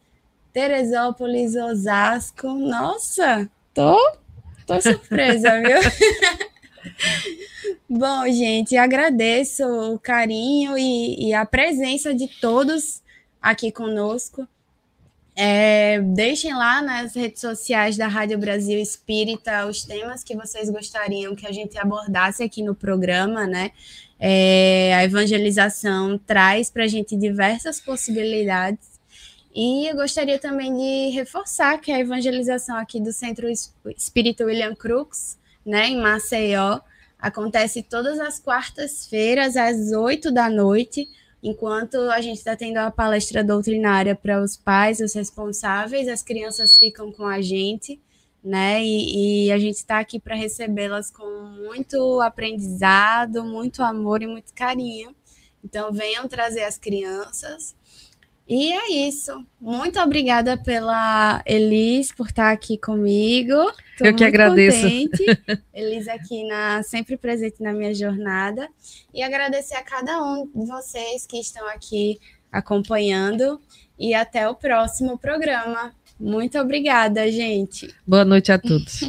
Teresópolis, 0.53 1.55
Osasco. 1.55 2.49
Nossa, 2.49 3.49
tô, 3.75 3.99
tô 4.67 4.81
surpresa, 4.81 5.61
viu? 5.61 5.79
Bom, 7.89 8.27
gente, 8.27 8.77
agradeço 8.77 9.65
o 9.65 9.99
carinho 9.99 10.77
e, 10.77 11.29
e, 11.29 11.35
a 11.35 11.45
presença 11.47 12.15
de 12.15 12.29
todos 12.41 13.03
aqui 13.41 13.71
conosco. 13.71 14.47
É, 15.39 16.01
deixem 16.01 16.55
lá 16.55 16.81
nas 16.81 17.15
redes 17.15 17.43
sociais 17.43 17.97
da 17.97 18.09
Rádio 18.09 18.39
Brasil 18.39 18.81
Espírita 18.81 19.67
os 19.67 19.85
temas 19.85 20.25
que 20.25 20.35
vocês 20.35 20.71
gostariam 20.71 21.37
que 21.37 21.47
a 21.47 21.53
gente 21.53 21.79
abordasse 21.79 22.43
aqui 22.43 22.63
no 22.63 22.75
programa, 22.75 23.47
né? 23.47 23.71
É, 24.19 24.95
a 24.95 25.05
evangelização 25.05 26.19
traz 26.19 26.71
para 26.71 26.85
a 26.85 26.89
gente 26.89 27.15
diversas 27.15 27.79
possibilidades. 27.79 28.97
E 29.55 29.89
eu 29.89 29.97
gostaria 29.97 30.39
também 30.39 30.75
de 30.75 31.15
reforçar 31.15 31.79
que 31.81 31.91
a 31.91 31.99
evangelização 31.99 32.77
aqui 32.77 33.01
do 33.01 33.13
Centro 33.13 33.47
Espírito 33.97 34.45
William 34.45 34.75
Crux, 34.75 35.39
né, 35.67 35.89
em 35.89 36.01
Maceió, 36.01 36.81
acontece 37.19 37.83
todas 37.83 38.21
as 38.21 38.39
quartas-feiras, 38.39 39.57
às 39.57 39.93
oito 39.93 40.31
da 40.31 40.49
noite, 40.49 41.09
enquanto 41.43 41.97
a 42.11 42.21
gente 42.21 42.39
está 42.39 42.57
tendo 42.57 42.79
a 42.79 42.91
palestra 42.91 43.43
doutrinária 43.43 44.15
para 44.15 44.41
os 44.41 44.57
pais, 44.57 45.01
os 45.01 45.13
responsáveis, 45.13 46.09
as 46.09 46.23
crianças 46.23 46.79
ficam 46.79 47.13
com 47.13 47.27
a 47.27 47.41
gente 47.41 48.01
né? 48.47 48.81
E, 48.83 49.47
e 49.47 49.53
a 49.53 49.59
gente 49.59 49.75
está 49.75 49.99
aqui 49.99 50.21
para 50.21 50.37
recebê-las 50.37 51.11
com 51.11 51.27
muito 51.67 52.21
aprendizado, 52.21 53.45
muito 53.45 53.83
amor 53.83 54.23
e 54.23 54.27
muito 54.29 54.55
carinho. 54.55 55.15
Então, 55.65 55.93
venham 55.93 56.29
trazer 56.29 56.63
as 56.63 56.79
crianças. 56.79 57.75
E 58.49 58.73
é 58.73 59.09
isso. 59.09 59.45
Muito 59.61 59.99
obrigada 59.99 60.57
pela 60.57 61.43
Elis 61.45 62.13
por 62.13 62.29
estar 62.29 62.53
aqui 62.53 62.79
comigo. 62.79 63.55
Tô 63.99 64.05
Eu 64.05 64.15
que 64.15 64.23
agradeço. 64.23 64.83
Contente. 64.83 65.25
Elis 65.75 66.07
aqui 66.07 66.47
na, 66.47 66.81
sempre 66.85 67.17
presente 67.17 67.61
na 67.61 67.73
minha 67.73 67.93
jornada. 67.93 68.69
E 69.13 69.21
agradecer 69.21 69.75
a 69.75 69.83
cada 69.83 70.23
um 70.23 70.47
de 70.47 70.65
vocês 70.65 71.27
que 71.27 71.41
estão 71.41 71.67
aqui 71.69 72.21
acompanhando. 72.53 73.61
E 73.99 74.15
até 74.15 74.49
o 74.49 74.55
próximo 74.55 75.19
programa. 75.19 75.93
Muito 76.19 76.57
obrigada, 76.57 77.29
gente. 77.31 77.93
Boa 78.07 78.25
noite 78.25 78.53
a 78.53 78.59
todos. 78.59 79.01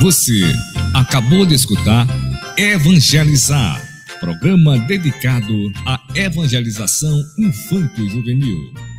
Você 0.00 0.52
acabou 0.94 1.46
de 1.46 1.54
escutar 1.54 2.06
Evangelizar, 2.56 3.80
programa 4.20 4.78
dedicado 4.78 5.72
à 5.86 5.98
evangelização 6.14 7.18
infanto-juvenil. 7.38 8.91